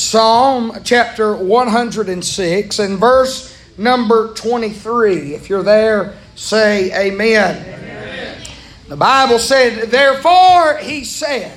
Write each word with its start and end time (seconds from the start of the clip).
Psalm 0.00 0.72
chapter 0.82 1.36
106 1.36 2.78
and 2.78 2.98
verse 2.98 3.56
number 3.76 4.32
23. 4.32 5.34
If 5.34 5.50
you're 5.50 5.62
there, 5.62 6.16
say 6.34 6.90
amen. 7.08 7.56
amen. 7.56 8.42
The 8.88 8.96
Bible 8.96 9.38
said, 9.38 9.90
Therefore 9.90 10.78
he 10.78 11.04
said 11.04 11.56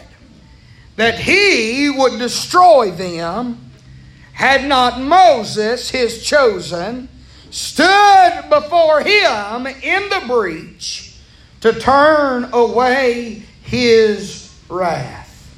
that 0.98 1.20
he 1.20 1.90
would 1.90 2.20
destroy 2.20 2.92
them 2.92 3.71
had 4.33 4.67
not 4.67 4.99
Moses, 4.99 5.89
his 5.89 6.23
chosen, 6.23 7.07
stood 7.49 8.44
before 8.49 9.01
him 9.01 9.67
in 9.67 10.10
the 10.10 10.23
breach 10.28 11.15
to 11.62 11.71
turn 11.79 12.49
away 12.51 13.44
his 13.63 14.53
wrath, 14.69 15.55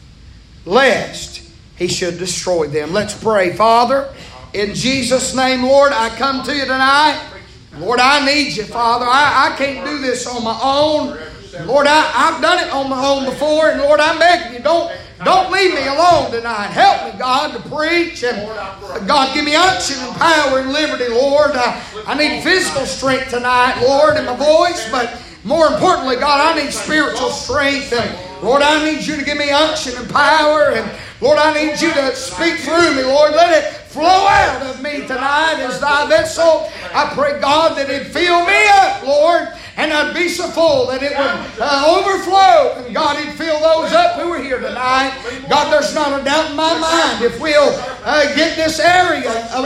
lest 0.65 1.34
he 1.77 1.87
should 1.87 2.17
destroy 2.17 2.67
them. 2.67 2.93
Let's 2.93 3.13
pray. 3.13 3.53
Father, 3.53 4.13
in 4.53 4.73
Jesus' 4.73 5.35
name, 5.35 5.63
Lord, 5.63 5.91
I 5.91 6.09
come 6.09 6.43
to 6.43 6.55
you 6.55 6.63
tonight. 6.63 7.21
Lord, 7.77 7.99
I 7.99 8.25
need 8.25 8.55
you, 8.55 8.63
Father. 8.63 9.05
I, 9.05 9.51
I 9.51 9.57
can't 9.57 9.85
do 9.85 9.99
this 9.99 10.25
on 10.27 10.43
my 10.43 10.57
own. 10.63 11.17
Lord, 11.67 11.87
I, 11.87 12.11
I've 12.15 12.41
done 12.41 12.65
it 12.65 12.71
on 12.71 12.89
my 12.89 13.05
own 13.05 13.25
before, 13.25 13.69
and 13.69 13.81
Lord, 13.81 13.99
I'm 13.99 14.19
begging 14.19 14.57
you, 14.57 14.63
don't 14.63 14.91
don't 15.23 15.49
leave 15.51 15.73
me 15.73 15.87
alone 15.87 16.31
tonight. 16.31 16.67
Help 16.67 17.13
me, 17.13 17.17
God, 17.17 17.53
to 17.53 17.69
preach. 17.69 18.23
And 18.23 18.47
God, 19.07 19.33
give 19.33 19.45
me 19.45 19.55
unction 19.55 19.97
and 19.99 20.13
power 20.17 20.59
and 20.59 20.73
liberty, 20.73 21.07
Lord. 21.07 21.51
I, 21.53 21.81
I 22.05 22.17
need 22.17 22.43
physical 22.43 22.85
strength 22.85 23.29
tonight, 23.29 23.81
Lord, 23.81 24.17
in 24.17 24.25
my 24.25 24.35
voice, 24.35 24.89
but 24.91 25.21
more 25.45 25.67
importantly, 25.67 26.17
God, 26.17 26.57
I 26.57 26.61
need 26.61 26.73
spiritual 26.73 27.29
strength. 27.29 27.93
And 27.93 28.43
Lord, 28.43 28.61
I 28.61 28.83
need 28.83 29.05
you 29.05 29.15
to 29.15 29.23
give 29.23 29.37
me 29.37 29.51
unction 29.51 29.93
and 29.95 30.09
power. 30.09 30.71
And 30.71 30.91
Lord, 31.25 31.39
I 31.39 31.55
need 31.55 31.81
you 31.81 31.91
to 31.91 32.15
speak 32.15 32.59
through 32.59 32.95
me, 32.95 33.01
Lord. 33.01 33.31
Let 33.31 33.51
it 33.57 33.73
flow 33.89 34.03
out 34.05 34.61
of 34.61 34.79
me 34.83 35.07
tonight 35.07 35.55
as 35.57 35.79
thy 35.79 36.07
vessel. 36.07 36.69
I 36.93 37.11
pray, 37.15 37.41
God, 37.41 37.75
that 37.79 37.89
it 37.89 38.05
fill 38.05 38.45
me 38.45 38.67
up, 38.69 39.01
Lord 39.01 39.47
and 39.77 39.91
I'd 39.91 40.15
be 40.15 40.29
so 40.29 40.47
full 40.47 40.87
that 40.87 41.03
it 41.03 41.11
would 41.11 41.61
uh, 41.61 41.99
overflow. 41.99 42.83
And 42.85 42.95
God, 42.95 43.19
He'd 43.19 43.33
fill 43.35 43.59
those 43.59 43.91
up 43.91 44.19
who 44.19 44.31
are 44.31 44.41
here 44.41 44.59
tonight. 44.59 45.11
God, 45.49 45.71
there's 45.71 45.93
not 45.93 46.19
a 46.19 46.23
doubt 46.23 46.51
in 46.51 46.55
my 46.55 46.79
mind 46.79 47.23
if 47.23 47.39
we'll 47.39 47.75
uh, 48.05 48.35
get 48.35 48.55
this 48.55 48.79
area 48.79 49.29
uh, 49.29 49.65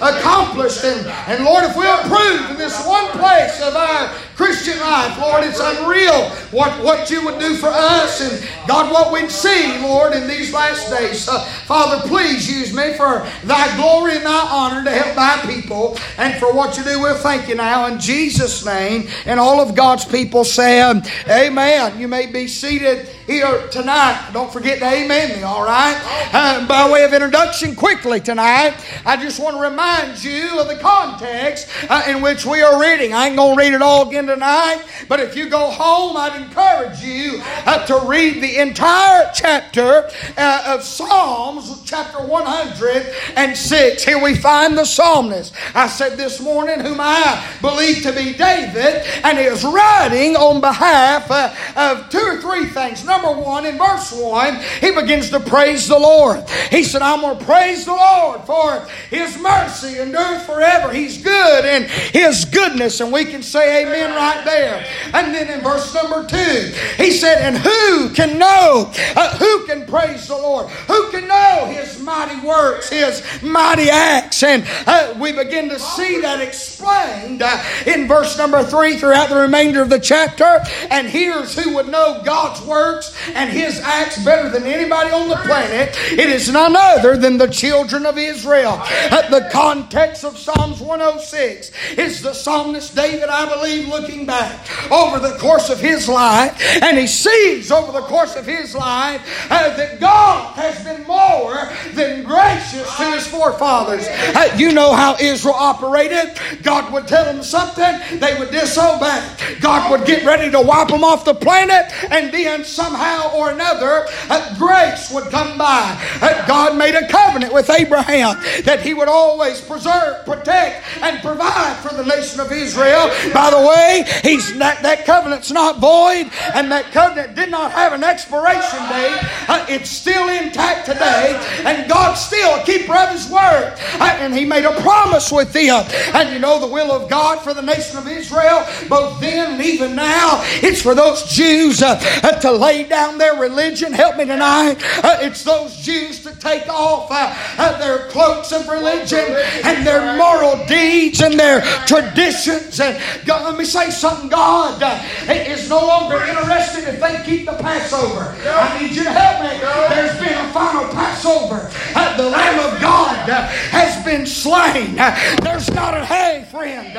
uh 0.00 0.16
accomplished. 0.16 0.84
And, 0.84 1.06
and 1.28 1.44
Lord, 1.44 1.64
if 1.64 1.76
we'll 1.76 2.02
prove 2.08 2.50
in 2.50 2.56
this 2.56 2.86
one 2.86 3.10
place 3.12 3.60
of 3.60 3.76
our 3.76 4.08
Christian 4.36 4.78
life, 4.80 5.18
Lord, 5.20 5.44
it's 5.44 5.60
unreal 5.60 6.28
what, 6.50 6.82
what 6.82 7.10
you 7.10 7.24
would 7.24 7.38
do 7.38 7.56
for 7.56 7.68
us 7.68 8.20
and 8.20 8.48
God, 8.66 8.90
what 8.92 9.12
we'd 9.12 9.30
see, 9.30 9.78
Lord, 9.78 10.12
in 10.12 10.26
these 10.26 10.52
last 10.52 10.90
days. 10.90 11.28
Uh, 11.28 11.44
Father, 11.66 12.06
please 12.08 12.50
use 12.50 12.74
me 12.74 12.94
for 12.94 13.26
thy 13.44 13.76
glory 13.76 14.16
and 14.16 14.24
thy 14.24 14.48
honor 14.50 14.84
to 14.84 14.90
help 14.90 15.14
thy 15.14 15.54
people 15.54 15.96
and 16.18 16.34
for 16.40 16.52
what 16.52 16.76
you 16.76 16.84
do. 16.84 17.00
We'll 17.00 17.16
thank 17.16 17.48
you 17.48 17.54
now 17.54 17.86
in 17.86 18.00
Jesus' 18.00 18.64
name. 18.64 19.08
And 19.26 19.38
all 19.38 19.60
of 19.60 19.74
God's 19.74 20.04
people 20.04 20.44
said, 20.44 21.08
Amen. 21.28 22.00
You 22.00 22.08
may 22.08 22.26
be 22.26 22.48
seated 22.48 23.08
here 23.26 23.68
tonight. 23.68 24.30
Don't 24.32 24.52
forget 24.52 24.78
to 24.80 24.86
amen 24.86 25.36
me, 25.36 25.42
all 25.42 25.64
right? 25.64 25.98
Uh, 26.32 26.66
by 26.66 26.90
way 26.90 27.04
of 27.04 27.12
introduction, 27.12 27.74
quickly 27.74 28.20
tonight, 28.20 28.74
I 29.06 29.16
just 29.16 29.40
want 29.40 29.56
to 29.56 29.62
remind 29.62 30.22
you 30.22 30.60
of 30.60 30.68
the 30.68 30.76
context 30.76 31.68
uh, 31.88 32.02
in 32.06 32.20
which 32.20 32.44
we 32.44 32.62
are 32.62 32.80
reading. 32.80 33.14
I 33.14 33.28
ain't 33.28 33.36
going 33.36 33.56
to 33.56 33.62
read 33.62 33.72
it 33.72 33.82
all 33.82 34.08
again 34.08 34.23
tonight, 34.26 34.84
but 35.08 35.20
if 35.20 35.36
you 35.36 35.48
go 35.48 35.70
home, 35.70 36.16
I'd 36.16 36.40
encourage 36.40 37.00
you 37.00 37.40
uh, 37.66 37.84
to 37.86 38.06
read 38.06 38.42
the 38.42 38.58
entire 38.58 39.30
chapter 39.34 40.10
uh, 40.36 40.74
of 40.74 40.82
Psalms, 40.82 41.82
chapter 41.84 42.18
106. 42.24 44.02
Here 44.02 44.22
we 44.22 44.34
find 44.34 44.76
the 44.76 44.84
psalmist. 44.84 45.54
I 45.74 45.86
said 45.88 46.16
this 46.16 46.40
morning, 46.40 46.80
whom 46.80 46.98
I 47.00 47.44
believe 47.60 48.02
to 48.02 48.12
be 48.12 48.32
David, 48.32 49.02
and 49.24 49.38
he 49.38 49.44
is 49.44 49.64
writing 49.64 50.36
on 50.36 50.60
behalf 50.60 51.30
uh, 51.30 51.54
of 51.76 52.10
two 52.10 52.18
or 52.18 52.40
three 52.40 52.66
things 52.66 53.04
number 53.04 53.32
one, 53.32 53.66
in 53.66 53.78
verse 53.78 54.12
one, 54.12 54.58
he 54.80 54.90
begins 54.90 55.30
to 55.30 55.40
praise 55.40 55.88
the 55.88 55.98
Lord. 55.98 56.48
He 56.70 56.82
said, 56.84 57.02
I'm 57.02 57.20
going 57.20 57.38
to 57.38 57.44
praise 57.44 57.84
the 57.84 57.92
Lord 57.92 58.40
for 58.42 58.86
his 59.10 59.38
mercy 59.38 59.98
endureth 59.98 60.46
forever. 60.46 60.92
He's 60.92 61.22
good 61.22 61.64
and 61.64 61.84
his 61.86 62.44
goodness. 62.44 63.00
And 63.00 63.12
we 63.12 63.24
can 63.24 63.42
say 63.42 63.82
amen 63.82 64.10
right 64.14 64.44
there. 64.44 64.86
And 65.12 65.34
then 65.34 65.48
in 65.48 65.60
verse 65.62 65.94
number 65.94 66.26
two, 66.26 66.72
he 66.96 67.10
said, 67.10 67.42
And 67.42 67.56
who 67.56 68.10
can 68.10 68.38
know? 68.38 68.92
Uh, 69.16 69.36
who 69.38 69.66
can 69.66 69.86
praise 69.86 70.28
the 70.28 70.36
Lord? 70.36 70.68
Who 70.70 71.10
can 71.10 71.28
know 71.28 71.66
his 71.66 72.00
mighty 72.00 72.46
works, 72.46 72.88
his 72.88 73.22
mighty 73.42 73.90
acts? 73.90 74.42
And 74.42 74.64
uh, 74.86 75.14
we 75.18 75.32
begin 75.32 75.68
to 75.68 75.78
see 75.78 76.20
that 76.20 76.40
explained 76.40 77.42
uh, 77.42 77.62
in 77.86 78.08
verse 78.08 78.36
number 78.38 78.62
three 78.64 78.96
throughout 78.96 79.28
the 79.28 79.36
remainder 79.36 79.82
of 79.82 79.90
the 79.90 80.00
chapter. 80.00 80.60
And 80.90 81.08
here's 81.08 81.58
who 81.58 81.74
would 81.74 81.88
know 81.88 82.22
God's 82.24 82.60
works 82.66 83.16
and 83.34 83.50
his 83.50 83.80
acts 83.80 84.22
better 84.24 84.48
than 84.48 84.64
anybody 84.64 85.10
on 85.10 85.28
the 85.28 85.36
planet, 85.36 85.96
it 86.12 86.28
is 86.30 86.50
none 86.50 86.74
other 86.76 87.16
than 87.16 87.38
the 87.38 87.48
children 87.48 88.06
of 88.06 88.18
Israel. 88.18 88.80
At 89.10 89.30
the 89.30 89.48
context 89.52 90.24
of 90.24 90.38
Psalms 90.38 90.80
106 90.80 91.70
is 91.96 92.22
the 92.22 92.34
psalmist 92.34 92.94
David, 92.94 93.28
I 93.28 93.48
believe, 93.48 93.88
looking 93.88 94.03
back 94.04 94.90
over 94.90 95.18
the 95.18 95.36
course 95.38 95.70
of 95.70 95.80
his 95.80 96.08
life, 96.08 96.60
and 96.82 96.98
he 96.98 97.06
sees 97.06 97.70
over 97.70 97.92
the 97.92 98.02
course 98.02 98.36
of 98.36 98.46
his 98.46 98.74
life 98.74 99.20
uh, 99.50 99.76
that 99.76 100.00
God 100.00 100.54
has 100.56 100.82
been 100.84 101.06
more 101.06 101.70
than 101.94 102.24
gracious 102.24 102.96
to 102.96 103.04
his 103.12 103.26
forefathers. 103.26 104.06
Uh, 104.08 104.54
you 104.56 104.72
know 104.72 104.92
how 104.92 105.16
Israel 105.20 105.54
operated. 105.54 106.38
God 106.62 106.92
would 106.92 107.06
tell 107.06 107.24
them 107.24 107.42
something, 107.42 108.18
they 108.18 108.38
would 108.38 108.50
disobey. 108.50 109.26
God 109.60 109.90
would 109.90 110.06
get 110.06 110.24
ready 110.24 110.50
to 110.50 110.60
wipe 110.60 110.88
them 110.88 111.04
off 111.04 111.24
the 111.24 111.34
planet, 111.34 111.92
and 112.10 112.32
then 112.32 112.64
somehow 112.64 113.32
or 113.34 113.50
another, 113.50 114.06
uh, 114.28 114.58
grace 114.58 115.10
would 115.10 115.24
come 115.30 115.56
by. 115.58 115.98
Uh, 116.20 116.46
God 116.46 116.76
made 116.76 116.94
a 116.94 117.08
covenant 117.08 117.52
with 117.52 117.70
Abraham 117.70 118.36
that 118.64 118.80
he 118.82 118.94
would 118.94 119.08
always 119.08 119.60
preserve, 119.60 120.24
protect, 120.24 120.84
and 121.00 121.20
provide 121.22 121.76
for 121.76 121.94
the 121.94 122.04
nation 122.04 122.40
of 122.40 122.52
Israel. 122.52 123.08
By 123.32 123.50
the 123.50 123.66
way, 123.66 123.93
he's 124.02 124.56
that, 124.58 124.82
that 124.82 125.06
covenant's 125.06 125.50
not 125.50 125.78
void, 125.78 126.30
and 126.54 126.70
that 126.72 126.92
covenant 126.92 127.34
did 127.34 127.50
not 127.50 127.72
have 127.72 127.92
an 127.92 128.04
expiration 128.04 128.78
date. 128.88 129.18
Uh, 129.48 129.66
it's 129.68 129.90
still 129.90 130.28
intact 130.28 130.86
today, 130.86 131.40
and 131.64 131.88
God 131.88 132.14
still 132.14 132.60
a 132.60 132.64
keeper 132.64 132.94
of 132.96 133.10
his 133.10 133.30
word. 133.30 133.74
Uh, 134.00 134.16
and 134.20 134.34
he 134.34 134.44
made 134.44 134.64
a 134.64 134.80
promise 134.80 135.30
with 135.30 135.52
them. 135.52 135.84
And 136.14 136.32
you 136.32 136.38
know 136.38 136.58
the 136.60 136.66
will 136.66 136.92
of 136.92 137.08
God 137.08 137.40
for 137.42 137.54
the 137.54 137.62
nation 137.62 137.98
of 137.98 138.08
Israel, 138.08 138.66
both 138.88 139.20
then 139.20 139.54
and 139.54 139.62
even 139.62 139.94
now, 139.94 140.40
it's 140.62 140.82
for 140.82 140.94
those 140.94 141.24
Jews 141.24 141.82
uh, 141.82 142.00
uh 142.22 142.40
to 142.40 142.52
lay 142.52 142.84
down 142.84 143.18
their 143.18 143.34
religion. 143.34 143.92
Help 143.92 144.16
me 144.16 144.24
tonight. 144.24 144.76
Uh, 145.02 145.18
it's 145.20 145.44
those 145.44 145.76
Jews 145.76 146.22
to 146.24 146.34
take 146.38 146.68
off 146.68 147.08
uh, 147.10 147.78
their 147.78 148.08
cloaks 148.08 148.52
of 148.52 148.68
religion 148.68 149.24
and 149.64 149.86
their 149.86 150.16
moral 150.16 150.66
deeds 150.66 151.20
and 151.20 151.38
their 151.38 151.60
traditions. 151.86 152.80
And 152.80 153.00
God, 153.24 153.44
let 153.44 153.58
me 153.58 153.64
say 153.64 153.83
something. 153.90 154.28
God 154.28 154.82
uh, 154.82 155.02
is 155.28 155.68
no 155.68 155.86
longer 155.86 156.16
interested 156.24 156.84
if 156.88 157.00
they 157.00 157.22
keep 157.24 157.46
the 157.46 157.52
Passover. 157.52 158.36
I 158.48 158.80
need 158.80 158.96
you 158.96 159.04
to 159.04 159.12
help 159.12 159.42
me. 159.42 159.58
There's 159.94 160.18
been 160.18 160.38
a 160.38 160.52
final 160.52 160.88
Passover. 160.92 161.70
Uh, 161.94 162.16
the 162.16 162.28
Lamb 162.28 162.74
of 162.74 162.80
God 162.80 163.28
uh, 163.28 163.46
has 163.46 164.04
been 164.04 164.26
slain. 164.26 164.96
there's 165.42 165.70
not 165.72 165.94
a 165.94 166.04
hey, 166.04 166.46
friend. 166.50 166.96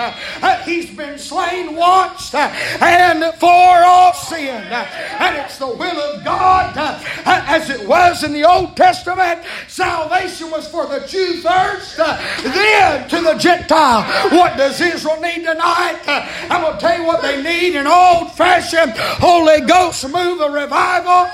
he's 0.63 0.89
been 0.95 1.17
slain 1.17 1.75
once 1.75 2.33
and 2.33 3.33
for 3.35 3.47
all 3.85 4.13
sin. 4.13 4.63
and 4.63 5.37
it's 5.37 5.57
the 5.57 5.67
will 5.67 5.99
of 5.99 6.23
God 6.23 6.77
uh, 6.77 6.99
as 7.25 7.69
it 7.69 7.87
was 7.87 8.23
in 8.23 8.33
the 8.33 8.43
Old 8.43 8.75
Testament. 8.75 9.43
Salvation 9.67 10.51
was 10.51 10.67
for 10.67 10.85
the 10.85 11.05
Jew 11.07 11.41
first, 11.41 11.99
uh, 11.99 12.17
then 12.43 13.07
to 13.09 13.21
the 13.21 13.35
Gentile. 13.35 14.03
What 14.31 14.57
does 14.57 14.79
Israel 14.81 15.19
need 15.21 15.43
tonight? 15.45 16.01
Uh, 16.07 16.27
I'm 16.49 16.74
to 16.79 16.87
tell 16.87 16.97
you 16.99 17.05
what 17.05 17.21
they 17.21 17.41
need 17.41 17.75
an 17.75 17.87
old 17.87 18.31
fashioned 18.33 18.93
Holy 18.97 19.61
Ghost 19.61 20.03
move 20.09 20.41
of 20.41 20.53
revival 20.53 21.29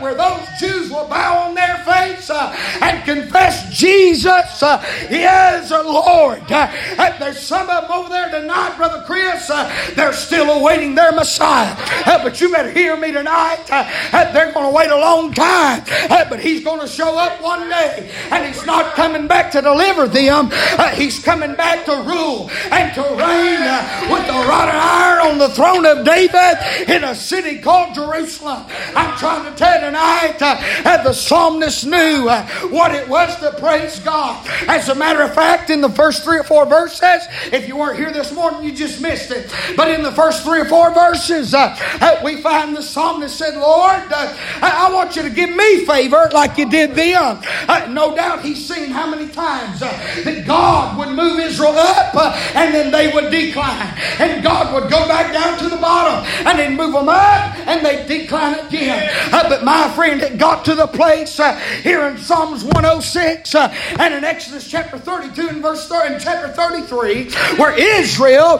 where 0.00 0.14
those 0.14 0.46
Jews 0.58 0.90
will 0.90 1.06
bow 1.06 1.48
on 1.48 1.54
their 1.54 1.78
face 1.84 2.30
and 2.30 3.04
confess 3.04 3.76
Jesus 3.76 4.62
uh, 4.62 4.84
is 5.10 5.70
Lord. 5.70 6.42
Uh, 6.50 7.18
there's 7.18 7.40
some 7.40 7.68
of 7.68 7.82
them 7.82 7.92
over 7.92 8.08
there 8.08 8.30
tonight, 8.30 8.76
Brother 8.76 9.02
Chris, 9.06 9.48
uh, 9.50 9.72
they're 9.94 10.12
still 10.12 10.50
awaiting 10.50 10.94
their 10.94 11.12
Messiah. 11.12 11.74
Uh, 12.06 12.22
but 12.22 12.40
you 12.40 12.50
better 12.50 12.70
hear 12.70 12.96
me 12.96 13.12
tonight. 13.12 13.64
Uh, 13.70 13.88
uh, 14.12 14.32
they're 14.32 14.52
going 14.52 14.66
to 14.66 14.76
wait 14.76 14.90
a 14.90 14.96
long 14.96 15.32
time, 15.32 15.82
but 16.08 16.40
He's 16.40 16.64
going 16.64 16.80
to 16.80 16.88
show 16.88 17.16
up 17.16 17.40
one 17.42 17.68
day, 17.68 18.10
and 18.30 18.46
He's 18.46 18.64
not 18.66 18.94
coming 18.94 19.26
back 19.26 19.50
to 19.52 19.62
deliver 19.62 20.08
them. 20.08 20.50
he's 20.94 21.22
coming 21.22 21.54
back 21.54 21.84
to 21.84 21.92
rule 21.92 22.50
and 22.70 22.94
to 22.94 23.02
reign 23.02 23.62
with 24.10 24.26
the 24.26 24.32
rod 24.48 24.68
on 24.82 25.38
the 25.38 25.48
throne 25.48 25.86
of 25.86 26.04
David 26.04 26.58
in 26.88 27.04
a 27.04 27.14
city 27.14 27.58
called 27.60 27.94
Jerusalem. 27.94 28.64
I'm 28.94 29.16
trying 29.18 29.50
to 29.50 29.56
tell 29.56 29.74
you 29.74 29.86
tonight 29.86 30.38
that 30.38 31.04
the 31.04 31.12
psalmist 31.12 31.86
knew 31.86 32.28
what 32.70 32.94
it 32.94 33.08
was 33.08 33.34
to 33.40 33.52
praise 33.58 33.98
God. 34.00 34.46
As 34.68 34.88
a 34.88 34.94
matter 34.94 35.22
of 35.22 35.34
fact, 35.34 35.70
in 35.70 35.80
the 35.80 35.90
first 35.90 36.24
three 36.24 36.38
or 36.38 36.44
four 36.44 36.66
verses, 36.66 37.26
if 37.52 37.68
you 37.68 37.76
weren't 37.76 37.98
here 37.98 38.12
this 38.12 38.32
morning, 38.32 38.64
you 38.64 38.72
just 38.72 39.00
missed 39.00 39.30
it. 39.30 39.52
But 39.76 39.88
in 39.88 40.02
the 40.02 40.12
first 40.12 40.44
three 40.44 40.60
or 40.60 40.64
four 40.66 40.92
verses, 40.92 41.54
uh, 41.54 41.76
uh 42.00 42.20
we 42.24 42.40
find 42.42 42.76
the 42.76 42.82
psalmist 42.82 43.36
said, 43.36 43.54
Lord, 43.56 44.02
uh, 44.10 44.36
I 44.60 44.92
want 44.92 45.16
you 45.16 45.22
to 45.22 45.30
give 45.30 45.54
me 45.54 45.84
favor 45.86 46.28
like 46.32 46.58
you 46.58 46.68
did 46.68 46.94
them. 46.94 47.40
Uh, 47.68 47.88
no 47.90 48.14
doubt 48.14 48.42
he's 48.42 48.66
seen 48.66 48.90
how 48.90 49.08
many 49.08 49.28
times 49.28 49.82
uh, 49.82 49.90
that 50.24 50.46
God 50.46 50.98
would 50.98 51.14
move 51.16 51.38
Israel 51.40 51.76
up 51.76 52.14
uh, 52.14 52.32
and 52.54 52.74
then 52.74 52.90
they 52.90 53.12
would 53.12 53.30
decline. 53.30 53.94
And 54.18 54.42
God 54.42 54.71
would 54.72 54.90
go 54.90 55.06
back 55.08 55.32
down 55.32 55.58
to 55.58 55.68
the 55.68 55.76
bottom 55.76 56.24
and 56.46 56.58
then 56.58 56.76
move 56.76 56.92
them 56.92 57.08
up 57.08 57.56
and 57.66 57.84
they 57.84 58.06
decline 58.06 58.58
again. 58.66 59.10
but 59.30 59.64
my 59.64 59.90
friend, 59.94 60.22
it 60.22 60.38
got 60.38 60.64
to 60.64 60.74
the 60.74 60.86
place 60.86 61.40
here 61.82 62.06
in 62.06 62.18
Psalms 62.18 62.64
106 62.64 63.54
and 63.54 64.14
in 64.14 64.24
Exodus 64.24 64.68
chapter 64.68 64.98
32 64.98 65.48
and 65.48 65.62
verse 65.62 65.88
30, 65.88 66.14
and 66.14 66.22
chapter 66.22 66.48
33 66.48 67.30
where 67.56 67.78
Israel, 67.78 68.58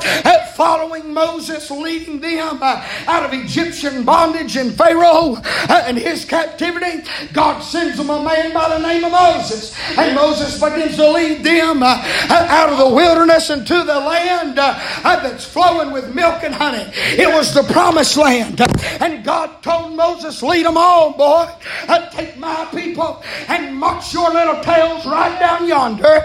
following 0.55 1.13
Moses, 1.13 1.71
leading 1.71 2.21
them 2.21 2.59
uh, 2.63 2.87
out 3.07 3.25
of 3.25 3.33
Egyptian 3.33 4.05
bondage 4.05 4.57
and 4.57 4.73
Pharaoh 4.73 5.37
uh, 5.37 5.85
and 5.87 5.97
his 5.97 6.25
captivity, 6.25 7.05
God 7.33 7.61
sends 7.61 7.97
them 7.97 8.11
a 8.11 8.23
man 8.23 8.53
by 8.53 8.69
the 8.69 8.79
name 8.79 9.05
of 9.05 9.13
Moses. 9.13 9.77
And 9.97 10.15
Moses 10.15 10.61
begins 10.61 10.97
to 10.97 11.11
lead 11.11 11.45
them 11.45 11.83
uh, 11.83 12.03
out 12.31 12.71
of 12.71 12.79
the 12.79 12.89
wilderness 12.89 13.51
into 13.51 13.75
the 13.75 14.01
land 14.01 14.57
that's 14.57 15.45
flowing 15.45 15.92
with 15.93 16.15
milk 16.15 16.43
and 16.43 16.55
honey. 16.55 16.91
It 16.95 17.29
was 17.29 17.55
the 17.55 17.63
promised 17.65 18.17
land. 18.17 18.61
And 19.01 19.25
God 19.25 19.63
told 19.63 19.97
Moses, 19.97 20.43
Lead 20.43 20.67
them 20.67 20.77
on, 20.77 21.17
boy. 21.17 21.49
I 21.89 22.09
Take 22.13 22.37
my 22.37 22.69
people 22.75 23.23
and 23.49 23.75
march 23.75 24.13
your 24.13 24.31
little 24.31 24.63
tails 24.63 25.07
right 25.07 25.39
down 25.41 25.67
yonder 25.67 26.25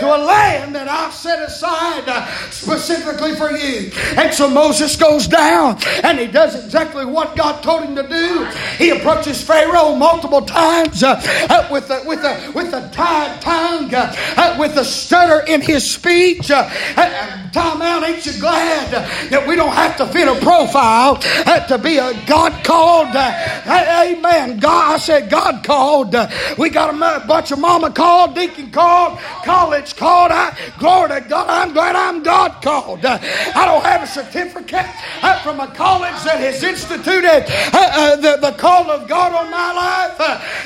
to 0.00 0.06
a 0.06 0.18
land 0.18 0.74
that 0.74 0.88
I've 0.88 1.14
set 1.14 1.40
aside 1.40 2.04
specifically 2.50 3.36
for 3.36 3.50
you. 3.52 3.92
And 4.16 4.34
so 4.34 4.50
Moses 4.50 4.96
goes 4.96 5.28
down 5.28 5.78
and 6.02 6.18
he 6.18 6.26
does 6.26 6.64
exactly 6.64 7.04
what 7.04 7.36
God 7.36 7.62
told 7.62 7.84
him 7.84 7.94
to 7.94 8.08
do. 8.08 8.44
He 8.76 8.90
approaches 8.90 9.42
Pharaoh 9.42 9.94
multiple 9.94 10.42
times 10.42 11.02
uh, 11.02 11.20
uh, 11.48 11.68
with 11.70 11.88
a, 11.90 12.02
with 12.06 12.24
a, 12.24 12.52
with 12.52 12.72
a 12.74 12.90
tied 12.92 13.40
tongue, 13.40 13.94
uh, 13.94 14.14
uh 14.36 14.56
with 14.58 14.76
a 14.76 14.84
stutter 14.84 15.46
in 15.46 15.60
his 15.60 15.88
speech. 15.88 16.50
Uh, 16.50 16.68
uh, 16.96 17.50
time 17.50 17.82
out, 17.82 18.02
ain't 18.02 18.24
you 18.26 18.32
glad 18.40 18.90
that 19.30 19.46
we 19.46 19.56
don't 19.56 19.72
have 19.72 19.96
to 19.98 20.06
fit 20.06 20.28
a 20.28 20.38
profile 20.40 21.18
uh, 21.46 21.66
to 21.66 21.78
be 21.78 21.98
a 21.98 22.12
God 22.26 22.64
called? 22.64 23.08
Uh, 23.14 24.06
amen. 24.06 24.58
God, 24.58 24.94
I 24.94 24.98
said 24.98 25.30
God 25.30 25.64
called. 25.64 26.14
Uh, 26.14 26.30
we 26.58 26.70
got 26.70 26.94
a 26.94 27.26
bunch 27.26 27.50
of 27.50 27.58
mama 27.58 27.90
called, 27.90 28.34
deacon 28.34 28.70
called, 28.70 29.18
college 29.44 29.96
called. 29.96 30.32
I, 30.32 30.56
glory 30.78 31.08
to 31.08 31.28
God. 31.28 31.48
I'm 31.48 31.72
glad 31.72 31.96
I'm 31.96 32.22
God 32.22 32.62
called. 32.62 33.04
I 33.04 33.64
don't 33.66 33.84
have 33.84 34.02
a 34.02 34.06
certificate 34.06 34.86
uh, 35.22 35.42
from 35.42 35.60
a 35.60 35.68
college 35.68 36.22
that 36.24 36.38
has 36.40 36.62
instituted 36.62 37.44
uh, 37.48 37.70
uh, 37.74 38.16
the, 38.16 38.36
the 38.40 38.52
call 38.58 38.90
of 38.90 39.08
God 39.08 39.32
on 39.32 39.50
my 39.50 39.72
life, 39.72 40.16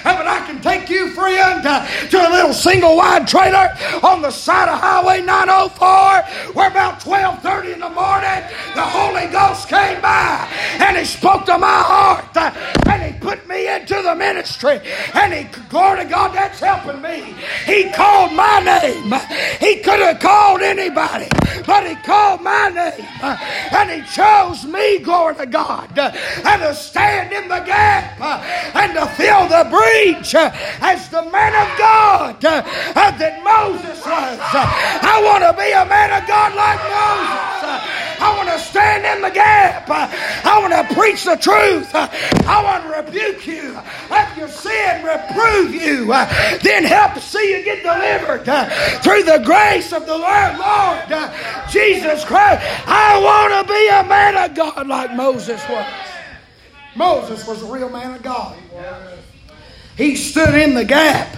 but 0.05 0.27
I 0.27 0.47
can 0.47 0.61
take 0.61 0.91
you, 0.91 1.11
friend, 1.11 1.63
to 1.63 2.29
a 2.29 2.31
little 2.31 2.53
single 2.53 2.97
wide 2.97 3.27
trailer 3.27 3.69
on 4.03 4.23
the 4.23 4.31
side 4.31 4.69
of 4.69 4.79
Highway 4.81 5.23
904 5.23 6.55
We're 6.55 6.69
about 6.69 7.01
12:30 7.01 7.75
in 7.75 7.81
the 7.81 7.91
morning 7.91 8.24
the 8.75 8.82
Holy 8.82 9.26
Ghost 9.29 9.69
came 9.69 10.00
by 10.00 10.49
and 10.81 10.97
He 10.97 11.05
spoke 11.05 11.44
to 11.47 11.59
my 11.59 11.82
heart 11.82 12.37
and 12.37 13.03
He 13.03 13.12
put 13.21 13.47
me 13.49 13.69
into 13.69 14.00
the 14.03 14.15
ministry 14.15 14.81
and 15.15 15.32
He, 15.32 15.44
glory 15.69 16.03
to 16.03 16.09
God, 16.09 16.35
that's 16.35 16.61
helping 16.61 17.00
me. 17.03 17.35
He 17.67 17.91
called 17.91 18.32
my 18.32 18.61
name. 18.61 19.12
He 19.61 19.81
could 19.82 20.00
have 20.00 20.21
called 20.21 20.62
anybody, 20.62 21.29
but 21.67 21.87
He 21.87 21.97
called 21.97 22.43
my 22.43 22.69
name 22.69 23.06
and 23.23 23.91
He 23.91 24.03
chose 24.11 24.65
me, 24.65 24.99
glory 25.00 25.37
to 25.37 25.47
God, 25.47 25.97
and 25.99 26.62
to 26.62 26.75
stand 26.75 27.32
in 27.32 27.49
the 27.49 27.61
gap 27.61 28.21
and 28.75 28.94
to 28.94 29.06
fill 29.15 29.49
the 29.49 29.69
breach 29.71 30.35
as 30.35 31.09
the 31.09 31.23
man 31.31 31.55
of 31.55 31.79
God 31.79 32.41
that 32.41 33.35
Moses 33.44 33.99
was. 34.05 34.38
I 34.41 35.21
want 35.25 35.43
to 35.44 35.53
be 35.56 35.71
a 35.73 35.85
man 35.87 36.11
of 36.12 36.26
God 36.29 36.55
like 36.55 36.81
Moses. 36.91 38.13
I 38.20 38.37
want 38.37 38.49
to 38.49 38.58
stand 38.58 39.05
in 39.05 39.22
the 39.22 39.31
gap. 39.31 39.88
I 39.90 40.58
want 40.61 40.72
to 40.72 40.94
preach 40.94 41.25
the 41.25 41.37
truth. 41.37 41.90
I 41.94 42.62
want 42.62 42.84
to 42.84 43.02
rebuke 43.02 43.46
you. 43.46 43.78
Let 44.11 44.37
your 44.37 44.49
sin 44.49 45.05
reprove 45.05 45.75
you. 45.75 46.06
Then 46.62 46.84
help 46.84 47.19
see 47.19 47.56
you 47.56 47.64
get 47.64 47.82
delivered 47.82 48.44
through 49.02 49.25
the 49.25 49.43
grace 49.44 49.93
of 49.93 50.06
the 50.06 50.16
Lord, 50.16 50.58
Lord 50.58 51.31
Jesus 51.70 52.25
Christ. 52.25 52.62
I 52.87 53.20
want 53.22 53.66
to 53.66 53.72
be 53.72 53.88
a 53.88 54.05
man 54.08 54.50
of 54.50 54.56
God 54.56 54.87
like 54.87 55.14
Moses 55.14 55.62
was. 55.69 55.87
Moses 56.96 57.46
was 57.46 57.62
a 57.62 57.66
real 57.66 57.88
man 57.88 58.14
of 58.14 58.22
God. 58.22 58.56
He 59.96 60.16
stood 60.16 60.55
in 60.55 60.75
the 60.75 60.84
gap. 60.84 61.37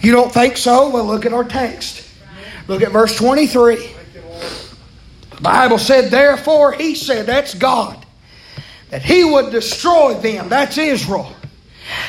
You 0.00 0.12
don't 0.12 0.32
think 0.32 0.56
so? 0.56 0.90
Well, 0.90 1.04
look 1.04 1.26
at 1.26 1.32
our 1.32 1.44
text. 1.44 2.04
Look 2.68 2.82
at 2.82 2.92
verse 2.92 3.16
23. 3.16 3.94
Bible 5.40 5.78
said, 5.78 6.10
Therefore, 6.10 6.72
he 6.72 6.94
said, 6.94 7.26
that's 7.26 7.54
God, 7.54 8.04
that 8.90 9.02
he 9.02 9.24
would 9.24 9.50
destroy 9.50 10.14
them. 10.14 10.48
That's 10.48 10.78
Israel. 10.78 11.32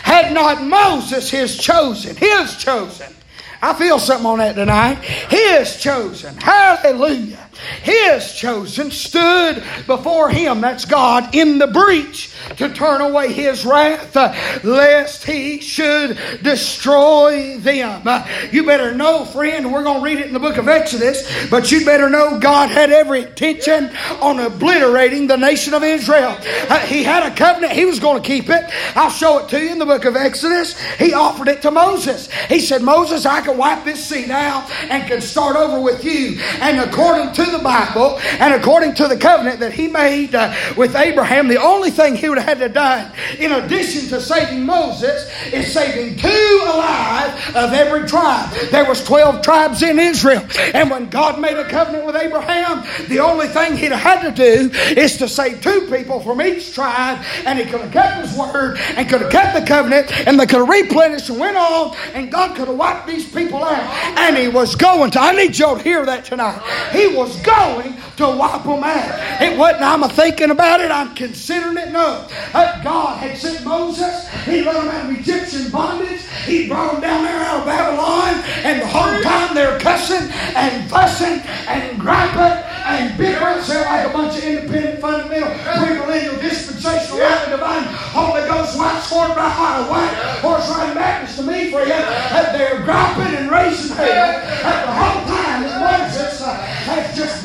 Had 0.03 0.33
not 0.33 0.63
Moses 0.63 1.29
his 1.29 1.57
chosen, 1.57 2.15
his 2.15 2.57
chosen. 2.57 3.13
I 3.61 3.73
feel 3.73 3.99
something 3.99 4.25
on 4.25 4.39
that 4.39 4.55
tonight. 4.55 4.95
His 4.95 5.81
chosen. 5.81 6.35
Hallelujah 6.37 7.48
his 7.81 8.33
chosen 8.33 8.91
stood 8.91 9.63
before 9.87 10.29
him, 10.29 10.61
that's 10.61 10.85
God, 10.85 11.35
in 11.35 11.57
the 11.57 11.67
breach 11.67 12.31
to 12.57 12.69
turn 12.73 13.01
away 13.01 13.31
his 13.33 13.65
wrath, 13.65 14.15
uh, 14.15 14.33
lest 14.63 15.23
he 15.25 15.59
should 15.59 16.17
destroy 16.41 17.57
them. 17.57 18.03
Uh, 18.05 18.27
you 18.51 18.65
better 18.65 18.93
know, 18.93 19.25
friend, 19.25 19.71
we're 19.71 19.83
going 19.83 19.99
to 19.99 20.03
read 20.03 20.19
it 20.19 20.27
in 20.27 20.33
the 20.33 20.39
book 20.39 20.57
of 20.57 20.67
Exodus, 20.67 21.49
but 21.49 21.71
you 21.71 21.85
better 21.85 22.09
know 22.09 22.39
God 22.39 22.69
had 22.69 22.91
every 22.91 23.23
intention 23.23 23.89
on 24.21 24.39
obliterating 24.39 25.27
the 25.27 25.37
nation 25.37 25.73
of 25.73 25.83
Israel. 25.83 26.35
Uh, 26.69 26.79
he 26.79 27.03
had 27.03 27.31
a 27.31 27.35
covenant, 27.35 27.73
he 27.73 27.85
was 27.85 27.99
going 27.99 28.21
to 28.21 28.27
keep 28.27 28.49
it. 28.49 28.63
I'll 28.95 29.09
show 29.09 29.39
it 29.39 29.49
to 29.49 29.59
you 29.61 29.71
in 29.71 29.79
the 29.79 29.85
book 29.85 30.05
of 30.05 30.15
Exodus. 30.15 30.79
He 30.97 31.13
offered 31.13 31.47
it 31.47 31.61
to 31.63 31.71
Moses. 31.71 32.31
He 32.47 32.59
said, 32.59 32.81
Moses, 32.81 33.25
I 33.25 33.41
can 33.41 33.57
wipe 33.57 33.83
this 33.83 34.03
seat 34.03 34.29
out 34.29 34.69
and 34.89 35.07
can 35.07 35.21
start 35.21 35.55
over 35.55 35.79
with 35.79 36.03
you. 36.03 36.39
And 36.59 36.79
according 36.79 37.33
to 37.33 37.48
the 37.49 37.59
Bible 37.59 38.19
and 38.39 38.53
according 38.53 38.95
to 38.95 39.07
the 39.07 39.17
covenant 39.17 39.59
that 39.59 39.73
he 39.73 39.87
made 39.87 40.35
uh, 40.35 40.53
with 40.77 40.95
Abraham, 40.95 41.47
the 41.47 41.61
only 41.61 41.91
thing 41.91 42.15
he 42.15 42.29
would 42.29 42.37
have 42.37 42.57
had 42.57 42.59
to 42.59 42.69
done, 42.69 43.11
in 43.37 43.51
addition 43.51 44.07
to 44.09 44.21
saving 44.21 44.65
Moses, 44.65 45.29
is 45.51 45.71
saving 45.73 46.17
two 46.17 46.61
alive 46.65 47.55
of 47.55 47.73
every 47.73 48.07
tribe. 48.07 48.51
There 48.71 48.85
was 48.85 49.03
12 49.03 49.41
tribes 49.41 49.83
in 49.83 49.99
Israel. 49.99 50.45
And 50.73 50.89
when 50.89 51.09
God 51.09 51.39
made 51.39 51.57
a 51.57 51.67
covenant 51.67 52.05
with 52.05 52.15
Abraham, 52.15 52.85
the 53.07 53.19
only 53.19 53.47
thing 53.47 53.75
he'd 53.77 53.91
have 53.91 54.21
had 54.21 54.21
to 54.21 54.31
do 54.31 54.69
is 54.99 55.17
to 55.17 55.27
save 55.27 55.61
two 55.61 55.87
people 55.91 56.19
from 56.21 56.41
each 56.41 56.73
tribe, 56.73 57.23
and 57.45 57.59
he 57.59 57.65
could 57.65 57.81
have 57.81 57.91
kept 57.91 58.27
his 58.27 58.37
word 58.37 58.77
and 58.95 59.09
could 59.09 59.21
have 59.21 59.31
kept 59.31 59.59
the 59.59 59.65
covenant, 59.65 60.11
and 60.27 60.39
they 60.39 60.45
could 60.45 60.59
have 60.59 60.69
replenished 60.69 61.29
and 61.29 61.39
went 61.39 61.57
on, 61.57 61.95
and 62.13 62.31
God 62.31 62.55
could 62.55 62.67
have 62.67 62.77
wiped 62.77 63.07
these 63.07 63.29
people 63.31 63.63
out. 63.63 63.83
And 64.17 64.37
he 64.37 64.47
was 64.47 64.75
going 64.75 65.11
to. 65.11 65.19
I 65.19 65.33
need 65.33 65.57
y'all 65.57 65.77
to 65.77 65.83
hear 65.83 66.05
that 66.05 66.25
tonight. 66.25 66.61
He 66.91 67.07
was 67.07 67.38
going 67.43 67.95
to 68.17 68.25
wipe 68.37 68.63
them 68.63 68.83
out. 68.83 69.41
It 69.41 69.57
wasn't, 69.57 69.83
I'm 69.83 70.09
thinking 70.09 70.51
about 70.51 70.81
it, 70.81 70.91
I'm 70.91 71.15
considering 71.15 71.77
it. 71.77 71.91
No. 71.91 72.27
Uh, 72.53 72.83
God 72.83 73.17
had 73.17 73.37
sent 73.37 73.65
Moses, 73.65 74.27
He 74.45 74.63
let 74.63 74.73
them 74.75 74.87
out 74.87 75.11
of 75.11 75.19
Egyptian 75.19 75.71
bondage, 75.71 76.21
He 76.45 76.67
brought 76.67 76.93
them 76.93 77.01
down 77.01 77.23
there 77.23 77.41
out 77.41 77.59
of 77.61 77.65
Babylon, 77.65 78.43
and 78.63 78.81
the 78.81 78.87
whole 78.87 79.21
time 79.21 79.55
they're 79.55 79.79
cussing 79.79 80.29
and 80.55 80.89
fussing 80.89 81.39
and 81.67 81.99
griping 81.99 82.63
and 82.85 83.17
bickering. 83.17 83.61
They're 83.67 83.85
like 83.85 84.07
a 84.07 84.13
bunch 84.13 84.37
of 84.37 84.43
independent, 84.43 84.99
fundamental, 85.01 85.49
premillennial, 85.49 86.41
dispensational, 86.41 87.19
rightly 87.19 87.51
divine, 87.51 87.83
Holy 87.85 88.41
Ghost, 88.47 88.77
white, 88.77 89.01
scored 89.03 89.35
by 89.35 89.49
high, 89.49 89.87
white, 89.89 90.13
horse 90.41 90.69
riding 90.69 90.95
Baptist 90.95 91.37
to 91.37 91.43
me, 91.43 91.71
for 91.71 91.81
you. 91.81 91.87
They're 91.89 92.81
griping 92.83 93.35
and 93.35 93.51
raising 93.51 93.95
hell. 93.95 94.33
The 94.39 94.91
whole 94.91 95.25
time 95.27 95.38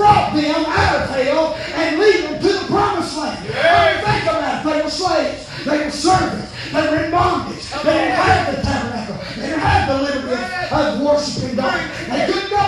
brought 0.05 0.35
them 0.35 0.65
out 0.69 1.01
of 1.01 1.17
hell 1.17 1.55
and 1.55 1.99
lead 1.99 2.25
them 2.25 2.43
to 2.43 2.49
the 2.53 2.67
promised 2.67 3.17
land. 3.17 3.41
I 3.41 3.95
mean, 3.95 4.05
think 4.05 4.25
about 4.25 4.67
it. 4.67 4.71
They 4.71 4.83
were 4.83 4.91
slaves. 4.91 5.65
They 5.65 5.79
were 5.79 5.91
servants. 5.91 6.53
They 6.73 6.83
were 6.83 7.05
in 7.05 7.11
bondage. 7.11 7.65
They 7.71 7.93
didn't 7.97 8.21
have 8.21 8.55
the 8.55 8.63
tabernacle. 8.63 9.17
They 9.37 9.47
didn't 9.49 9.61
have 9.61 9.89
the 9.89 10.03
liberty 10.05 10.45
of 10.77 11.01
worshiping 11.01 11.57
God. 11.57 11.81
They 12.11 12.27
couldn't 12.27 12.51
go 12.51 12.65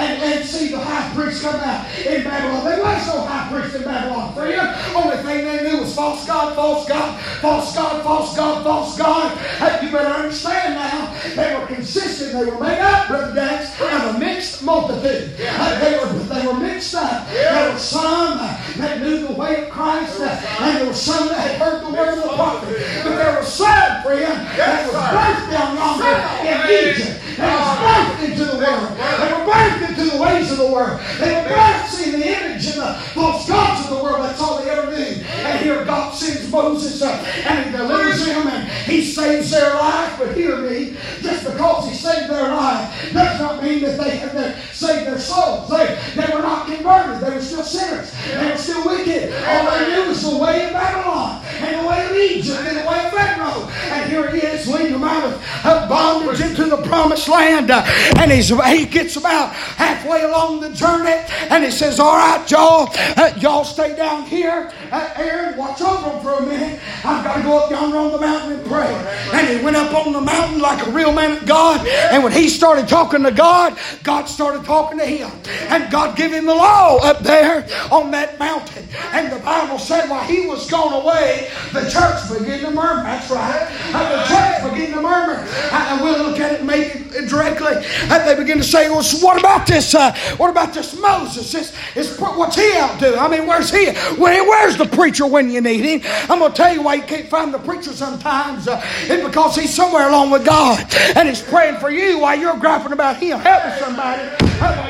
and, 0.00 0.22
and 0.22 0.44
see 0.44 0.68
the 0.68 0.80
high 0.80 1.12
priest 1.14 1.42
come 1.42 1.56
out 1.60 1.86
in 2.04 2.24
Babylon. 2.24 2.64
There 2.64 2.82
was 2.82 3.06
no 3.06 3.20
high 3.22 3.48
priest 3.50 3.76
in 3.76 3.84
Babylon. 3.84 4.34
Friend, 4.34 4.96
only 4.96 5.16
thing 5.18 5.44
they 5.44 5.70
knew 5.70 5.80
was 5.80 5.94
false 5.94 6.26
God, 6.26 6.54
false 6.54 6.88
God, 6.88 7.20
false 7.40 7.74
God, 7.74 8.02
false 8.02 8.36
God, 8.36 8.64
false 8.64 8.98
God. 8.98 9.36
Hey, 9.36 9.86
you 9.86 9.92
better 9.92 10.08
understand 10.08 10.74
now. 10.74 11.12
They 11.34 11.54
were 11.54 11.66
consistent. 11.66 12.32
They 12.32 12.50
were 12.50 12.58
made 12.58 12.78
up, 12.80 13.08
Brother 13.08 13.34
Dax, 13.34 13.80
of 13.80 14.14
a 14.14 14.18
mixed 14.18 14.62
multitude. 14.62 15.36
They 15.36 15.98
were 15.98 16.12
they 16.24 16.46
were 16.46 16.54
mixed 16.54 16.94
up. 16.94 17.28
There 17.28 17.72
were 17.72 17.78
some 17.78 18.38
that 18.38 19.00
knew 19.00 19.26
the 19.26 19.32
way 19.34 19.64
of 19.64 19.70
Christ, 19.70 20.20
uh, 20.20 20.40
and 20.60 20.76
there 20.78 20.86
were 20.86 20.94
some 20.94 21.28
that 21.28 21.38
had 21.38 21.60
heard 21.60 21.86
the 21.86 21.90
word 21.90 22.18
of 22.18 22.22
the 22.22 22.36
prophet. 22.36 22.68
But 23.04 23.16
there 23.16 23.36
was 23.38 23.52
some, 23.52 24.02
friend, 24.02 24.46
that 24.56 24.86
was 24.86 24.94
birthed 24.94 25.50
down 25.50 25.76
yonder 25.76 26.14
in 26.48 26.58
Egypt. 26.70 27.20
They 27.36 27.46
was 27.46 27.78
birthed 27.78 28.30
into 28.30 28.44
the 28.44 28.58
world. 28.58 28.88
They 28.96 29.32
were 29.32 29.44
birthed 29.50 29.89
into 29.90 30.04
the 30.10 30.22
ways 30.22 30.50
of 30.50 30.58
the 30.58 30.70
world. 30.70 31.00
They 31.18 31.34
were 31.34 31.86
seeing 31.88 32.18
the 32.18 32.26
image 32.26 32.66
and 32.66 32.80
the 32.80 32.94
false 33.14 33.48
gods 33.48 33.88
of 33.88 33.96
the 33.96 34.02
world. 34.02 34.24
That's 34.24 34.40
all 34.40 34.62
they 34.62 34.70
ever 34.70 34.90
knew. 34.90 35.22
And 35.44 35.60
here 35.60 35.84
God 35.84 36.14
sends 36.14 36.50
Moses 36.50 37.02
up 37.02 37.20
and 37.46 37.66
he 37.66 37.76
delivers 37.76 38.24
them 38.24 38.46
and 38.46 38.68
he 38.90 39.04
saves 39.04 39.50
their 39.50 39.74
life. 39.74 40.18
But 40.18 40.36
hear 40.36 40.58
me, 40.58 40.96
just 41.20 41.44
because 41.44 41.88
he 41.88 41.94
saved 41.94 42.30
their 42.30 42.48
life 42.48 43.12
does 43.12 43.40
not 43.40 43.62
mean 43.62 43.80
that 43.82 43.98
they 43.98 44.16
have 44.16 44.30
saved 44.72 45.06
their 45.06 45.18
souls. 45.18 45.68
They, 45.68 45.98
they 46.14 46.34
were 46.34 46.42
not 46.42 46.66
converted. 46.66 47.20
They 47.20 47.34
were 47.34 47.42
still 47.42 47.64
sinners. 47.64 48.12
They 48.26 48.50
were 48.50 48.56
still 48.56 48.84
wicked. 48.86 49.32
All 49.46 49.70
they 49.70 49.88
knew 49.90 50.08
was 50.08 50.22
the 50.22 50.36
way 50.36 50.66
of 50.66 50.72
Babylon 50.72 51.44
and 51.44 51.84
the 51.84 51.88
way 51.88 52.06
of 52.06 52.16
Egypt 52.16 52.60
and 52.60 52.76
the 52.76 52.88
way 52.88 53.04
of 53.04 53.12
Pharaoh. 53.12 53.68
And 53.92 54.10
here 54.10 54.30
he 54.30 54.38
is 54.38 54.68
leading 54.68 54.92
them 54.92 55.04
out 55.04 55.24
of, 55.24 55.66
of 55.66 55.88
bondage 55.88 56.40
into 56.40 56.64
the 56.64 56.82
promised 56.82 57.28
land. 57.28 57.70
Uh, 57.70 57.82
and 58.18 58.30
he's, 58.30 58.48
he 58.48 58.86
gets 58.86 59.16
about 59.16 59.54
halfway 59.80 60.22
along 60.24 60.60
the 60.60 60.70
journey 60.70 61.24
and 61.48 61.64
he 61.64 61.70
says, 61.70 61.98
All 61.98 62.16
right, 62.16 62.48
y'all, 62.50 62.90
uh, 63.16 63.32
y'all 63.38 63.64
stay 63.64 63.96
down 63.96 64.24
here. 64.26 64.70
Uh, 64.92 65.14
Aaron, 65.16 65.56
watch 65.56 65.80
over 65.80 66.10
them 66.10 66.22
for 66.22 66.34
a 66.34 66.46
minute. 66.46 66.78
I've 67.02 67.24
got 67.24 67.36
to 67.36 67.42
go 67.42 67.58
up 67.58 67.70
yonder 67.70 67.96
on 67.96 68.12
the 68.12 68.20
mountain 68.20 68.52
and 68.58 68.66
pray. 68.66 68.92
And 69.32 69.48
he 69.48 69.64
went 69.64 69.76
up 69.76 69.94
on 69.94 70.12
the 70.12 70.20
mountain 70.20 70.60
like 70.60 70.86
a 70.86 70.90
real 70.90 71.12
man 71.12 71.38
of 71.38 71.46
God. 71.46 71.86
And 71.86 72.22
when 72.22 72.32
he 72.32 72.48
started 72.48 72.88
talking 72.88 73.22
to 73.22 73.30
God, 73.30 73.78
God 74.02 74.26
started 74.26 74.64
talking 74.64 74.98
to 74.98 75.06
him. 75.06 75.30
And 75.70 75.90
God 75.90 76.16
gave 76.16 76.32
him 76.32 76.44
the 76.44 76.54
law 76.54 76.98
up 76.98 77.20
there 77.20 77.66
on 77.90 78.10
that 78.10 78.38
mountain. 78.38 78.86
And 79.12 79.32
the 79.32 79.38
Bible 79.38 79.78
said 79.78 80.10
while 80.10 80.24
he 80.24 80.46
was 80.46 80.70
gone 80.70 80.92
away, 80.92 81.50
the 81.72 81.88
church 81.88 82.38
began 82.38 82.60
to 82.60 82.70
murmur. 82.70 83.02
That's 83.04 83.30
right. 83.30 83.66
Uh, 83.94 84.16
the 84.16 84.28
church 84.28 84.72
began 84.72 84.96
to 84.96 85.02
murmur. 85.02 85.46
Uh, 85.72 85.88
and 85.90 86.04
we'll 86.04 86.30
look 86.30 86.38
at 86.38 86.52
it 86.52 86.64
maybe 86.64 87.09
directly. 87.30 87.72
And 88.10 88.28
they 88.28 88.34
begin 88.34 88.58
to 88.58 88.64
say, 88.64 88.90
well, 88.90 89.02
so 89.02 89.24
what 89.24 89.38
about 89.38 89.66
this? 89.66 89.94
Uh, 89.94 90.14
what 90.36 90.50
about 90.50 90.74
this 90.74 90.98
Moses? 91.00 91.52
This, 91.52 91.72
is, 91.96 92.18
what's 92.18 92.56
he 92.56 92.72
out 92.76 93.00
doing? 93.00 93.18
I 93.18 93.28
mean, 93.28 93.46
where's 93.46 93.70
he? 93.70 93.92
Where, 94.20 94.44
where's 94.44 94.76
the 94.76 94.86
preacher 94.86 95.26
when 95.26 95.50
you 95.50 95.60
need 95.60 95.84
him? 95.84 96.00
I'm 96.28 96.40
going 96.40 96.52
to 96.52 96.56
tell 96.56 96.74
you 96.74 96.82
why 96.82 96.94
you 96.94 97.02
can't 97.02 97.28
find 97.28 97.54
the 97.54 97.58
preacher 97.58 97.92
sometimes. 97.92 98.68
Uh, 98.68 98.82
it's 99.02 99.24
because 99.24 99.56
he's 99.56 99.74
somewhere 99.74 100.08
along 100.08 100.30
with 100.30 100.44
God. 100.44 100.84
And 101.16 101.28
he's 101.28 101.42
praying 101.42 101.78
for 101.78 101.90
you 101.90 102.18
while 102.18 102.38
you're 102.38 102.56
griping 102.58 102.92
about 102.92 103.16
him. 103.16 103.38
Help 103.38 103.78
somebody. 103.78 104.22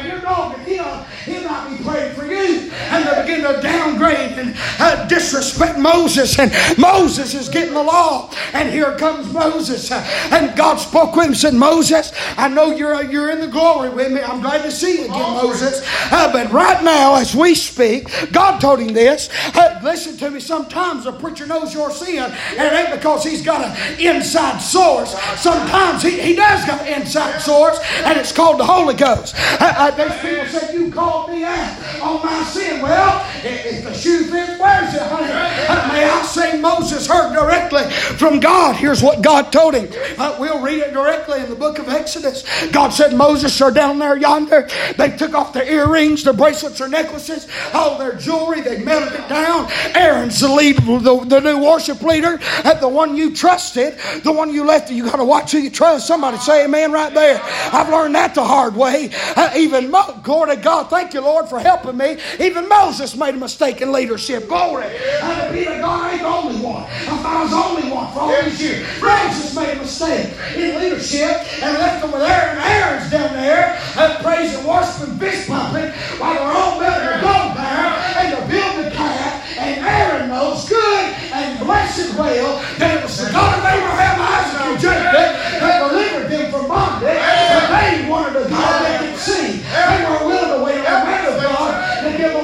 You're 0.06 0.20
dogging 0.20 0.64
him, 0.64 1.04
he 1.24 1.44
might 1.44 1.76
be 1.76 1.84
praying 1.84 2.14
for 2.14 2.26
you. 2.26 2.70
And 2.90 3.06
they 3.06 3.22
begin 3.22 3.54
to 3.54 3.60
downgrade 3.62 4.38
and 4.38 4.54
uh, 4.78 5.06
disrespect 5.06 5.78
Moses. 5.78 6.38
And 6.38 6.52
Moses 6.78 7.34
is 7.34 7.48
getting 7.48 7.74
the 7.74 7.82
law. 7.82 8.30
And 8.52 8.70
here 8.70 8.96
comes 8.96 9.32
Moses. 9.32 9.90
Uh, 9.90 10.04
and 10.32 10.56
God 10.56 10.76
spoke 10.76 11.14
with 11.14 11.24
him 11.24 11.30
and 11.32 11.36
said, 11.36 11.54
Moses, 11.54 12.12
I 12.36 12.48
know 12.48 12.70
you're, 12.74 13.02
you're 13.04 13.30
in 13.30 13.40
the 13.40 13.48
glory 13.48 13.90
with 13.90 14.12
me. 14.12 14.20
I'm 14.20 14.40
glad 14.40 14.62
to 14.62 14.70
see 14.70 15.00
you 15.00 15.04
again, 15.04 15.34
Moses. 15.34 15.82
Uh, 16.10 16.32
but 16.32 16.50
right 16.52 16.82
now, 16.82 17.16
as 17.16 17.34
we 17.34 17.54
speak, 17.54 18.08
God 18.32 18.60
told 18.60 18.80
him 18.80 18.92
this. 18.92 19.28
Uh, 19.54 19.80
listen 19.82 20.16
to 20.18 20.30
me. 20.30 20.40
Sometimes 20.40 21.06
a 21.06 21.12
preacher 21.12 21.46
knows 21.46 21.74
your 21.74 21.90
sin, 21.90 22.18
and 22.18 22.60
it 22.60 22.72
ain't 22.72 22.90
because 22.90 23.24
he's 23.24 23.44
got 23.44 23.64
an 23.64 24.00
inside 24.00 24.58
source. 24.58 25.12
Sometimes 25.40 26.02
he, 26.02 26.20
he 26.20 26.34
does 26.34 26.64
got 26.66 26.80
an 26.82 27.00
inside 27.00 27.40
source, 27.40 27.78
and 28.04 28.18
it's 28.18 28.32
called 28.32 28.58
the 28.58 28.64
Holy 28.64 28.94
Ghost. 28.94 29.34
Uh, 29.60 29.72
uh, 29.76 29.90
these 29.90 30.20
people 30.20 30.46
say, 30.46 30.74
You 30.74 30.90
called 30.92 31.30
me 31.30 31.44
out 31.44 32.00
on 32.02 32.24
my 32.24 32.42
sin. 32.44 32.79
Well, 32.82 33.26
if, 33.44 33.84
the 33.84 33.94
shoe 33.94 34.24
fits, 34.24 34.60
where's 34.60 34.94
it, 34.94 35.02
honey? 35.02 35.30
Uh, 35.30 35.92
may 35.92 36.04
I 36.04 36.22
say, 36.22 36.60
Moses 36.60 37.06
heard 37.06 37.34
directly 37.34 37.90
from 37.90 38.40
God. 38.40 38.76
Here's 38.76 39.02
what 39.02 39.22
God 39.22 39.52
told 39.52 39.74
him. 39.74 39.88
Uh, 40.18 40.36
we'll 40.38 40.60
read 40.60 40.80
it 40.80 40.92
directly 40.92 41.40
in 41.40 41.50
the 41.50 41.56
book 41.56 41.78
of 41.78 41.88
Exodus. 41.88 42.44
God 42.70 42.90
said, 42.90 43.14
Moses 43.14 43.60
are 43.60 43.70
down 43.70 43.98
there 43.98 44.16
yonder. 44.16 44.68
They 44.96 45.16
took 45.16 45.34
off 45.34 45.52
their 45.52 45.64
earrings, 45.64 46.24
their 46.24 46.32
bracelets, 46.32 46.78
their 46.78 46.88
necklaces, 46.88 47.46
all 47.72 47.98
their 47.98 48.14
jewelry. 48.16 48.60
They 48.60 48.82
melted 48.82 49.20
it 49.20 49.28
down. 49.28 49.70
Aaron's 49.94 50.40
the 50.40 50.48
lead, 50.48 50.76
the, 50.76 51.24
the 51.26 51.40
new 51.40 51.62
worship 51.62 52.02
leader, 52.02 52.38
the 52.80 52.88
one 52.88 53.16
you 53.16 53.34
trusted, 53.34 53.98
the 54.22 54.32
one 54.32 54.52
you 54.52 54.64
left. 54.64 54.90
You 54.90 55.04
got 55.04 55.16
to 55.16 55.24
watch 55.24 55.52
who 55.52 55.58
you 55.58 55.70
trust. 55.70 56.06
Somebody 56.06 56.38
say 56.38 56.64
amen 56.64 56.92
right 56.92 57.12
there. 57.12 57.40
I've 57.42 57.88
learned 57.88 58.14
that 58.14 58.34
the 58.34 58.44
hard 58.44 58.74
way. 58.74 59.10
Uh, 59.36 59.52
even 59.56 59.90
glory 60.22 60.56
to 60.56 60.62
God. 60.62 60.88
Thank 60.90 61.14
you, 61.14 61.20
Lord, 61.20 61.48
for 61.48 61.58
helping 61.58 61.96
me. 61.96 62.16
Even 62.40 62.68
Moses 62.70 63.16
made 63.16 63.34
a 63.34 63.38
mistake 63.38 63.82
in 63.82 63.90
leadership. 63.90 64.46
Glory. 64.46 64.86
And 64.86 65.48
to 65.48 65.52
be 65.52 65.64
the 65.64 65.82
God 65.82 66.12
ain't 66.12 66.22
the 66.22 66.28
only 66.28 66.56
one. 66.62 66.86
I 66.86 67.42
was 67.42 67.50
the 67.50 67.56
only 67.56 67.90
one 67.90 68.12
for 68.12 68.20
all 68.20 68.42
these 68.42 68.62
years, 68.62 68.86
Moses 69.02 69.54
made 69.56 69.76
a 69.76 69.80
mistake 69.80 70.30
in 70.54 70.78
leadership 70.78 71.34
and 71.62 71.78
left 71.78 72.02
them 72.02 72.12
with 72.12 72.22
Aaron. 72.22 72.58
Aaron's 72.62 73.10
down 73.10 73.34
there 73.34 73.76
uh, 73.96 74.22
praising, 74.22 74.64
worshiping, 74.64 75.18
fist 75.18 75.48
pumping 75.48 75.90
while 76.22 76.34
they're 76.34 76.54
all 76.54 76.78
building 76.78 77.10
a 77.10 77.18
gold 77.20 77.58
there 77.58 77.90
and 78.22 78.26
they're 78.32 78.48
building 78.48 78.92
calf. 78.94 79.58
And 79.58 79.84
Aaron 79.84 80.28
knows 80.30 80.68
good 80.68 81.04
and 81.34 81.58
blessed 81.58 82.16
well 82.18 82.62
that 82.78 82.98
it 82.98 83.02
was 83.02 83.18
the 83.18 83.32
God 83.32 83.58
of 83.58 83.64
Abraham, 83.66 84.16
Isaac, 84.22 84.60
and 84.62 84.80
Jacob 84.80 85.12
that 85.58 85.90
delivered 85.90 86.30
them 86.30 86.50
from 86.50 86.68
bondage. 86.68 87.18
But 87.18 87.66
they 87.74 88.08
wanted 88.08 88.46
a 88.46 88.48
God 88.48 88.78
they 88.86 89.10
could 89.10 89.18
see. 89.18 89.58
They 89.58 90.04
weren't 90.06 90.24
willing 90.24 90.39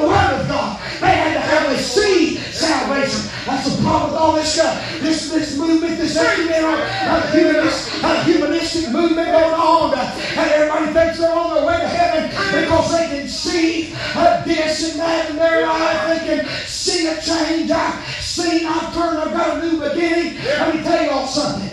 the 0.01 0.07
word 0.09 0.41
of 0.41 0.49
God. 0.49 0.81
They 1.01 1.15
had 1.15 1.35
to 1.35 1.41
have 1.41 1.73
a 1.73 1.79
see 1.79 2.37
salvation. 2.37 3.31
That's 3.47 3.77
the 3.77 3.83
problem 3.83 4.13
with 4.13 4.21
all 4.21 4.35
this 4.35 4.53
stuff. 4.53 5.01
This 5.01 5.31
this 5.31 5.57
movement, 5.57 5.99
this 5.99 6.17
ecumenical, 6.17 6.75
uh, 6.75 7.31
humanist, 7.33 8.05
uh, 8.05 8.25
humanistic 8.25 8.91
movement 8.91 9.29
going 9.29 9.55
on, 9.55 9.95
uh, 9.95 10.21
and 10.37 10.51
everybody 10.51 10.93
thinks 10.93 11.19
they're 11.19 11.33
on 11.33 11.55
their 11.55 11.67
way 11.67 11.79
to 11.79 11.89
heaven 11.89 12.31
because 12.31 12.93
they 12.93 13.07
can 13.07 13.29
see 13.29 13.95
uh, 14.15 14.43
this 14.45 14.91
and 14.91 15.01
that 15.01 15.31
in 15.31 15.37
their 15.37 15.67
life. 15.67 16.09
They 16.09 16.27
can 16.27 16.49
see 16.67 17.07
a 17.07 17.21
change. 17.21 17.71
I've 17.71 18.05
seen, 18.23 18.67
I've 18.67 18.93
turned, 18.95 19.19
I've 19.19 19.33
got 19.33 19.59
a 19.59 19.67
new 19.67 19.81
beginning. 19.81 20.37
Let 20.45 20.75
me 20.75 20.83
tell 20.83 21.05
you 21.05 21.11
all 21.11 21.27
something. 21.27 21.66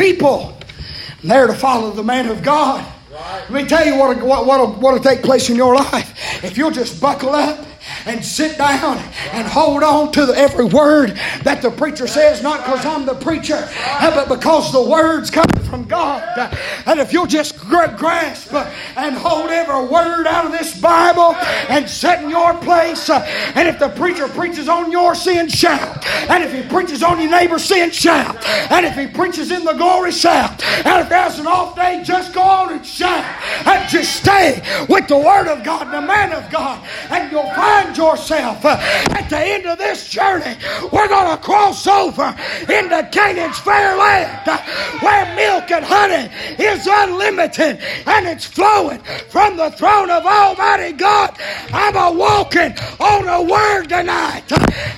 People. 0.00 0.56
And 1.20 1.30
they're 1.30 1.46
to 1.46 1.54
follow 1.54 1.90
the 1.90 2.02
man 2.02 2.28
of 2.28 2.42
God. 2.42 2.86
Let 3.12 3.50
me 3.50 3.64
tell 3.66 3.84
you 3.84 3.96
what 3.96 4.22
what 4.22 4.46
what 4.46 4.80
will 4.80 4.98
take 4.98 5.22
place 5.22 5.50
in 5.50 5.56
your 5.56 5.74
life 5.74 6.42
if 6.42 6.56
you'll 6.56 6.70
just 6.70 7.00
buckle 7.00 7.30
up 7.30 7.66
and 8.06 8.24
sit 8.24 8.56
down 8.56 8.98
and 9.32 9.46
hold 9.46 9.82
on 9.82 10.12
to 10.12 10.32
every 10.34 10.64
word 10.64 11.10
that 11.42 11.60
the 11.60 11.70
preacher 11.70 12.06
says, 12.06 12.42
not 12.42 12.64
because 12.64 12.86
I'm 12.86 13.04
the 13.04 13.14
preacher, 13.14 13.68
but 14.00 14.28
because 14.28 14.72
the 14.72 14.82
words 14.82 15.30
come 15.30 15.48
from 15.64 15.84
God. 15.84 16.22
And 16.86 17.00
if 17.00 17.12
you'll 17.12 17.26
just 17.26 17.58
grasp 17.70 18.52
and 18.96 19.14
hold 19.14 19.50
every 19.50 19.86
word 19.86 20.26
out 20.26 20.46
of 20.46 20.52
this 20.52 20.78
Bible 20.80 21.34
and 21.68 21.88
set 21.88 22.22
in 22.22 22.30
your 22.30 22.54
place, 22.58 23.08
and 23.10 23.68
if 23.68 23.78
the 23.78 23.88
preacher 23.90 24.28
preaches 24.28 24.68
on 24.68 24.90
your 24.90 25.14
sin, 25.14 25.48
shout. 25.48 26.04
And 26.28 26.42
if 26.42 26.52
he 26.52 26.62
preaches 26.68 27.02
on 27.02 27.20
your 27.20 27.30
neighbor's 27.30 27.64
sin, 27.64 27.90
shout. 27.90 28.36
And 28.70 28.84
if 28.84 28.94
he 28.94 29.06
preaches 29.06 29.50
in 29.50 29.64
the 29.64 29.74
glory, 29.74 30.12
shout. 30.12 30.62
And 30.84 31.02
if 31.02 31.08
there's 31.08 31.38
an 31.38 31.46
off 31.46 31.76
day, 31.76 32.02
just 32.04 32.32
go 32.32 32.42
on 32.42 32.72
and 32.72 32.84
shout. 32.84 33.24
And 33.66 33.88
just 33.88 34.16
stay 34.16 34.62
with 34.88 35.08
the 35.08 35.18
Word 35.18 35.48
of 35.48 35.62
God 35.64 35.86
and 35.86 35.94
the 35.94 36.00
man 36.00 36.32
of 36.32 36.50
God, 36.50 36.86
and 37.10 37.30
you'll 37.30 37.54
find 37.54 37.96
yourself 37.96 38.64
at 38.64 39.28
the 39.28 39.38
end 39.38 39.66
of 39.66 39.78
this 39.78 40.08
journey. 40.08 40.56
We're 40.92 41.08
going 41.08 41.36
to 41.36 41.42
cross 41.42 41.86
over 41.86 42.36
into 42.62 43.08
Canaan's 43.12 43.58
fair 43.58 43.96
land 43.96 44.48
where 45.00 45.36
milk 45.36 45.60
milk 45.60 45.70
and 45.70 45.84
honey 45.84 46.30
is 46.58 46.86
unlimited 46.90 47.59
and 47.60 48.26
it's 48.26 48.46
flowing 48.46 49.00
from 49.28 49.56
the 49.56 49.70
throne 49.72 50.10
of 50.10 50.24
Almighty 50.24 50.92
God. 50.92 51.36
I'm 51.72 51.96
a 51.96 52.12
walking 52.16 52.72
on 52.98 53.28
a 53.28 53.42
word 53.42 53.88
tonight. 53.88 54.44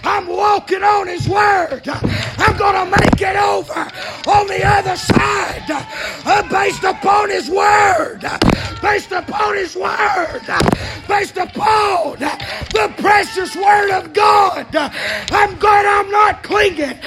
I'm 0.05 0.27
walking 0.27 0.83
on 0.83 1.09
His 1.09 1.29
word. 1.29 1.83
I'm 1.89 2.57
going 2.57 2.75
to 2.75 2.97
make 3.01 3.21
it 3.21 3.37
over 3.37 3.81
on 4.29 4.47
the 4.47 4.65
other 4.65 4.97
side 4.97 5.65
uh, 5.69 6.49
based 6.49 6.85
upon 6.85 7.31
His 7.31 7.51
word. 7.51 8.25
Uh, 8.25 8.39
based 8.81 9.13
upon 9.13 9.57
His 9.57 9.75
word. 9.75 10.43
Uh, 10.49 10.71
based 11.09 11.37
upon 11.37 12.23
uh, 12.23 12.39
the 12.73 12.93
precious 12.99 13.57
word 13.57 13.91
of 13.91 14.13
God. 14.13 14.75
I'm 14.75 15.59
glad 15.59 15.87
I'm 15.87 16.11
not 16.11 16.43
clinging 16.43 16.99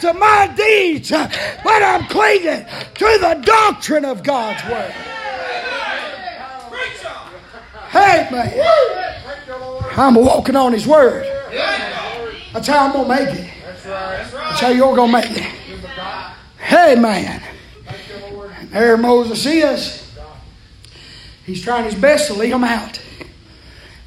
to 0.00 0.14
my 0.14 0.52
deeds, 0.56 1.10
but 1.10 1.82
I'm 1.82 2.06
clinging 2.06 2.64
to 2.64 3.18
the 3.20 3.40
doctrine 3.44 4.04
of 4.04 4.22
God's 4.22 4.62
Word. 4.64 4.89
Hey, 7.90 8.28
man. 8.30 9.16
I'm 9.96 10.14
walking 10.14 10.56
on 10.56 10.72
His 10.72 10.86
Word. 10.86 11.24
That's 12.52 12.66
how 12.66 12.86
I'm 12.86 12.92
going 12.92 13.08
to 13.08 13.24
make 13.24 13.34
it. 13.38 13.50
That's 13.84 14.60
how 14.60 14.68
you're 14.68 14.94
going 14.94 15.10
to 15.10 15.18
make 15.18 15.30
it. 15.30 15.42
Hey, 16.58 16.94
man. 16.94 17.42
There 18.70 18.96
Moses 18.96 19.44
is. 19.46 20.10
He's 21.44 21.62
trying 21.62 21.84
his 21.84 21.96
best 21.96 22.28
to 22.28 22.34
lead 22.34 22.52
them 22.52 22.62
out. 22.62 23.02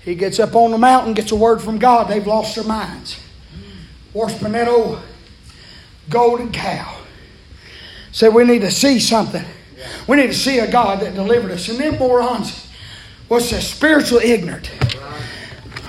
He 0.01 0.15
gets 0.15 0.39
up 0.39 0.55
on 0.55 0.71
the 0.71 0.77
mountain, 0.77 1.13
gets 1.13 1.31
a 1.31 1.35
word 1.35 1.61
from 1.61 1.77
God. 1.77 2.07
They've 2.07 2.25
lost 2.25 2.55
their 2.55 2.63
minds. 2.63 3.19
Worshiping 4.13 4.53
that 4.53 4.69
old 4.69 5.01
golden 6.09 6.51
cow 6.51 6.99
said 8.11 8.33
we 8.33 8.45
need 8.45 8.61
to 8.61 8.71
see 8.71 8.99
something. 8.99 9.43
We 10.07 10.17
need 10.17 10.27
to 10.27 10.33
see 10.33 10.59
a 10.59 10.71
God 10.71 11.01
that 11.01 11.15
delivered 11.15 11.51
us. 11.51 11.67
And 11.67 11.79
them 11.79 11.97
morons 11.97 12.62
was 13.33 13.49
so 13.49 13.59
spiritually 13.59 14.25
ignorant. 14.25 14.69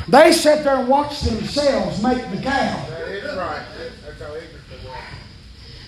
They 0.08 0.32
sat 0.32 0.64
there 0.64 0.76
and 0.76 0.88
watched 0.88 1.24
themselves 1.24 2.02
make 2.02 2.18
the 2.30 2.38
cow. 2.38 2.86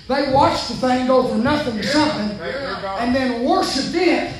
They 0.08 0.32
watched 0.32 0.68
the 0.68 0.74
thing 0.74 1.06
go 1.06 1.26
from 1.26 1.42
nothing 1.42 1.78
to 1.78 1.82
something 1.82 2.38
and 2.38 3.14
then 3.14 3.42
worshiped 3.42 3.94
it 3.94 4.32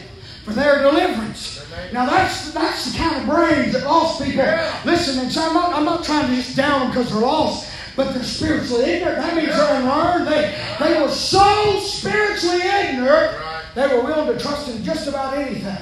for 0.44 0.52
their 0.52 0.82
deliverance. 0.82 1.66
Now 1.92 2.04
that's 2.06 2.52
that's 2.52 2.92
the 2.92 2.98
kind 2.98 3.16
of 3.16 3.34
brains 3.34 3.72
that 3.72 3.84
lost 3.84 4.22
people. 4.22 4.44
Listen, 4.84 5.18
and 5.20 5.32
so 5.32 5.42
I'm 5.42 5.54
not, 5.54 5.74
I'm 5.74 5.84
not 5.84 6.04
trying 6.04 6.28
to 6.28 6.36
just 6.36 6.54
down 6.54 6.80
them 6.80 6.90
because 6.90 7.10
they're 7.10 7.20
lost 7.20 7.72
but 7.96 8.12
they're 8.12 8.22
spiritually 8.24 8.84
ignorant. 8.84 9.16
That 9.16 9.34
means 9.34 9.48
they're 9.48 9.80
unlearned. 9.80 10.26
They, 10.26 10.54
they 10.78 11.00
were 11.00 11.08
so 11.08 11.80
spiritually 11.80 12.60
ignorant, 12.60 13.38
they 13.74 13.86
were 13.86 14.02
willing 14.02 14.36
to 14.36 14.38
trust 14.38 14.68
in 14.68 14.84
just 14.84 15.08
about 15.08 15.32
anything 15.32 15.78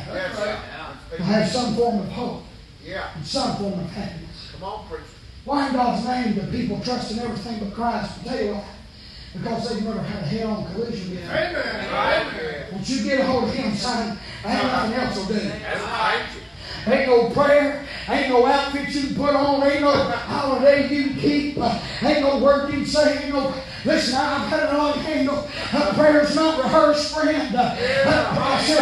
to 1.24 1.32
have 1.32 1.48
some 1.48 1.74
form 1.74 2.00
of 2.00 2.08
hope 2.08 2.42
Yeah. 2.84 3.08
and 3.14 3.26
some 3.26 3.56
form 3.56 3.80
of 3.80 3.90
happiness. 3.90 4.50
Come 4.52 4.64
on, 4.64 4.86
preacher. 4.88 5.04
Why 5.44 5.68
in 5.68 5.74
God's 5.74 6.06
name 6.06 6.34
do 6.34 6.40
people 6.50 6.80
trust 6.80 7.12
in 7.12 7.18
everything 7.18 7.60
but 7.60 7.74
Christ? 7.74 8.24
Tell 8.24 8.42
you 8.42 8.54
what. 8.54 8.64
Because 9.34 9.68
they've 9.68 9.84
never 9.84 10.00
had 10.00 10.22
a 10.22 10.26
head-on 10.26 10.72
collision 10.72 11.10
with 11.10 11.18
Him. 11.20 11.30
Amen. 11.30 12.66
Once 12.72 12.88
you 12.90 13.04
get 13.04 13.20
a 13.20 13.24
hold 13.24 13.44
of 13.44 13.54
Him, 13.54 13.74
son, 13.74 14.18
ain't 14.44 14.62
nothing 14.62 14.94
else 14.94 15.16
will 15.16 15.26
do. 15.26 15.34
That's 15.34 15.80
right. 15.82 16.26
Ain't 16.86 17.08
no 17.08 17.30
prayer. 17.30 17.84
Ain't 18.08 18.28
no 18.28 18.46
outfit 18.46 18.94
you 18.94 19.08
can 19.08 19.16
put 19.16 19.34
on. 19.34 19.62
Ain't 19.64 19.80
no 19.80 19.90
holiday 19.92 20.94
you 20.94 21.08
can 21.08 21.18
keep. 21.18 21.58
Ain't 22.02 22.20
no 22.20 22.38
word 22.38 22.70
you 22.72 22.80
can 22.80 22.86
say. 22.86 23.24
Ain't 23.24 23.34
no. 23.34 23.52
Listen, 23.84 24.14
I've 24.14 24.50
got 24.50 24.62
it 24.62 24.70
on 24.70 24.98
handle. 25.00 25.46
Uh, 25.70 25.92
prayer's 25.92 26.34
not 26.34 26.56
rehearsed, 26.62 27.12
friend. 27.12 27.54
Uh, 27.54 27.76
I 27.76 28.62
said, 28.64 28.80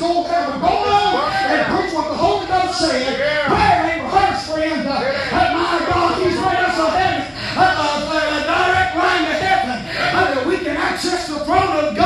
Paul 0.00 0.24
go 0.24 0.28
there, 0.28 0.46
go 0.46 0.66
on 0.66 1.32
and 1.32 1.78
preach 1.78 1.94
what 1.94 2.10
the 2.10 2.16
Holy 2.16 2.46
Ghost 2.46 2.80
said. 2.80 3.46
Prayer 3.46 3.86
ain't 3.86 4.02
rehearsed, 4.02 4.50
friend. 4.50 4.86
Uh, 4.86 4.92
uh, 4.92 5.54
my 5.54 5.86
God, 5.86 6.22
He's 6.22 6.34
made 6.34 6.58
us 6.58 6.78
a 6.78 6.90
heaven, 6.90 7.22
uh, 7.54 7.62
uh, 7.62 8.16
a 8.16 8.46
direct 8.50 8.96
line 8.96 9.24
to 9.30 9.34
heaven, 9.46 9.86
that 9.86 10.46
we 10.46 10.58
can 10.58 10.76
access 10.76 11.28
the 11.28 11.38
throne 11.44 11.84
of 11.84 11.94
God. 11.94 12.05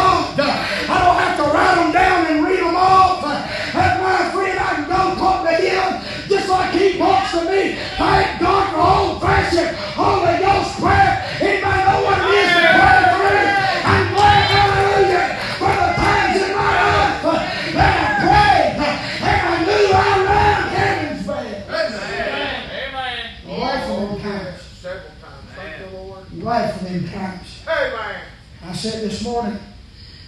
Life 26.61 26.77
for 26.77 26.85
them 26.85 27.09
times. 27.09 27.63
Amen. 27.67 28.21
I 28.67 28.73
said 28.75 29.03
this 29.03 29.25
morning, 29.25 29.59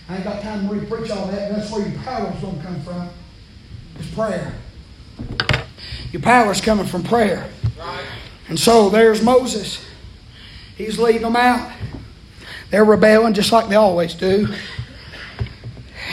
I 0.09 0.16
ain't 0.16 0.25
got 0.25 0.40
time 0.40 0.66
to 0.66 0.75
re-preach 0.75 1.11
all 1.11 1.27
that. 1.27 1.53
That's 1.53 1.71
where 1.71 1.87
your 1.87 2.01
power's 2.01 2.40
going 2.40 2.57
to 2.57 2.64
come 2.64 2.81
from. 2.81 3.11
It's 3.99 4.09
prayer. 4.14 4.55
Your 6.11 6.23
power 6.23 6.51
is 6.51 6.62
coming 6.62 6.87
from 6.87 7.03
prayer. 7.03 7.51
And 8.49 8.59
so 8.59 8.88
there's 8.88 9.23
Moses. 9.23 9.85
He's 10.75 10.99
leading 10.99 11.21
them 11.21 11.37
out. 11.37 11.71
They're 12.71 12.87
rebelling 12.87 13.35
just 13.35 13.53
like 13.53 13.68
they 13.68 13.77
always 13.77 14.14
do. 14.14 14.49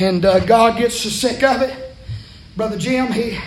And 0.01 0.25
uh, 0.25 0.41
God 0.41 0.77
gets 0.77 0.99
so 0.99 1.07
sick 1.07 1.43
of 1.43 1.61
it. 1.61 1.95
Brother 2.57 2.77
Jim, 2.77 3.13
he 3.13 3.39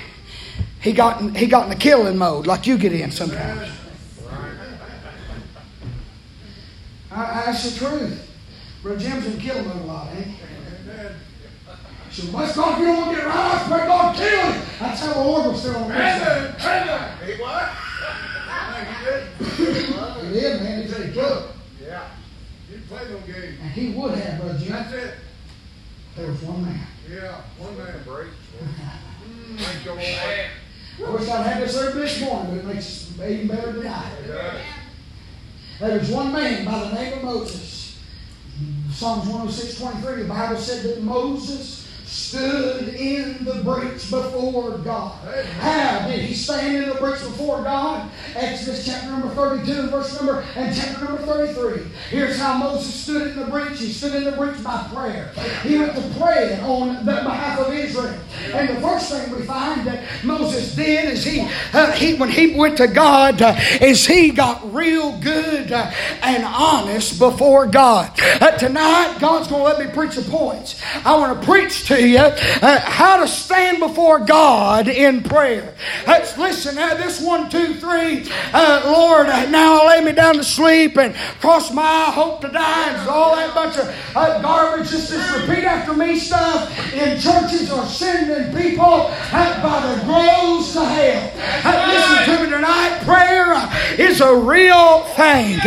he 0.81 0.93
got 0.93 1.21
in, 1.21 1.35
he 1.35 1.47
got 1.47 1.65
in 1.65 1.69
the 1.69 1.77
killing 1.77 2.17
mode 2.17 2.47
like 2.47 2.67
you 2.67 2.79
get 2.79 2.95
in 2.95 3.11
sometimes. 3.11 3.61
I, 3.61 3.73
that's 7.15 7.71
the 7.71 7.79
truth. 7.79 8.31
Brother 8.83 8.99
Jim's 8.99 9.27
in 9.27 9.39
killing 9.39 9.67
mode 9.67 9.83
a 9.83 9.85
lot, 9.85 10.09
ain't 10.15 10.27
he? 10.27 10.35
So 12.11 12.31
bless 12.31 12.55
God, 12.55 12.75
if 12.75 12.79
you 12.81 12.87
don't 12.87 12.97
want 12.99 13.11
to 13.11 13.17
get 13.17 13.27
right, 13.27 13.65
pray 13.67 13.87
God 13.87 14.15
kill 14.15 14.53
him. 14.53 14.63
That's 14.81 15.01
how 15.01 15.15
the 15.15 15.21
Lord 15.21 15.47
was 15.47 15.61
still 15.61 15.77
on 15.77 15.89
this 15.89 16.23
side. 16.63 17.19
Hey, 17.21 17.41
what? 17.41 17.71
he 20.21 20.41
did, 20.41 20.63
man. 20.63 20.83
He 20.83 20.89
said 20.89 21.07
he 21.07 21.13
could. 21.15 21.45
Yeah. 21.83 22.09
He 22.71 22.77
played 22.81 23.11
no 23.11 23.19
game. 23.21 23.57
And 23.63 23.71
he 23.73 23.93
would 23.93 24.15
have, 24.19 24.41
Brother 24.41 24.59
Jim. 24.59 24.73
That's 24.73 24.93
it. 24.93 25.15
There 26.17 26.27
was 26.27 26.43
one 26.43 26.65
man. 26.65 26.87
Yeah, 27.11 27.41
one 27.57 27.79
man 27.79 28.03
break. 28.05 28.29
Thank 29.57 29.85
you, 29.85 29.93
Lord. 29.93 30.03
I 30.03 31.11
wish 31.11 31.29
I'd 31.31 31.47
had 31.47 31.63
this 31.63 31.75
service 31.75 32.19
this 32.19 32.21
morning, 32.29 32.57
but 32.57 32.59
it 32.59 32.75
makes 32.75 33.11
it 33.19 33.31
even 33.31 33.49
better 33.49 33.73
tonight. 33.73 34.13
Yeah. 34.29 34.61
There 35.83 35.99
was 35.99 36.11
one 36.11 36.33
man 36.33 36.65
by 36.65 36.79
the 36.79 36.95
name 36.95 37.15
of 37.15 37.25
Moses. 37.25 37.99
Psalms 38.93 39.27
106, 39.27 39.81
23, 39.81 40.23
the 40.23 40.29
Bible 40.29 40.57
said 40.57 40.85
that 40.85 41.03
Moses 41.03 41.82
stood 42.13 42.89
in 42.89 43.43
the 43.43 43.55
breach 43.65 44.11
before 44.11 44.77
God. 44.79 45.13
How 45.61 46.07
did 46.09 46.21
he 46.21 46.35
stand 46.35 46.77
in 46.77 46.89
the 46.91 46.95
breach 46.97 47.21
before 47.21 47.63
God? 47.63 48.11
Exodus 48.35 48.85
chapter 48.85 49.11
number 49.11 49.29
32 49.31 49.89
verse 49.89 50.15
number 50.17 50.45
and 50.55 50.77
chapter 50.77 51.07
number 51.07 51.23
33. 51.23 51.85
Here's 52.11 52.39
how 52.39 52.59
Moses 52.59 52.95
stood 52.95 53.29
in 53.29 53.39
the 53.39 53.47
breach. 53.47 53.79
He 53.79 53.91
stood 53.91 54.15
in 54.15 54.25
the 54.25 54.33
breach 54.33 54.63
by 54.63 54.87
prayer. 54.93 55.33
He 55.63 55.79
went 55.79 55.95
to 55.95 56.21
pray 56.21 56.61
on 56.61 56.97
the 57.07 57.13
behalf 57.13 57.61
of 57.61 57.73
Israel. 57.73 58.19
And 58.53 58.69
the 58.69 58.81
first 58.83 59.11
thing 59.11 59.35
we 59.35 59.45
find 59.47 59.87
that 59.87 60.05
Moses 60.23 60.75
did 60.75 61.09
is 61.09 61.25
he, 61.25 61.49
uh, 61.73 61.93
he 61.93 62.15
when 62.17 62.29
he 62.29 62.55
went 62.55 62.77
to 62.77 62.89
God, 62.89 63.41
uh, 63.41 63.57
is 63.81 64.07
he 64.07 64.31
got 64.31 64.75
real 64.75 65.19
good 65.19 65.73
uh, 65.73 65.91
and 66.23 66.45
honest 66.45 67.19
before 67.19 67.67
God. 67.67 68.11
Uh, 68.21 68.51
tonight, 68.59 69.17
God's 69.19 69.49
going 69.49 69.63
to 69.63 69.79
let 69.79 69.87
me 69.87 69.95
preach 69.95 70.17
the 70.17 70.31
points. 70.31 70.83
I 71.07 71.17
want 71.17 71.41
to 71.41 71.47
preach 71.47 71.87
to 71.89 72.02
uh, 72.03 72.81
how 72.81 73.21
to 73.21 73.29
stand 73.29 73.79
before 73.79 74.21
God 74.21 74.89
in 74.89 75.23
prayer. 75.23 75.75
Uh, 76.07 76.27
listen, 76.39 76.77
uh, 76.79 76.95
this 76.95 77.21
one, 77.21 77.49
two, 77.49 77.75
three. 77.75 78.27
Uh, 78.53 78.83
Lord, 78.87 79.29
uh, 79.29 79.49
now 79.51 79.83
I 79.83 79.99
lay 79.99 80.05
me 80.05 80.13
down 80.13 80.35
to 80.35 80.45
sleep 80.45 80.99
and 80.99 81.15
cross 81.41 81.73
my 81.73 81.83
eye, 81.83 82.11
hope 82.11 82.41
to 82.43 82.49
die, 82.49 82.91
and 82.91 83.09
all 83.09 83.37
that 83.37 83.55
bunch 83.55 83.77
of 83.79 83.87
garbage. 84.43 84.91
Just 84.91 85.11
this 85.11 85.33
repeat 85.33 85.65
after 85.65 85.95
me 85.95 86.19
stuff 86.19 86.71
in 86.93 87.19
churches 87.21 87.71
or 87.71 87.85
sending 87.87 88.55
people 88.55 89.11
by 89.31 89.95
the 89.97 90.05
groves 90.05 90.73
to 90.73 90.85
hell. 90.85 91.89
Listen 91.89 92.37
to 92.37 92.45
me 92.45 92.51
tonight. 92.51 93.01
Prayer 93.05 93.55
is 93.99 94.21
a 94.21 94.35
real 94.35 95.03
thing. 95.15 95.59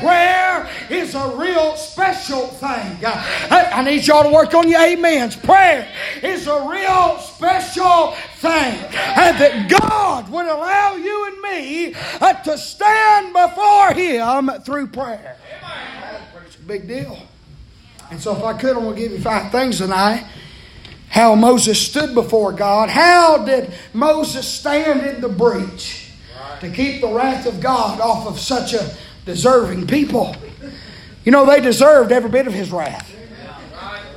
Prayer 0.00 0.68
is 0.88 1.14
a 1.14 1.36
real 1.36 1.76
special 1.76 2.46
thing. 2.46 2.98
I 3.04 3.82
need 3.84 4.06
y'all 4.06 4.24
to 4.24 4.30
work 4.30 4.54
on 4.54 4.68
your 4.68 4.80
amens. 4.80 5.36
Prayer 5.50 5.88
is 6.22 6.46
a 6.46 6.68
real 6.68 7.18
special 7.18 8.12
thing. 8.36 8.78
And 8.94 9.36
that 9.38 9.68
God 9.68 10.28
would 10.30 10.46
allow 10.46 10.94
you 10.94 11.26
and 11.26 11.40
me 11.40 11.94
uh, 12.20 12.34
to 12.34 12.56
stand 12.56 13.32
before 13.32 13.92
Him 13.92 14.48
through 14.62 14.86
prayer. 14.88 15.36
It's 16.46 16.54
a 16.54 16.60
big 16.60 16.86
deal. 16.86 17.18
And 18.12 18.20
so, 18.20 18.36
if 18.36 18.44
I 18.44 18.52
could, 18.52 18.76
I'm 18.76 18.84
going 18.84 18.94
to 18.94 19.00
give 19.00 19.10
you 19.10 19.20
five 19.20 19.50
things 19.50 19.78
tonight 19.78 20.24
how 21.08 21.34
Moses 21.34 21.84
stood 21.84 22.14
before 22.14 22.52
God. 22.52 22.88
How 22.88 23.44
did 23.44 23.72
Moses 23.92 24.46
stand 24.46 25.04
in 25.04 25.20
the 25.20 25.28
breach 25.28 26.12
to 26.60 26.70
keep 26.70 27.00
the 27.00 27.08
wrath 27.08 27.46
of 27.46 27.60
God 27.60 28.00
off 28.00 28.28
of 28.28 28.38
such 28.38 28.72
a 28.72 28.96
deserving 29.26 29.88
people? 29.88 30.36
You 31.24 31.32
know, 31.32 31.44
they 31.44 31.60
deserved 31.60 32.12
every 32.12 32.30
bit 32.30 32.46
of 32.46 32.52
his 32.52 32.70
wrath. 32.70 33.09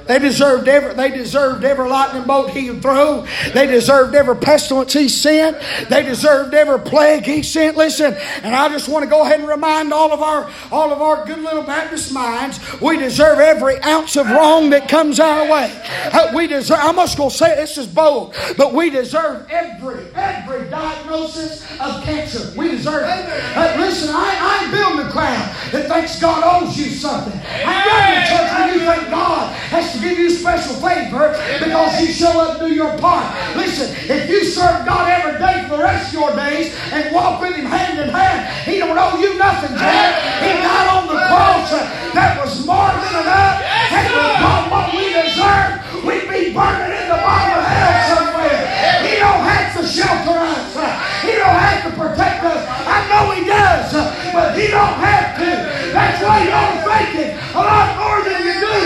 They 0.07 0.19
deserved 0.19 0.67
every, 0.67 0.93
they 0.93 1.09
deserved 1.11 1.63
every 1.63 1.89
lightning 1.89 2.23
bolt 2.23 2.49
he 2.51 2.77
throw. 2.79 3.25
They 3.53 3.67
deserved 3.67 4.15
every 4.15 4.35
pestilence 4.35 4.93
he 4.93 5.09
sent. 5.09 5.57
They 5.89 6.03
deserved 6.03 6.53
every 6.53 6.79
plague 6.79 7.23
he 7.23 7.43
sent. 7.43 7.77
Listen, 7.77 8.13
and 8.43 8.55
I 8.55 8.69
just 8.69 8.89
want 8.89 9.03
to 9.03 9.09
go 9.09 9.23
ahead 9.23 9.39
and 9.39 9.47
remind 9.47 9.93
all 9.93 10.11
of 10.11 10.21
our 10.21 10.49
all 10.71 10.91
of 10.91 11.01
our 11.01 11.25
good 11.25 11.39
little 11.39 11.63
Baptist 11.63 12.13
minds, 12.13 12.59
we 12.81 12.97
deserve 12.97 13.39
every 13.39 13.79
ounce 13.81 14.15
of 14.15 14.29
wrong 14.29 14.69
that 14.71 14.89
comes 14.89 15.19
our 15.19 15.49
way. 15.49 15.71
Uh, 16.11 16.31
we 16.35 16.47
deserve. 16.47 16.79
I 16.79 16.91
must 16.91 17.17
go 17.17 17.29
say 17.29 17.55
this 17.55 17.77
is 17.77 17.87
bold, 17.87 18.35
but 18.57 18.73
we 18.73 18.89
deserve 18.89 19.49
every 19.49 20.05
every 20.15 20.69
diagnosis 20.69 21.63
of 21.79 22.03
cancer. 22.03 22.51
We 22.57 22.69
deserve 22.69 23.03
it. 23.03 23.57
Uh, 23.57 23.75
listen, 23.79 24.09
I, 24.13 24.37
I 24.39 24.63
ain't 24.63 24.71
building 24.73 25.07
a 25.07 25.11
crowd 25.11 25.55
that 25.71 25.87
thinks 25.87 26.19
God 26.19 26.43
owes 26.43 26.77
you 26.77 26.85
something. 26.85 27.39
I'm 27.65 28.23
a 28.23 28.27
church 28.27 28.51
where 28.51 28.73
you 28.73 28.79
think 28.79 29.09
God 29.09 29.53
has 29.53 29.92
to 29.93 29.99
give 29.99 30.17
you 30.17 30.29
special 30.29 30.73
favor 30.75 31.32
because 31.63 32.01
you 32.01 32.08
show 32.08 32.34
up 32.41 32.60
and 32.60 32.69
do 32.69 32.73
your 32.73 32.97
part. 32.97 33.29
Listen, 33.56 33.93
if 34.10 34.29
you 34.29 34.43
serve 34.43 34.86
God 34.86 35.10
every 35.10 35.39
day 35.39 35.63
for 35.69 35.77
the 35.77 35.84
rest 35.84 36.13
of 36.13 36.19
your 36.19 36.36
days 36.36 36.75
and 36.91 37.13
walk 37.13 37.41
with 37.41 37.56
Him 37.56 37.65
hand 37.65 37.99
in 37.99 38.10
hand, 38.10 38.49
He 38.65 38.79
don't 38.79 38.97
owe 38.97 39.17
you 39.21 39.38
nothing, 39.38 39.77
Jack. 39.77 40.41
He 40.41 40.49
died 40.62 40.89
on 40.89 41.08
the 41.08 41.19
cross. 41.29 41.71
Uh, 41.71 42.12
that 42.13 42.41
was 42.41 42.65
more 42.65 42.89
than 42.89 43.13
enough. 43.21 43.62
Had 43.93 44.10
we 44.10 44.25
got 44.41 44.62
what 44.73 44.86
we 44.93 45.13
deserve, 45.13 46.06
we'd 46.06 46.25
be 46.29 46.53
burning 46.53 46.93
in 46.97 47.06
the 47.10 47.19
bottom 47.21 47.62
of 47.62 47.65
hell 47.65 47.93
somewhere. 48.17 48.62
He 49.06 49.13
don't 49.21 49.45
have 49.45 49.69
to 49.77 49.82
shelter 49.86 50.38
us. 50.38 50.75
Uh, 50.75 50.89
he 51.21 51.38
don't 51.38 51.53
have 51.58 51.86
to 51.86 51.91
protect 51.93 52.43
us. 52.43 52.62
I 52.67 52.97
know 53.10 53.32
He 53.34 53.45
does, 53.45 53.93
uh, 53.93 54.10
but 54.34 54.58
He 54.58 54.67
don't 54.67 54.97
have 55.01 55.38
to. 55.38 55.49
That's 55.93 56.17
why 56.21 56.43
you 56.43 56.51
are 56.51 56.75
thinking 56.82 57.38
a 57.53 57.62
lot 57.62 57.89
more 57.97 58.19
than 58.25 58.41
you 58.41 58.58
do 58.58 58.77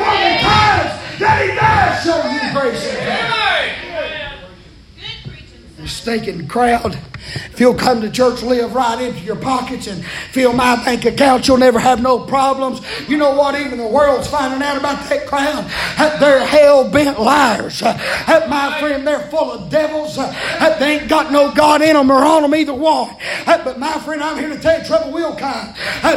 for 0.00 0.10
the 0.10 0.43
times 1.18 1.20
that 1.20 1.42
He 1.42 1.54
does 1.54 2.04
show 2.04 2.18
you 2.30 2.40
grace. 2.60 2.84
And 5.76 5.82
Mistaken 5.82 6.46
crowd 6.48 6.98
if 7.46 7.60
you'll 7.60 7.74
come 7.74 8.00
to 8.00 8.10
church, 8.10 8.42
live 8.42 8.74
right 8.74 9.00
into 9.00 9.20
your 9.20 9.36
pockets 9.36 9.86
and 9.86 10.04
fill 10.04 10.52
my 10.52 10.76
bank 10.84 11.04
account, 11.04 11.46
you'll 11.48 11.56
never 11.56 11.78
have 11.78 12.02
no 12.02 12.18
problems. 12.18 12.80
You 13.08 13.16
know 13.16 13.34
what? 13.34 13.54
Even 13.58 13.78
the 13.78 13.86
world's 13.86 14.28
finding 14.28 14.62
out 14.62 14.76
about 14.76 15.08
that 15.08 15.26
crowd. 15.26 15.64
They're 16.20 16.44
hell 16.44 16.90
bent 16.90 17.20
liars. 17.20 17.82
My 17.82 18.76
friend, 18.80 19.06
they're 19.06 19.26
full 19.28 19.52
of 19.52 19.70
devils. 19.70 20.16
They 20.16 20.98
ain't 20.98 21.08
got 21.08 21.32
no 21.32 21.52
God 21.52 21.82
in 21.82 21.94
them 21.94 22.10
or 22.10 22.24
on 22.24 22.42
them 22.42 22.54
either 22.54 22.74
one. 22.74 23.14
But 23.46 23.78
my 23.78 23.98
friend, 24.00 24.22
I'm 24.22 24.38
here 24.38 24.48
to 24.48 24.58
tell 24.60 24.78
you, 24.78 24.84
trouble 24.84 25.12
will 25.12 25.34
come. 25.36 25.74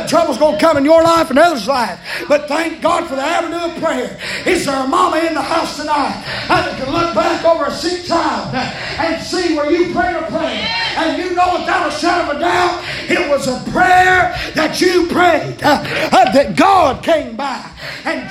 Trouble's 0.07 0.37
going 0.37 0.55
to 0.55 0.61
come 0.61 0.77
in 0.77 0.85
your 0.85 1.03
life 1.03 1.29
and 1.29 1.39
others' 1.39 1.67
life. 1.67 1.99
But 2.27 2.47
thank 2.47 2.81
God 2.81 3.07
for 3.07 3.15
the 3.15 3.21
avenue 3.21 3.73
of 3.73 3.81
prayer. 3.81 4.19
Is 4.45 4.65
there 4.65 4.83
a 4.83 4.87
mama 4.87 5.17
in 5.17 5.33
the 5.33 5.41
house 5.41 5.77
tonight 5.77 6.23
that 6.47 6.77
can 6.77 6.91
look 6.93 7.13
back 7.13 7.43
over 7.45 7.65
a 7.65 7.71
sick 7.71 8.05
child 8.05 8.53
and 8.53 9.21
see 9.23 9.55
where 9.55 9.71
you 9.71 9.93
prayed 9.93 10.15
a 10.15 10.23
prayer? 10.29 10.67
And 10.97 11.21
you 11.21 11.35
know 11.35 11.59
without 11.59 11.87
a 11.87 11.91
shadow 11.91 12.31
of 12.31 12.37
a 12.37 12.39
doubt, 12.39 12.83
it 13.07 13.29
was 13.29 13.47
a 13.47 13.61
prayer 13.69 14.33
that 14.55 14.81
you 14.81 15.05
prayed 15.05 15.61
uh, 15.61 15.83
uh, 16.11 16.31
that 16.33 16.55
God 16.55 17.03
came 17.03 17.35
by 17.35 17.69
and 18.03 18.27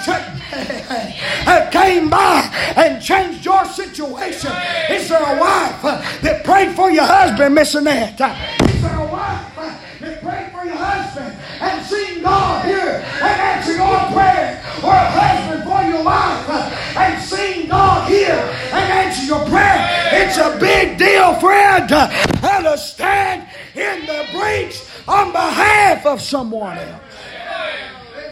uh, 1.47 1.71
came 1.71 2.11
by 2.11 2.43
and 2.75 3.01
changed 3.01 3.45
your 3.45 3.65
situation. 3.67 4.51
Is 4.91 5.09
there 5.09 5.23
a 5.23 5.39
wife 5.39 5.85
uh, 5.85 6.03
that 6.23 6.45
prayed 6.45 6.75
for 6.75 6.91
your 6.91 7.05
husband, 7.05 7.55
Miss 7.55 7.77
Annette? 7.77 8.21
Uh, 8.21 8.35
is 8.65 8.83
there 8.83 8.99
a 8.99 9.07
wife 9.07 9.59
uh, 9.59 9.79
that 10.01 10.21
prayed 10.21 10.51
for 10.51 10.67
your 10.67 10.77
husband 10.77 11.39
and 11.61 11.87
seen 11.87 12.21
God 12.21 12.65
hear 12.67 12.99
and 12.99 13.41
answer 13.47 13.77
your 13.77 13.99
prayer? 14.11 14.61
Or 14.83 14.91
a 14.91 15.11
husband 15.15 15.63
for 15.63 15.83
your 15.89 16.03
wife 16.03 16.51
and 16.97 17.23
seen 17.23 17.69
God 17.69 18.11
hear 18.11 18.35
and 18.35 18.93
answer 19.07 19.25
your 19.25 19.45
prayer? 19.47 19.87
It's 20.13 20.37
a 20.37 20.59
big 20.59 20.99
deal, 20.99 21.39
friend 21.39 22.36
stand 22.77 23.49
in 23.75 24.07
the 24.07 24.27
breach 24.33 24.83
on 25.09 25.33
behalf 25.33 26.07
of 26.07 26.21
someone 26.21 26.79
else. 26.79 27.03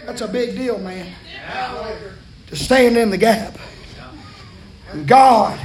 That's 0.05 0.21
a 0.21 0.27
big 0.27 0.55
deal, 0.55 0.77
man. 0.79 1.11
To 2.47 2.55
stand 2.55 2.97
in 2.97 3.09
the 3.09 3.17
gap. 3.17 3.57
God 5.05 5.59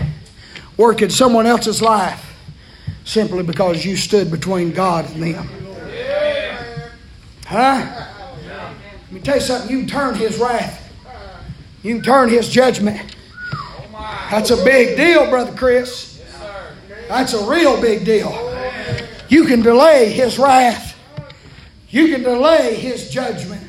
work 0.77 1.03
in 1.03 1.11
someone 1.11 1.47
else's 1.47 1.83
life 1.83 2.27
simply 3.05 3.43
because 3.43 3.85
you 3.85 3.97
stood 3.97 4.31
between 4.31 4.73
God 4.73 5.09
and 5.11 5.23
them. 5.23 5.49
Huh? 7.47 8.07
Let 8.47 9.13
me 9.13 9.21
tell 9.21 9.37
you 9.37 9.41
something. 9.41 9.71
You 9.71 9.81
can 9.81 9.89
turn 9.89 10.15
His 10.15 10.39
wrath. 10.39 10.93
You 11.83 11.97
can 11.97 12.05
turn 12.05 12.29
His 12.29 12.49
judgment. 12.49 13.17
That's 14.31 14.51
a 14.51 14.65
big 14.65 14.97
deal, 14.97 15.29
Brother 15.29 15.53
Chris. 15.57 16.23
That's 17.09 17.35
a 17.35 17.45
real 17.51 17.81
big 17.81 18.05
deal. 18.05 18.31
You 19.31 19.45
can 19.45 19.63
delay 19.63 20.11
his 20.11 20.39
wrath. 20.39 20.99
You 21.89 22.09
can 22.09 22.23
delay 22.23 22.75
his 22.75 23.11
judgment. 23.11 23.60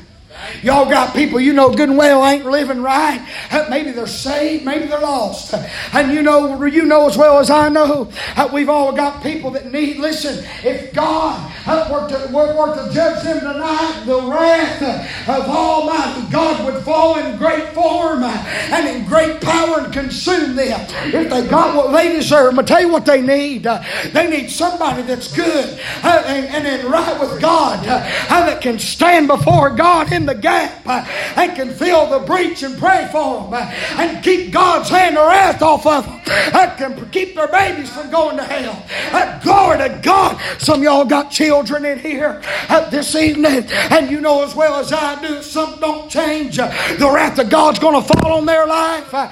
Y'all 0.62 0.88
got 0.88 1.14
people 1.14 1.40
you 1.40 1.52
know 1.52 1.70
good 1.72 1.88
and 1.88 1.98
well 1.98 2.24
ain't 2.26 2.44
living 2.44 2.82
right. 2.82 3.26
Uh, 3.50 3.66
maybe 3.70 3.90
they're 3.90 4.06
saved, 4.06 4.64
maybe 4.64 4.86
they're 4.86 5.00
lost. 5.00 5.54
Uh, 5.54 5.66
and 5.92 6.12
you 6.12 6.22
know, 6.22 6.62
you 6.64 6.84
know 6.84 7.06
as 7.06 7.16
well 7.16 7.38
as 7.38 7.50
I 7.50 7.68
know, 7.68 8.10
uh, 8.36 8.48
we've 8.52 8.68
all 8.68 8.92
got 8.92 9.22
people 9.22 9.50
that 9.52 9.72
need. 9.72 9.98
Listen, 9.98 10.44
if 10.64 10.92
God 10.92 11.50
were 11.90 12.08
to, 12.08 12.32
were 12.32 12.74
to 12.74 12.92
judge 12.92 13.22
them 13.24 13.40
tonight, 13.40 14.04
the 14.06 14.22
wrath 14.22 14.82
of 15.28 15.48
Almighty 15.48 16.30
God 16.30 16.64
would 16.64 16.82
fall 16.84 17.18
in 17.18 17.36
great 17.38 17.68
form 17.70 18.22
and 18.24 18.88
in 18.88 19.06
great 19.06 19.40
power 19.40 19.80
and 19.80 19.92
consume 19.92 20.56
them. 20.56 20.80
If 21.14 21.30
they 21.30 21.46
got 21.48 21.76
what 21.76 21.92
they 21.92 22.12
deserve, 22.12 22.56
but 22.56 22.66
tell 22.66 22.80
you 22.80 22.88
what 22.88 23.06
they 23.06 23.20
need. 23.20 23.64
They 24.12 24.28
need 24.28 24.50
somebody 24.50 25.02
that's 25.02 25.32
good 25.34 25.78
and, 26.02 26.46
and 26.46 26.66
in 26.66 26.90
right 26.90 27.18
with 27.20 27.40
God, 27.40 27.84
that 27.84 28.60
can 28.60 28.78
stand 28.78 29.28
before 29.28 29.70
God 29.70 30.12
in 30.12 30.26
the 30.26 30.34
gap 30.42 30.86
and 30.86 31.56
can 31.56 31.70
fill 31.70 32.10
the 32.10 32.26
breach 32.26 32.62
and 32.62 32.76
pray 32.78 33.08
for 33.10 33.50
them 33.50 33.54
and 33.98 34.22
keep 34.22 34.52
God's 34.52 34.88
hand 34.88 35.16
of 35.16 35.26
wrath 35.26 35.62
off 35.62 35.86
of 35.86 36.04
them. 36.04 36.20
That 36.52 36.76
can 36.78 37.10
keep 37.10 37.34
their 37.34 37.48
babies 37.48 37.90
from 37.90 38.10
going 38.10 38.36
to 38.36 38.44
hell. 38.44 38.84
That 39.12 39.42
glory 39.42 39.78
to 39.78 40.00
God. 40.02 40.40
Some 40.58 40.82
y'all 40.82 41.04
got 41.04 41.30
children 41.30 41.84
in 41.84 41.98
here 41.98 42.42
this 42.90 43.14
evening, 43.14 43.64
and 43.70 44.10
you 44.10 44.20
know 44.20 44.42
as 44.42 44.54
well 44.54 44.74
as 44.76 44.92
I 44.92 45.20
do, 45.26 45.42
something 45.42 45.80
don't 45.80 46.10
change, 46.10 46.58
uh, 46.58 46.68
the 46.98 47.10
wrath 47.10 47.38
of 47.38 47.50
God's 47.50 47.78
going 47.78 48.00
to 48.00 48.06
fall 48.06 48.32
on 48.32 48.46
their 48.46 48.66
life. 48.66 49.12
Uh, 49.12 49.28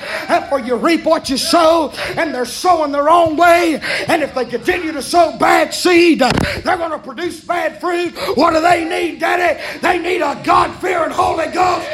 for 0.49 0.59
you 0.61 0.77
reap 0.77 1.05
what 1.05 1.31
you 1.31 1.37
sow, 1.37 1.91
and 2.17 2.35
they're 2.35 2.45
sowing 2.45 2.93
the 2.93 3.03
wrong 3.03 3.37
way. 3.37 3.81
And 4.09 4.23
if 4.23 4.35
they 4.35 4.45
continue 4.45 4.93
to 4.93 5.03
sow 5.03 5.37
bad 5.39 5.73
seed, 5.73 6.23
uh, 6.23 6.31
they're 6.63 6.77
going 6.77 6.91
to 6.91 6.99
produce 6.99 7.41
bad 7.41 7.81
fruit. 7.81 8.15
What 8.37 8.53
do 8.53 8.61
they 8.61 8.89
need, 8.89 9.21
Daddy? 9.21 9.61
They 9.81 9.99
need 9.99 10.23
a 10.23 10.41
God 10.45 10.79
fearing 10.81 11.00
Holy 11.09 11.47
Ghost, 11.47 11.89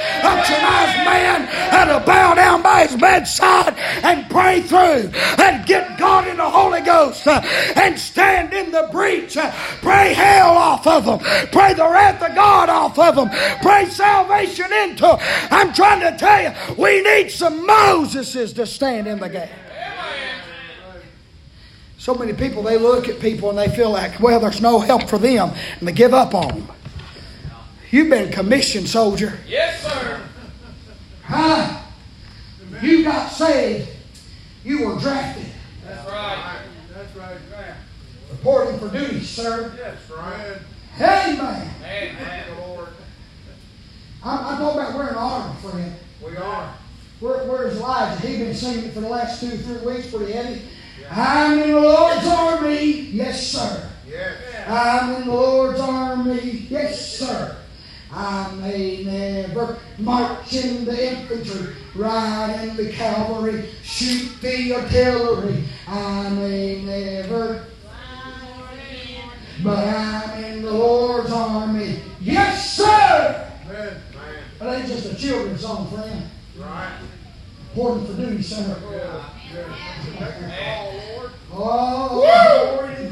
a 0.50 0.62
nice 0.62 0.96
man, 1.04 1.42
and 1.46 1.90
to 1.90 2.06
bow 2.06 2.34
down 2.34 2.62
by 2.62 2.86
his 2.86 2.96
bedside 2.96 3.74
and 4.02 4.28
pray 4.30 4.62
through 4.62 5.10
and 5.38 5.66
get 5.66 5.98
God 5.98 6.26
in 6.26 6.36
the 6.36 6.48
Holy 6.48 6.80
Ghost 6.80 7.26
uh, 7.26 7.40
and 7.76 7.98
stand 7.98 8.52
in 8.52 8.70
the 8.70 8.88
breach. 8.90 9.36
Uh, 9.36 9.50
pray 9.82 10.12
hell 10.14 10.56
off 10.56 10.86
of 10.86 11.04
them. 11.04 11.18
Pray 11.50 11.74
the 11.74 11.88
wrath 11.88 12.22
of 12.22 12.34
God 12.34 12.68
off 12.68 12.98
of 12.98 13.16
them. 13.16 13.30
Pray 13.62 13.86
salvation 13.86 14.72
into. 14.72 15.16
I'm 15.50 15.72
trying 15.72 16.00
to 16.00 16.16
tell 16.18 16.42
you, 16.42 16.74
we 16.76 17.02
need 17.02 17.30
some 17.30 17.66
Moseses 17.66 18.54
to 18.56 18.66
stand 18.66 19.06
in 19.06 19.18
the 19.18 19.28
gap. 19.28 19.50
So 21.98 22.14
many 22.14 22.32
people, 22.32 22.62
they 22.62 22.78
look 22.78 23.08
at 23.08 23.18
people 23.18 23.50
and 23.50 23.58
they 23.58 23.74
feel 23.74 23.90
like, 23.90 24.20
well, 24.20 24.38
there's 24.38 24.60
no 24.60 24.78
help 24.78 25.08
for 25.08 25.18
them, 25.18 25.50
and 25.80 25.88
they 25.88 25.92
give 25.92 26.14
up 26.14 26.34
on 26.34 26.48
them. 26.48 26.75
You've 27.90 28.10
been 28.10 28.32
commissioned, 28.32 28.88
soldier. 28.88 29.38
Yes, 29.46 29.82
sir. 29.82 30.20
Huh? 31.24 31.82
You 32.82 33.04
got 33.04 33.28
saved. 33.28 33.88
You 34.64 34.88
were 34.88 34.98
drafted. 34.98 35.46
That's 35.84 36.08
right. 36.08 36.62
That's 36.92 37.16
right. 37.16 37.74
Reporting 38.30 38.78
for 38.78 38.88
duty, 38.88 39.22
sir. 39.22 39.72
That's 39.76 40.10
right. 40.10 40.58
Amen. 41.00 41.70
Amen. 41.84 42.44
Lord. 42.58 42.88
I'm, 44.24 44.38
I'm 44.46 44.58
talking 44.58 44.80
about 44.80 44.94
wearing 44.94 45.14
armor, 45.14 45.54
friend. 45.60 45.94
We 46.24 46.36
are. 46.36 46.74
Where, 47.20 47.44
where's 47.44 47.76
Elijah? 47.76 48.26
He's 48.26 48.38
been 48.38 48.54
singing 48.54 48.84
it 48.86 48.92
for 48.92 49.00
the 49.00 49.08
last 49.08 49.40
two, 49.40 49.50
three 49.50 49.94
weeks, 49.94 50.10
pretty 50.10 50.32
heavy. 50.32 50.62
I'm 51.10 51.58
in 51.60 51.70
the 51.70 51.80
Lord's 51.80 52.26
army, 52.26 52.92
yes, 52.92 53.46
sir. 53.46 53.90
Yes. 54.08 54.36
I'm 54.68 55.14
in 55.14 55.28
the 55.28 55.32
Lord's 55.32 55.80
army, 55.80 56.66
yes, 56.68 57.18
sir. 57.18 57.56
I 58.12 58.54
may 58.54 59.04
never 59.04 59.78
march 59.98 60.52
in 60.54 60.84
the 60.84 61.12
infantry, 61.12 61.74
ride 61.94 62.68
in 62.68 62.76
the 62.76 62.92
cavalry, 62.92 63.68
shoot 63.82 64.40
the 64.40 64.74
artillery. 64.74 65.64
I 65.88 66.28
may 66.30 66.82
never, 66.82 67.64
but 69.62 69.88
I'm 69.88 70.44
in 70.44 70.62
the 70.62 70.70
Lord's 70.70 71.32
army, 71.32 72.00
yes, 72.20 72.76
sir. 72.76 73.52
Amen. 73.66 74.00
It 74.60 74.64
ain't 74.64 74.86
just 74.86 75.12
a 75.12 75.14
children's 75.16 75.60
song, 75.60 75.90
friend. 75.90 76.30
Right. 76.58 76.98
Important 77.70 78.06
for 78.08 78.14
duty, 78.14 78.42
sir. 78.42 78.78
Yeah. 78.90 79.24
Yeah. 79.52 80.56
Call, 80.58 80.92
Lord. 80.94 81.30
Oh, 81.52 82.76
glory 82.76 82.96
to 82.96 83.10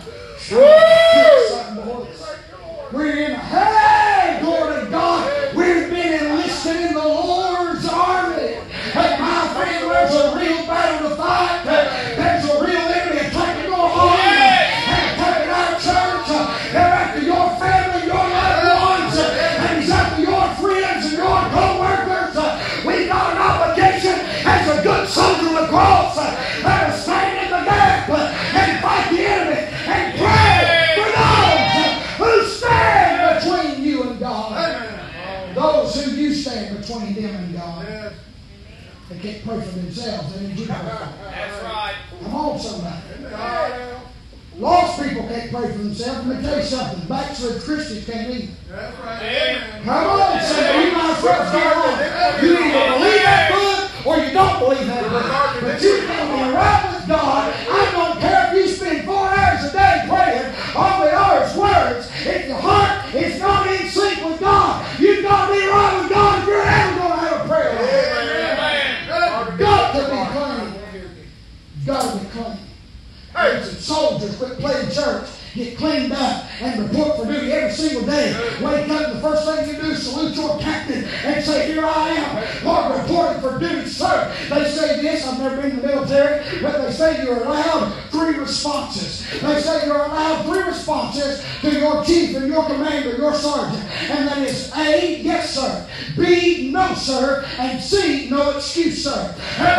God. 0.00 0.22
We're 0.48 0.62
in, 3.16 3.34
hey, 3.34 4.38
glory 4.40 4.84
to 4.84 4.90
God. 4.90 5.56
We've 5.56 5.90
been 5.90 6.24
enlisted 6.24 6.76
in 6.76 6.94
the 6.94 7.00
Lord's 7.00 7.88
army. 7.88 8.54
Hey, 8.92 9.18
my 9.18 9.48
friend, 9.54 9.90
there's 9.90 10.14
a 10.14 10.36
real 10.38 10.66
battle 10.68 11.08
to 11.08 11.16
fight. 11.16 12.25
Between 36.86 37.14
them 37.14 37.34
and 37.34 37.54
God. 37.54 37.86
Yes. 37.88 38.14
They 39.08 39.18
can't 39.18 39.44
pray 39.44 39.60
for 39.60 39.78
themselves. 39.78 40.34
They 40.34 40.46
need 40.46 40.58
you 40.58 40.66
to 40.66 40.72
pray 40.72 40.82
for 40.82 40.98
them. 40.98 41.12
That's 41.22 41.62
right. 41.64 41.94
Come 42.22 42.34
on, 42.34 42.58
somebody. 42.58 43.02
God. 43.30 44.00
Lost 44.58 45.02
people 45.02 45.28
can't 45.28 45.50
pray 45.52 45.72
for 45.72 45.78
themselves. 45.78 46.26
Let 46.26 46.36
me 46.38 46.42
tell 46.42 46.58
you 46.58 46.64
something. 46.64 47.08
Backslid 47.08 47.62
Christians 47.62 48.06
can't 48.06 48.30
either. 48.30 48.52
That's 48.70 48.98
right. 48.98 49.22
Amen. 49.22 49.84
Come 49.84 50.06
on, 50.06 50.40
somebody. 50.40 50.84
You 50.84 50.92
might 50.92 51.16
as 51.16 51.22
well 51.22 51.52
get 51.52 51.76
on. 51.76 52.44
You 52.44 52.52
either 52.56 52.98
believe 52.98 53.22
that 53.22 53.52
book 53.52 54.06
or 54.06 54.16
you 54.16 54.32
don't 54.32 54.58
believe 54.60 54.86
that 54.86 55.04
book. 55.10 55.62
But 55.62 55.82
you 55.82 55.94
can 56.06 56.26
be 56.32 56.54
right 56.56 56.94
with 56.94 57.08
God. 57.08 57.54
I 57.68 57.90
don't 57.92 58.20
care 58.20 58.48
if 58.48 58.54
you 58.56 58.74
spend 58.74 59.04
four 59.04 59.28
hours 59.28 59.64
a 59.64 59.72
day 59.72 60.04
praying. 60.08 60.54
All 60.74 61.04
they 61.04 61.10
are 61.10 61.44
is 61.44 61.54
words. 61.56 62.10
If 62.24 62.48
your 62.48 62.58
heart 62.58 63.14
is 63.14 63.38
not 63.38 63.66
in 63.66 63.88
sync 63.88 64.24
with 64.24 64.40
God, 64.40 64.98
you've 64.98 65.22
got 65.22 65.48
to 65.48 65.52
be 65.52 65.66
right 65.66 66.00
with 66.00 66.10
God 66.10 66.42
if 66.42 66.48
you're 66.48 66.62
ever 66.62 66.98
going 66.98 67.12
to 67.12 67.16
have 67.16 67.44
a 67.44 67.48
prayer 67.48 67.74
life. 67.74 67.92
Amen. 68.56 69.58
Got 69.58 69.92
to 69.92 70.00
be 70.00 70.16
clean. 70.32 70.72
To 71.86 72.18
be 72.20 72.28
clean. 72.30 72.58
Hey, 73.32 73.62
soldiers 73.62 74.36
quit 74.38 74.58
playing 74.58 74.90
church. 74.90 75.28
Get 75.56 75.78
cleaned 75.78 76.12
up 76.12 76.44
and 76.60 76.86
report 76.86 77.16
for 77.16 77.24
duty 77.24 77.50
every 77.50 77.72
single 77.72 78.04
day. 78.04 78.34
Wake 78.60 78.90
up, 78.90 79.14
the 79.14 79.20
first 79.22 79.46
thing 79.46 79.74
you 79.74 79.80
do 79.80 79.90
is 79.90 80.06
salute 80.06 80.36
your 80.36 80.58
captain 80.58 81.02
and 81.04 81.42
say, 81.42 81.72
Here 81.72 81.82
I 81.82 82.10
am, 82.10 82.66
Lord, 82.66 83.00
reporting 83.00 83.40
for 83.40 83.58
duty, 83.58 83.88
sir. 83.88 84.36
They 84.50 84.70
say 84.70 85.00
this, 85.00 85.26
I've 85.26 85.38
never 85.38 85.62
been 85.62 85.70
in 85.70 85.76
the 85.80 85.86
military, 85.86 86.60
but 86.60 86.82
they 86.82 86.92
say 86.92 87.24
you're 87.24 87.42
allowed 87.42 87.90
three 88.10 88.36
responses. 88.36 89.26
They 89.40 89.60
say 89.62 89.86
you're 89.86 89.96
allowed 89.96 90.44
three 90.44 90.62
responses 90.62 91.42
to 91.62 91.72
your 91.72 92.04
chief 92.04 92.36
and 92.36 92.48
your 92.48 92.66
commander, 92.66 93.16
your 93.16 93.32
sergeant. 93.32 93.82
And 94.10 94.28
that 94.28 94.42
is 94.42 94.70
A, 94.76 95.22
yes, 95.22 95.54
sir. 95.54 95.88
B, 96.18 96.70
no, 96.70 96.92
sir. 96.94 97.46
And 97.58 97.82
C, 97.82 98.28
no 98.28 98.50
excuse, 98.50 99.04
sir. 99.04 99.34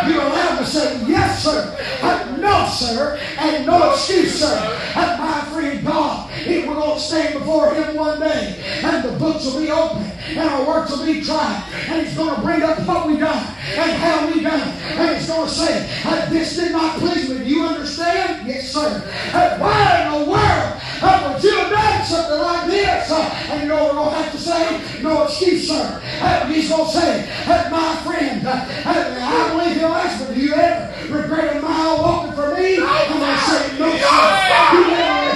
You're 0.08 0.22
allowed 0.22 0.58
to 0.58 0.66
say 0.66 1.06
yes, 1.06 1.44
sir. 1.44 2.36
No, 2.40 2.66
sir. 2.66 3.20
And 3.38 3.66
no 3.66 3.92
excuse, 3.92 4.40
sir. 4.40 4.92
Uh, 4.94 5.16
my 5.18 5.40
friend 5.52 5.67
God, 5.76 6.30
if 6.46 6.66
we're 6.66 6.74
going 6.74 6.96
to 6.96 7.00
stand 7.00 7.38
before 7.38 7.74
Him 7.74 7.96
one 7.96 8.20
day, 8.20 8.56
and 8.82 9.04
the 9.04 9.12
books 9.18 9.44
will 9.44 9.60
be 9.60 9.70
open, 9.70 10.02
and 10.28 10.38
our 10.40 10.66
works 10.66 10.90
will 10.90 11.04
be 11.04 11.22
tried, 11.22 11.62
and 11.88 12.06
He's 12.06 12.16
going 12.16 12.34
to 12.34 12.40
bring 12.40 12.62
up 12.62 12.80
what 12.86 13.06
we 13.06 13.16
done 13.18 13.46
and 13.76 13.92
how 13.92 14.26
we 14.26 14.40
done 14.42 14.60
it, 14.68 14.74
and 14.98 15.16
He's 15.16 15.28
going 15.28 15.46
to 15.46 15.54
say, 15.54 16.02
uh, 16.04 16.28
"This 16.30 16.56
did 16.56 16.72
not 16.72 16.98
please 16.98 17.28
me." 17.28 17.38
Do 17.38 17.44
you 17.44 17.66
understand? 17.66 18.46
Yes, 18.48 18.72
sir. 18.72 19.02
Uh, 19.32 19.58
why 19.58 20.04
in 20.06 20.12
the 20.24 20.30
world 20.30 20.72
uh, 21.02 21.32
would 21.32 21.42
you 21.44 21.56
have 21.56 21.70
done 21.70 22.04
something 22.04 22.40
like 22.40 22.66
this? 22.66 23.10
And 23.10 23.62
you 23.62 23.68
know 23.68 23.84
we're 23.84 23.92
going 23.92 24.10
to 24.10 24.16
have 24.16 24.32
to 24.32 24.38
say? 24.38 25.02
No 25.02 25.24
excuse, 25.24 25.68
sir. 25.68 26.02
Uh, 26.20 26.46
he's 26.46 26.68
going 26.68 26.86
to 26.86 26.92
say, 26.92 27.28
"My 27.70 27.96
friend, 28.04 28.46
I 28.48 29.48
believe 29.52 29.76
He'll 29.76 29.88
ask 29.88 30.28
me, 30.28 30.34
do 30.34 30.40
you 30.40 30.54
ever 30.54 31.14
regret 31.14 31.56
a 31.56 31.60
mile 31.60 31.98
walking 32.02 32.32
for 32.32 32.54
me?" 32.54 32.76
And 32.76 32.86
to 32.86 33.38
say, 33.38 33.78
"No, 33.78 33.96
sir." 33.96 35.27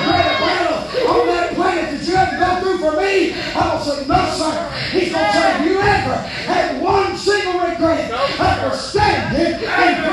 For 2.83 2.97
me. 2.97 3.33
I 3.55 3.75
will 3.75 3.81
say, 3.81 4.07
no, 4.07 4.21
sir. 4.35 4.73
He's 4.90 5.12
going 5.12 5.25
to 5.25 5.33
say, 5.33 5.64
you 5.64 5.79
ever 5.79 6.16
had 6.51 6.83
one 6.83 7.16
single 7.16 7.61
regret 7.61 8.11
after 8.11 8.77
standing 8.77 9.64
and 9.64 10.12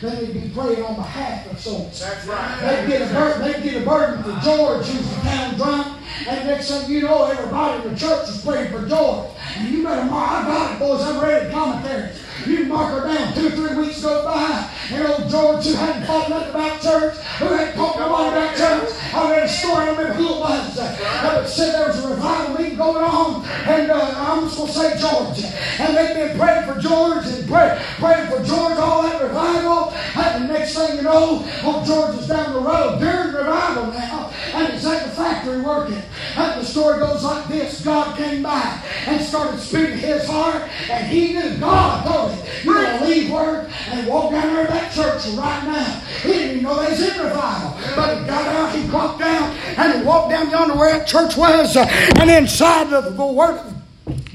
Then 0.00 0.16
they'd 0.16 0.34
be 0.34 0.48
praying 0.50 0.82
on 0.82 0.96
behalf 0.96 1.50
of 1.50 1.58
souls. 1.58 1.98
That's 2.00 2.26
right. 2.26 2.58
They'd 2.60 2.86
get 2.86 3.10
a 3.10 3.14
burden, 3.14 3.42
they'd 3.42 3.62
get 3.62 3.82
a 3.82 3.86
burden 3.86 4.22
for 4.22 4.38
George, 4.44 4.86
who's 4.86 5.08
the 5.08 5.20
town 5.22 5.54
drunk. 5.56 5.98
And 6.28 6.46
next 6.48 6.70
thing 6.70 6.90
you 6.90 7.02
know, 7.02 7.24
everybody 7.24 7.82
in 7.82 7.94
the 7.94 7.98
church 7.98 8.28
is 8.28 8.44
praying 8.44 8.72
for 8.72 8.86
George. 8.86 9.30
And 9.56 9.68
you 9.68 9.82
better 9.82 10.04
mark, 10.04 10.30
I 10.30 10.46
got 10.46 10.74
it, 10.74 10.78
boys, 10.78 11.02
I'm 11.02 11.20
ready 11.22 11.46
to 11.46 11.52
commentaries. 11.52 12.22
You 12.46 12.66
mark 12.66 13.00
her 13.00 13.08
down. 13.08 13.34
Two, 13.34 13.50
three 13.50 13.76
weeks 13.76 14.02
go 14.02 14.24
by. 14.24 14.70
And 14.92 15.06
old 15.06 15.30
George, 15.30 15.64
who 15.64 15.74
hadn't 15.74 16.06
thought 16.06 16.28
nothing 16.28 16.50
about 16.50 16.80
church, 16.80 17.16
who 17.16 17.46
hadn't 17.46 17.74
talked 17.74 17.98
nobody 17.98 18.36
about 18.36 18.56
church, 18.56 18.94
I 19.16 19.30
read 19.30 19.44
a 19.44 19.48
story, 19.48 19.74
I 19.76 19.86
don't 19.86 19.96
remember 19.96 20.14
who 20.14 20.34
it 20.34 20.40
was, 20.40 20.78
uh, 20.78 20.96
that 21.22 21.48
said 21.48 21.72
there 21.72 21.88
was 21.88 22.04
a 22.04 22.08
revival 22.08 22.58
meeting 22.58 22.76
going 22.76 23.02
on, 23.02 23.44
and 23.46 23.90
uh, 23.90 24.14
I'm 24.14 24.44
just 24.44 24.58
going 24.58 24.68
to 24.68 24.74
say 24.74 25.00
George. 25.00 25.42
And 25.80 25.96
they've 25.96 26.14
been 26.14 26.38
praying 26.38 26.66
for 26.66 26.78
George 26.78 27.26
and 27.26 27.48
pray, 27.48 27.82
praying 27.96 28.28
for 28.28 28.44
George, 28.44 28.76
all 28.76 29.02
that 29.02 29.22
revival. 29.22 29.94
And 30.16 30.44
the 30.44 30.52
next 30.52 30.74
thing 30.76 30.96
you 30.96 31.02
know, 31.02 31.48
old 31.64 31.86
George 31.86 32.18
is 32.18 32.28
down 32.28 32.52
the 32.52 32.60
road 32.60 33.00
during 33.00 33.32
revival 33.32 33.86
now, 33.92 34.25
and 34.56 34.72
he's 34.72 34.86
at 34.86 35.04
the 35.04 35.10
factory 35.10 35.60
working. 35.60 36.02
And 36.34 36.60
the 36.60 36.64
story 36.64 36.98
goes 36.98 37.22
like 37.22 37.46
this 37.48 37.84
God 37.84 38.16
came 38.16 38.42
by 38.42 38.82
and 39.06 39.22
started 39.22 39.60
speaking 39.60 39.98
his 39.98 40.26
heart, 40.26 40.68
and 40.90 41.06
he 41.06 41.34
knew 41.34 41.56
God 41.58 42.06
told 42.06 42.32
him, 42.32 42.46
You're 42.64 42.74
going 42.74 42.98
to 42.98 43.04
leave 43.04 43.30
work 43.30 43.70
and 43.88 44.06
walk 44.06 44.32
down 44.32 44.54
there 44.54 44.66
to 44.66 44.72
that 44.72 44.92
church 44.92 45.26
right 45.36 45.64
now. 45.64 46.00
He 46.22 46.32
didn't 46.32 46.50
even 46.50 46.62
know 46.62 46.82
they 46.82 46.90
was 46.90 47.02
in 47.02 47.24
revival. 47.24 47.78
But 47.94 48.18
he 48.18 48.26
got 48.26 48.46
out, 48.46 48.74
he 48.74 48.88
walked 48.90 49.18
down, 49.20 49.56
and 49.76 49.98
he 50.00 50.06
walked 50.06 50.30
down 50.30 50.50
yonder 50.50 50.74
where 50.74 50.98
that 50.98 51.06
church 51.06 51.36
was, 51.36 51.76
and 51.76 52.30
inside 52.30 52.92
of 52.92 53.16
the 53.16 53.26
word 53.26 53.75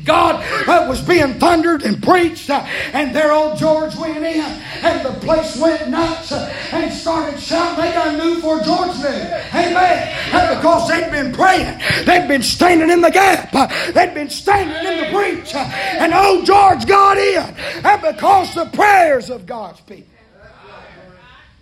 God 0.05 0.43
uh, 0.67 0.87
was 0.87 1.01
being 1.01 1.35
thundered 1.35 1.83
and 1.83 2.01
preached, 2.01 2.49
uh, 2.49 2.65
and 2.93 3.15
there 3.15 3.31
old 3.31 3.57
George 3.57 3.95
went 3.95 4.17
in, 4.17 4.41
and 4.41 5.05
the 5.05 5.13
place 5.19 5.57
went 5.57 5.89
nuts 5.89 6.31
uh, 6.31 6.53
and 6.71 6.91
started 6.91 7.39
shouting. 7.39 7.83
They 7.83 7.91
done 7.91 8.17
knew 8.17 8.41
for 8.41 8.59
George 8.61 8.97
knew. 8.97 9.09
Amen. 9.53 10.17
And 10.33 10.57
because 10.57 10.89
they'd 10.89 11.11
been 11.11 11.31
praying, 11.33 11.79
they'd 12.05 12.27
been 12.27 12.43
standing 12.43 12.89
in 12.89 13.01
the 13.01 13.11
gap, 13.11 13.53
uh, 13.53 13.67
they'd 13.91 14.13
been 14.13 14.29
standing 14.29 14.75
in 14.75 15.05
the 15.05 15.11
breach, 15.11 15.53
uh, 15.53 15.59
and 15.59 16.13
old 16.13 16.45
George 16.45 16.85
got 16.85 17.17
in, 17.17 17.55
and 17.85 18.01
because 18.01 18.53
the 18.55 18.65
prayers 18.65 19.29
of 19.29 19.45
God's 19.45 19.81
people. 19.81 20.07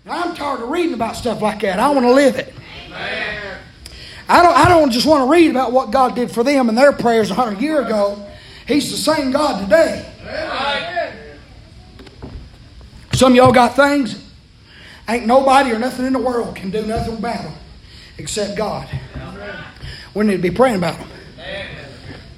Now, 0.05 0.23
I'm 0.23 0.35
tired 0.35 0.61
of 0.61 0.69
reading 0.69 0.93
about 0.93 1.15
stuff 1.15 1.41
like 1.41 1.61
that. 1.61 1.79
I 1.79 1.89
want 1.89 2.05
to 2.05 2.13
live 2.13 2.35
it. 2.35 2.53
I 4.29 4.43
don't, 4.43 4.55
I 4.55 4.69
don't 4.69 4.91
just 4.91 5.05
want 5.05 5.27
to 5.27 5.31
read 5.31 5.51
about 5.51 5.71
what 5.71 5.91
God 5.91 6.15
did 6.15 6.31
for 6.31 6.43
them 6.43 6.69
and 6.69 6.77
their 6.77 6.91
prayers 6.91 7.31
a 7.31 7.33
hundred 7.33 7.61
years 7.61 7.85
ago. 7.85 8.28
He's 8.69 8.91
the 8.91 8.97
same 8.97 9.31
God 9.31 9.63
today. 9.63 10.05
Some 13.13 13.31
of 13.31 13.35
y'all 13.35 13.51
got 13.51 13.75
things. 13.75 14.23
Ain't 15.09 15.25
nobody 15.25 15.71
or 15.71 15.79
nothing 15.79 16.05
in 16.05 16.13
the 16.13 16.19
world 16.19 16.55
can 16.55 16.69
do 16.69 16.85
nothing 16.85 17.17
about 17.17 17.45
them 17.45 17.53
except 18.19 18.55
God. 18.55 18.87
We 20.13 20.23
need 20.23 20.35
to 20.35 20.41
be 20.43 20.51
praying 20.51 20.75
about 20.75 20.99
them. 20.99 21.09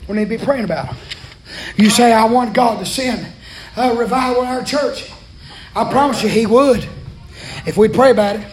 We 0.08 0.16
need 0.16 0.30
to 0.30 0.38
be 0.38 0.44
praying 0.44 0.64
about 0.64 0.92
them. 0.92 0.98
You 1.76 1.90
say, 1.90 2.14
I 2.14 2.24
want 2.24 2.54
God 2.54 2.80
to 2.80 2.86
send 2.86 3.28
a 3.76 3.94
revival 3.94 4.44
in 4.44 4.48
our 4.48 4.64
church. 4.64 5.12
I 5.76 5.92
promise 5.92 6.24
you, 6.24 6.30
He 6.30 6.46
would 6.46 6.88
if 7.66 7.76
we 7.76 7.90
pray 7.90 8.12
about 8.12 8.38
it. 8.38 8.48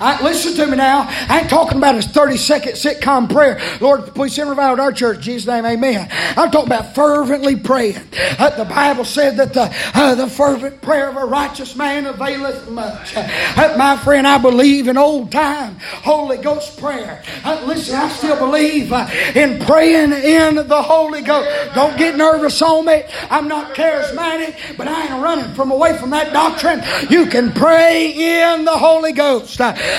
I, 0.00 0.22
listen 0.22 0.54
to 0.54 0.66
me 0.66 0.76
now. 0.76 1.06
I 1.28 1.40
ain't 1.40 1.50
talking 1.50 1.78
about 1.78 1.96
a 1.96 2.02
30 2.02 2.36
second 2.36 2.72
sitcom 2.72 3.30
prayer. 3.30 3.60
Lord, 3.80 4.14
please 4.14 4.34
send 4.34 4.48
revival 4.48 4.76
to 4.76 4.82
our 4.82 4.92
church. 4.92 5.18
In 5.18 5.22
Jesus' 5.22 5.46
name, 5.46 5.66
amen. 5.66 6.08
I'm 6.36 6.50
talking 6.50 6.68
about 6.68 6.94
fervently 6.94 7.56
praying. 7.56 8.00
Uh, 8.38 8.50
the 8.50 8.64
Bible 8.64 9.04
said 9.04 9.36
that 9.38 9.54
the, 9.54 9.74
uh, 9.94 10.14
the 10.14 10.28
fervent 10.28 10.80
prayer 10.82 11.08
of 11.08 11.16
a 11.16 11.24
righteous 11.24 11.74
man 11.76 12.06
availeth 12.06 12.70
much. 12.70 13.16
Uh, 13.16 13.74
my 13.76 13.96
friend, 13.96 14.26
I 14.26 14.38
believe 14.38 14.88
in 14.88 14.96
old 14.96 15.32
time 15.32 15.76
Holy 15.80 16.36
Ghost 16.38 16.78
prayer. 16.78 17.22
Uh, 17.44 17.64
listen, 17.66 17.96
I 17.96 18.08
still 18.08 18.38
believe 18.38 18.92
uh, 18.92 19.08
in 19.34 19.58
praying 19.60 20.12
in 20.12 20.56
the 20.68 20.82
Holy 20.82 21.22
Ghost. 21.22 21.74
Don't 21.74 21.96
get 21.98 22.16
nervous 22.16 22.60
on 22.62 22.86
me. 22.86 23.02
I'm 23.30 23.48
not 23.48 23.74
charismatic, 23.74 24.76
but 24.76 24.88
I 24.88 25.04
ain't 25.04 25.22
running 25.22 25.54
from 25.54 25.70
away 25.70 25.96
from 25.98 26.10
that 26.10 26.32
doctrine. 26.32 26.82
You 27.10 27.26
can 27.26 27.52
pray 27.52 28.12
in 28.52 28.64
the 28.64 28.76
Holy 28.76 29.12
Ghost. 29.12 29.58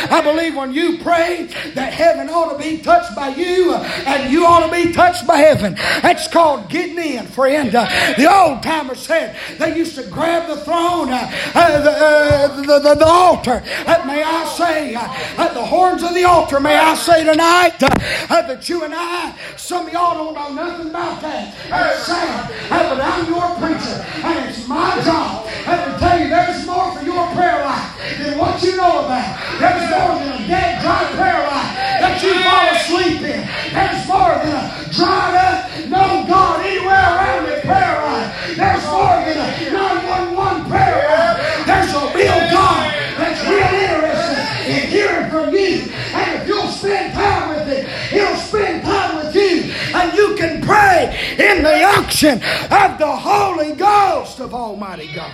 I 0.10 0.22
believe 0.22 0.56
when 0.56 0.74
you 0.74 0.98
pray 1.00 1.50
that 1.76 1.94
heaven 1.94 2.30
ought 2.30 2.52
to 2.52 2.58
be 2.58 2.80
touched 2.80 3.16
by 3.16 3.30
you 3.30 3.74
and 3.74 4.32
you 4.32 4.46
ought 4.46 4.66
to 4.66 4.72
be 4.72 4.94
touched 4.94 5.26
by 5.28 5.38
heaven. 5.38 5.76
That's 6.02 6.28
called 6.28 6.70
getting 6.70 6.98
in, 6.98 7.26
friend. 7.28 7.74
Uh, 7.74 7.88
the 8.18 8.32
old 8.32 8.64
timers 8.64 9.00
said 9.00 9.36
they 9.58 9.76
used 9.78 9.96
to 9.96 10.04
grab 10.04 10.48
the 10.48 10.58
throne, 10.58 11.10
uh, 11.10 11.32
uh, 11.56 11.82
the, 11.82 11.92
uh, 11.92 12.56
the, 12.56 12.80
the, 12.80 12.96
the, 12.96 13.06
altar. 13.06 13.64
Uh, 13.86 14.04
may 14.06 14.24
I 14.24 14.46
say, 14.46 14.96
at 14.96 15.54
the 15.54 15.66
horns 15.66 16.04
of 16.04 16.14
the 16.14 16.24
altar, 16.24 16.60
may 16.60 16.76
I 16.76 16.96
say 16.96 17.24
tonight 17.24 17.80
that 17.80 18.70
you 18.70 18.84
and 18.84 18.94
I, 18.96 19.36
some 19.58 19.88
of 19.88 19.94
y'all 19.94 20.34
don't 20.34 20.34
know 20.34 20.66
nothing 20.66 20.90
about 20.90 21.22
that. 21.22 21.56
It's 21.66 22.06
sad, 22.06 22.70
but 22.70 23.00
I'm 23.00 23.26
your 23.28 23.50
preacher, 23.58 24.06
and 24.24 24.50
it's 24.50 24.68
my 24.68 25.02
job 25.04 25.50
to 25.90 26.00
tell 26.00 26.20
you 26.20 26.30
there's 26.30 26.66
more 26.66 26.92
for 26.96 27.04
your 27.04 27.26
prayer 27.34 27.64
life 27.64 27.98
than 28.18 28.38
what 28.38 28.62
you 28.64 28.76
know 28.76 29.06
about. 29.06 29.60
There's 29.60 29.79
more 29.88 30.20
than 30.20 30.32
a 30.36 30.48
dead, 30.48 30.82
dry 30.82 31.04
prayer 31.16 31.42
life 31.48 31.72
that 32.00 32.16
you 32.24 32.34
fall 32.44 32.68
asleep 32.76 33.22
in. 33.24 33.42
There's 33.72 34.04
more 34.08 34.36
than 34.40 34.52
a 34.52 34.80
dried 34.92 35.36
up, 35.40 35.58
no 35.88 36.26
God 36.28 36.66
anywhere 36.66 37.08
around 37.16 37.46
the 37.48 37.60
prayer 37.62 37.96
life. 38.04 38.30
There's 38.56 38.86
more 38.90 39.18
than 39.24 39.38
a 39.38 39.50
911 39.72 40.70
prayer 40.70 41.00
life. 41.08 41.38
There's 41.66 41.94
a 41.94 42.04
real 42.16 42.40
God 42.52 42.84
that's 43.20 43.42
real 43.48 43.74
interested 43.80 44.44
in 44.68 44.82
hearing 44.90 45.30
from 45.30 45.54
you. 45.54 45.88
And 46.16 46.42
if 46.42 46.48
you'll 46.48 46.68
spend 46.68 47.14
time 47.14 47.50
with 47.50 47.68
Him, 47.68 47.86
He'll 48.10 48.36
spend 48.38 48.84
time 48.84 49.16
with 49.18 49.36
you. 49.36 49.72
And 49.94 50.18
you 50.18 50.36
can 50.36 50.62
pray 50.62 51.36
in 51.38 51.64
the 51.64 51.86
unction 51.98 52.42
of 52.72 52.98
the 52.98 53.16
Holy 53.16 53.74
Ghost 53.74 54.40
of 54.40 54.54
Almighty 54.54 55.10
God. 55.14 55.34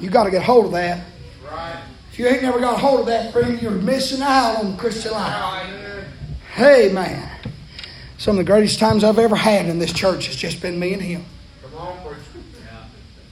You 0.00 0.10
got 0.10 0.24
to 0.24 0.30
get 0.30 0.42
hold 0.42 0.66
of 0.66 0.72
that. 0.72 1.00
If 2.16 2.20
you 2.20 2.28
ain't 2.28 2.40
never 2.40 2.58
got 2.58 2.76
a 2.76 2.78
hold 2.78 3.00
of 3.00 3.06
that, 3.08 3.30
friend, 3.30 3.60
you're 3.60 3.72
missing 3.72 4.22
out 4.22 4.56
on 4.56 4.70
the 4.72 4.78
Christian 4.78 5.12
life. 5.12 6.06
Hey, 6.54 6.90
man. 6.90 7.30
Some 8.16 8.38
of 8.38 8.46
the 8.46 8.50
greatest 8.50 8.78
times 8.78 9.04
I've 9.04 9.18
ever 9.18 9.36
had 9.36 9.66
in 9.66 9.78
this 9.78 9.92
church 9.92 10.28
has 10.28 10.34
just 10.34 10.62
been 10.62 10.78
me 10.80 10.94
and 10.94 11.02
him. 11.02 11.26
Come 11.60 11.74
on, 11.74 11.98
preacher. 12.00 12.22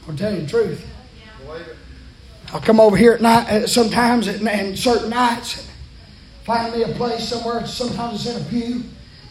I'll 0.06 0.14
tell 0.14 0.34
you 0.34 0.42
the 0.42 0.46
truth. 0.46 0.86
I'll 2.52 2.60
come 2.60 2.78
over 2.78 2.94
here 2.94 3.14
at 3.14 3.22
night, 3.22 3.68
sometimes 3.68 4.28
at, 4.28 4.42
and 4.42 4.78
certain 4.78 5.08
nights, 5.08 5.60
and 5.60 5.68
find 6.44 6.74
me 6.74 6.82
a 6.82 6.88
place 6.88 7.26
somewhere. 7.26 7.66
Sometimes 7.66 8.26
it's 8.26 8.36
in 8.36 8.42
a 8.42 8.50
pew, 8.50 8.82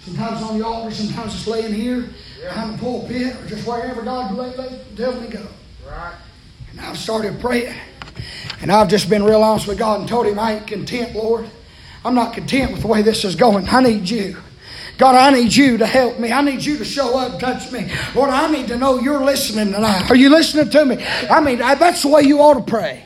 sometimes 0.04 0.42
on 0.42 0.58
the 0.58 0.66
altar, 0.66 0.90
sometimes 0.90 1.36
it's 1.36 1.46
laying 1.46 1.76
here 1.76 2.10
behind 2.42 2.74
the 2.74 2.78
pulpit, 2.80 3.36
or 3.36 3.46
just 3.46 3.68
wherever 3.68 4.02
God 4.02 4.34
lay, 4.34 4.56
lay, 4.56 4.80
tell 4.98 5.14
me 5.14 5.28
to 5.28 5.38
go. 5.38 5.48
Right. 5.88 6.16
And 6.72 6.82
I've 6.82 6.98
started 6.98 7.40
praying. 7.40 7.76
And 8.64 8.72
I've 8.72 8.88
just 8.88 9.10
been 9.10 9.26
real 9.26 9.44
honest 9.44 9.68
with 9.68 9.78
God 9.78 10.00
and 10.00 10.08
told 10.08 10.26
Him 10.26 10.40
I 10.40 10.54
ain't 10.54 10.66
content, 10.66 11.14
Lord. 11.14 11.50
I'm 12.06 12.16
not 12.16 12.34
content 12.34 12.72
with 12.72 12.82
the 12.82 12.88
way 12.88 13.02
this 13.02 13.26
is 13.26 13.36
going. 13.36 13.68
I 13.68 13.82
need 13.82 14.10
you. 14.10 14.38
God, 14.98 15.16
I 15.16 15.38
need 15.38 15.54
you 15.54 15.78
to 15.80 15.86
help 15.86 16.18
me. 16.18 16.32
I 16.32 16.42
need 16.42 16.64
you 16.64 16.78
to 16.78 16.86
show 16.86 17.18
up, 17.18 17.42
touch 17.42 17.70
me. 17.74 17.92
Lord, 18.16 18.30
I 18.30 18.50
need 18.50 18.70
to 18.70 18.78
know 18.78 19.02
you're 19.02 19.22
listening 19.22 19.74
tonight. 19.74 20.10
Are 20.10 20.16
you 20.16 20.30
listening 20.30 20.70
to 20.70 20.86
me? 20.86 21.06
I 21.30 21.42
mean, 21.42 21.62
I, 21.62 21.76
that's 21.76 22.04
the 22.04 22.08
way 22.08 22.22
you 22.22 22.40
ought 22.40 22.54
to 22.54 22.62
pray. 22.62 23.04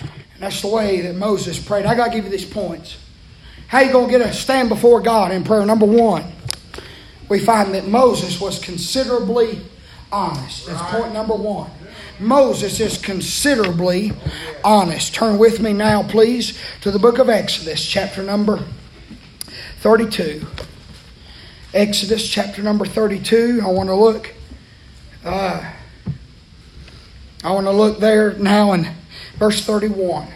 And 0.00 0.40
that's 0.40 0.62
the 0.62 0.68
way 0.68 1.02
that 1.02 1.14
Moses 1.14 1.62
prayed. 1.62 1.84
I 1.84 1.94
got 1.94 2.06
to 2.06 2.10
give 2.12 2.24
you 2.24 2.30
these 2.30 2.46
points. 2.46 2.96
How 3.68 3.80
you 3.80 3.92
going 3.92 4.10
to 4.10 4.18
get 4.18 4.26
a 4.26 4.32
stand 4.32 4.70
before 4.70 5.02
God 5.02 5.30
in 5.30 5.44
prayer? 5.44 5.66
Number 5.66 5.84
one, 5.84 6.24
we 7.28 7.38
find 7.38 7.74
that 7.74 7.86
Moses 7.86 8.40
was 8.40 8.58
considerably 8.58 9.60
honest. 10.10 10.66
That's 10.66 10.80
point 10.90 11.12
number 11.12 11.34
one. 11.34 11.70
Moses 12.18 12.80
is 12.80 12.98
considerably 12.98 14.12
honest. 14.64 15.14
Turn 15.14 15.38
with 15.38 15.60
me 15.60 15.72
now, 15.72 16.02
please, 16.02 16.58
to 16.80 16.90
the 16.90 16.98
book 16.98 17.18
of 17.18 17.28
Exodus, 17.28 17.84
chapter 17.84 18.22
number 18.22 18.64
32. 19.80 20.46
Exodus, 21.74 22.26
chapter 22.28 22.62
number 22.62 22.86
32. 22.86 23.60
I 23.62 23.68
want 23.68 23.88
to 23.88 23.94
look. 23.94 24.34
Uh, 25.24 25.72
I 27.44 27.50
want 27.52 27.66
to 27.66 27.72
look 27.72 27.98
there 27.98 28.32
now 28.34 28.72
in 28.72 28.88
verse 29.38 29.62
31. 29.64 30.28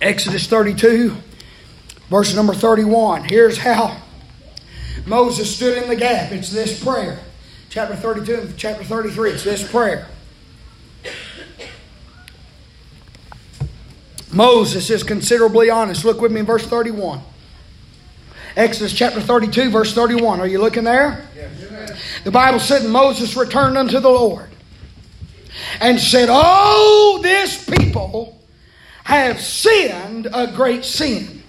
Exodus 0.00 0.46
32, 0.46 1.16
verse 2.10 2.34
number 2.34 2.52
31. 2.52 3.24
Here's 3.24 3.58
how 3.58 4.03
Moses 5.06 5.54
stood 5.54 5.82
in 5.82 5.88
the 5.88 5.96
gap. 5.96 6.32
It's 6.32 6.50
this 6.50 6.82
prayer. 6.82 7.18
Chapter 7.68 7.96
32 7.96 8.34
and 8.34 8.56
chapter 8.56 8.84
33. 8.84 9.30
It's 9.30 9.44
this 9.44 9.68
prayer. 9.70 10.08
Moses 14.32 14.90
is 14.90 15.02
considerably 15.02 15.70
honest. 15.70 16.04
Look 16.04 16.20
with 16.20 16.32
me 16.32 16.40
in 16.40 16.46
verse 16.46 16.66
31. 16.66 17.20
Exodus 18.56 18.92
chapter 18.92 19.20
32, 19.20 19.70
verse 19.70 19.94
31. 19.94 20.40
Are 20.40 20.46
you 20.46 20.58
looking 20.58 20.84
there? 20.84 21.28
The 22.24 22.30
Bible 22.30 22.58
said, 22.58 22.88
Moses 22.88 23.36
returned 23.36 23.76
unto 23.76 24.00
the 24.00 24.08
Lord 24.08 24.48
and 25.80 26.00
said, 26.00 26.28
Oh, 26.30 27.20
this 27.22 27.68
people 27.68 28.40
have 29.04 29.40
sinned 29.40 30.28
a 30.32 30.50
great 30.50 30.84
sin 30.84 31.43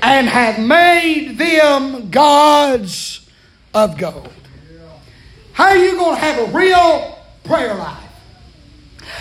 and 0.00 0.28
have 0.28 0.58
made 0.58 1.38
them 1.38 2.10
gods 2.10 3.28
of 3.74 3.96
gold. 3.98 4.32
How 5.52 5.68
are 5.68 5.76
you 5.76 5.96
going 5.96 6.14
to 6.16 6.20
have 6.20 6.48
a 6.48 6.52
real 6.56 7.18
prayer 7.44 7.74
life? 7.74 8.02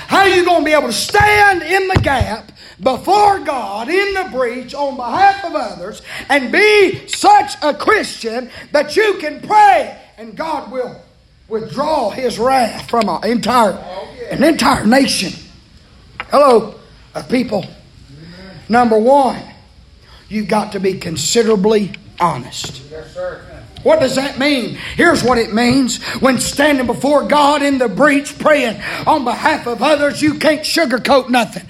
How 0.08 0.20
are 0.20 0.30
you 0.30 0.44
going 0.44 0.62
to 0.62 0.66
be 0.66 0.74
able 0.74 0.88
to 0.88 0.94
stand 0.94 1.62
in 1.62 1.88
the 1.88 2.00
gap 2.02 2.52
before 2.82 3.40
God 3.40 3.88
in 3.88 4.14
the 4.14 4.30
breach 4.32 4.74
on 4.74 4.98
behalf 4.98 5.46
of 5.46 5.56
others 5.56 6.02
and 6.28 6.52
be 6.52 7.08
such 7.08 7.56
a 7.62 7.74
Christian 7.74 8.50
that 8.72 8.96
you 8.96 9.18
can 9.20 9.42
pray 9.42 9.98
and 10.18 10.36
God 10.36 10.72
will 10.72 11.02
withdraw 11.48 12.10
his 12.10 12.38
wrath 12.38 12.89
from 12.89 13.08
an 13.08 13.24
entire, 13.30 13.74
an 14.30 14.43
entire 14.43 14.86
nation? 14.86 15.32
Hello, 16.30 16.76
of 17.14 17.30
people. 17.30 17.66
Number 18.68 18.97
one, 18.97 19.41
you've 20.30 20.47
got 20.47 20.71
to 20.73 20.80
be 20.80 20.97
considerably 20.97 21.93
honest. 22.19 22.82
Yes, 22.89 23.13
sir. 23.13 23.55
What 23.86 24.00
does 24.00 24.16
that 24.16 24.40
mean? 24.40 24.80
Here's 24.96 25.24
what 25.24 25.38
it 25.38 25.54
means. 25.54 26.04
When 26.20 26.40
standing 26.40 26.88
before 26.88 27.28
God 27.28 27.62
in 27.62 27.78
the 27.78 27.88
breach 27.88 28.36
praying 28.40 28.82
on 29.06 29.24
behalf 29.24 29.68
of 29.68 29.84
others, 29.84 30.24
you 30.24 30.40
can't 30.40 30.62
sugarcoat 30.62 31.30
nothing. 31.30 31.62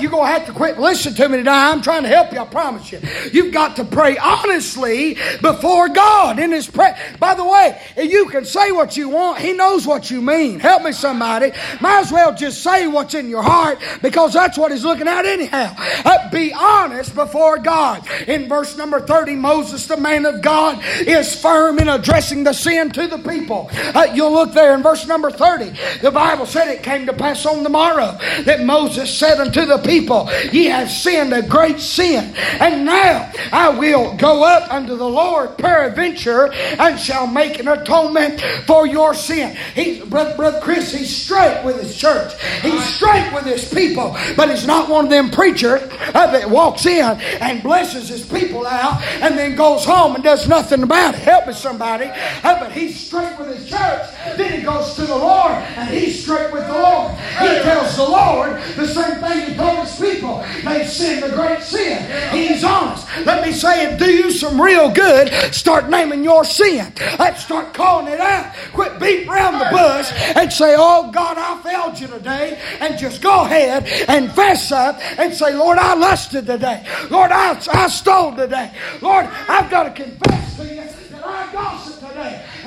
You're 0.00 0.10
going 0.10 0.32
to 0.32 0.38
have 0.38 0.46
to 0.46 0.52
quit. 0.52 0.78
Listen 0.78 1.12
to 1.12 1.28
me 1.28 1.36
today. 1.36 1.50
I'm 1.50 1.82
trying 1.82 2.04
to 2.04 2.08
help 2.08 2.32
you, 2.32 2.38
I 2.38 2.46
promise 2.46 2.90
you. 2.90 3.00
You've 3.34 3.52
got 3.52 3.76
to 3.76 3.84
pray 3.84 4.16
honestly 4.16 5.18
before 5.42 5.90
God 5.90 6.38
in 6.38 6.52
His 6.52 6.66
prayer. 6.66 6.96
By 7.20 7.34
the 7.34 7.44
way, 7.44 7.78
you 7.98 8.30
can 8.30 8.46
say 8.46 8.72
what 8.72 8.96
you 8.96 9.10
want. 9.10 9.40
He 9.40 9.52
knows 9.52 9.86
what 9.86 10.10
you 10.10 10.22
mean. 10.22 10.60
Help 10.60 10.84
me, 10.84 10.92
somebody. 10.92 11.52
Might 11.82 12.00
as 12.00 12.10
well 12.10 12.34
just 12.34 12.62
say 12.62 12.86
what's 12.86 13.12
in 13.12 13.28
your 13.28 13.42
heart 13.42 13.78
because 14.00 14.32
that's 14.32 14.56
what 14.56 14.72
He's 14.72 14.84
looking 14.84 15.06
at 15.06 15.26
anyhow. 15.26 15.74
Uh, 15.76 16.30
be 16.30 16.50
honest 16.54 17.14
before 17.14 17.58
God. 17.58 18.08
In 18.26 18.48
verse 18.48 18.74
number 18.78 19.00
30, 19.00 19.34
Moses, 19.34 19.86
the 19.86 19.98
man 19.98 20.24
of 20.24 20.40
God, 20.40 20.82
is 21.00 21.38
firm 21.38 21.57
in 21.66 21.88
addressing 21.88 22.44
the 22.44 22.52
sin 22.52 22.90
to 22.90 23.06
the 23.06 23.18
people. 23.18 23.70
Uh, 23.72 24.06
you'll 24.14 24.32
look 24.32 24.52
there 24.52 24.74
in 24.74 24.82
verse 24.82 25.06
number 25.06 25.30
30. 25.30 25.72
The 26.00 26.10
Bible 26.10 26.46
said 26.46 26.68
it 26.68 26.82
came 26.82 27.06
to 27.06 27.12
pass 27.12 27.44
on 27.44 27.62
the 27.62 27.68
morrow 27.68 28.16
that 28.44 28.62
Moses 28.62 29.12
said 29.12 29.40
unto 29.40 29.66
the 29.66 29.78
people, 29.78 30.28
Ye 30.52 30.66
have 30.66 30.90
sinned 30.90 31.32
a 31.32 31.42
great 31.42 31.80
sin, 31.80 32.34
and 32.60 32.84
now 32.84 33.30
I 33.52 33.70
will 33.70 34.16
go 34.16 34.44
up 34.44 34.72
unto 34.72 34.96
the 34.96 35.08
Lord 35.08 35.58
peradventure 35.58 36.52
and 36.52 36.98
shall 36.98 37.26
make 37.26 37.58
an 37.58 37.68
atonement 37.68 38.40
for 38.66 38.86
your 38.86 39.14
sin. 39.14 39.56
He's, 39.74 40.04
Brother, 40.04 40.36
Brother 40.36 40.60
Chris, 40.60 40.92
he's 40.92 41.14
straight 41.14 41.62
with 41.64 41.80
his 41.80 41.96
church. 41.96 42.32
He's 42.62 42.84
straight 42.84 43.32
with 43.34 43.44
his 43.44 43.72
people, 43.72 44.16
but 44.36 44.50
he's 44.50 44.66
not 44.66 44.88
one 44.88 45.06
of 45.06 45.10
them 45.10 45.30
preachers 45.30 45.82
that 46.12 46.48
walks 46.48 46.86
in 46.86 47.20
and 47.40 47.62
blesses 47.62 48.08
his 48.08 48.26
people 48.26 48.66
out 48.66 49.02
and 49.20 49.36
then 49.36 49.56
goes 49.56 49.84
home 49.84 50.14
and 50.14 50.24
does 50.24 50.48
nothing 50.48 50.82
about 50.82 51.14
it. 51.14 51.20
Help 51.20 51.46
me, 51.48 51.54
somebody. 51.54 52.10
But 52.42 52.72
he's 52.72 52.98
straight 52.98 53.38
with 53.38 53.56
his 53.56 53.68
church. 53.68 54.08
Then 54.36 54.58
he 54.58 54.62
goes 54.64 54.94
to 54.94 55.02
the 55.02 55.16
Lord 55.16 55.52
and 55.52 55.88
he's 55.88 56.22
straight 56.22 56.52
with 56.52 56.66
the 56.66 56.72
Lord. 56.72 57.12
He 57.40 57.46
tells 57.46 57.96
the 57.96 58.04
Lord 58.04 58.60
the 58.76 58.86
same 58.86 59.16
thing 59.16 59.50
he 59.50 59.56
told 59.56 59.78
his 59.78 59.98
people. 59.98 60.44
They've 60.64 60.88
sinned 60.88 61.24
a 61.24 61.34
great 61.34 61.62
sin. 61.62 61.98
He's 62.32 62.62
honest. 62.64 63.06
Let 63.24 63.46
me 63.46 63.52
say 63.52 63.86
it, 63.86 63.98
do 63.98 64.10
you 64.10 64.30
some 64.30 64.60
real 64.60 64.90
good. 64.90 65.28
Start 65.54 65.88
naming 65.88 66.22
your 66.22 66.44
sin. 66.44 66.92
Let's 67.18 67.44
start 67.44 67.72
calling 67.74 68.12
it 68.12 68.20
out. 68.20 68.54
Quit 68.72 68.98
beating 69.00 69.28
around 69.28 69.58
the 69.58 69.68
bush 69.70 70.12
and 70.36 70.52
say, 70.52 70.74
Oh 70.76 71.10
God, 71.10 71.36
I 71.38 71.60
failed 71.62 71.98
you 71.98 72.08
today. 72.08 72.60
And 72.80 72.98
just 72.98 73.22
go 73.22 73.44
ahead 73.44 73.86
and 74.08 74.30
fess 74.32 74.70
up 74.72 74.98
and 75.18 75.32
say, 75.32 75.54
Lord, 75.54 75.78
I 75.78 75.94
lusted 75.94 76.46
today. 76.46 76.84
Lord, 77.10 77.30
I, 77.32 77.58
I 77.72 77.88
stole 77.88 78.34
today. 78.34 78.72
Lord, 79.00 79.26
I've 79.48 79.70
got 79.70 79.84
to 79.84 80.02
confess 80.02 80.56
to 80.56 80.74
you 80.74 80.87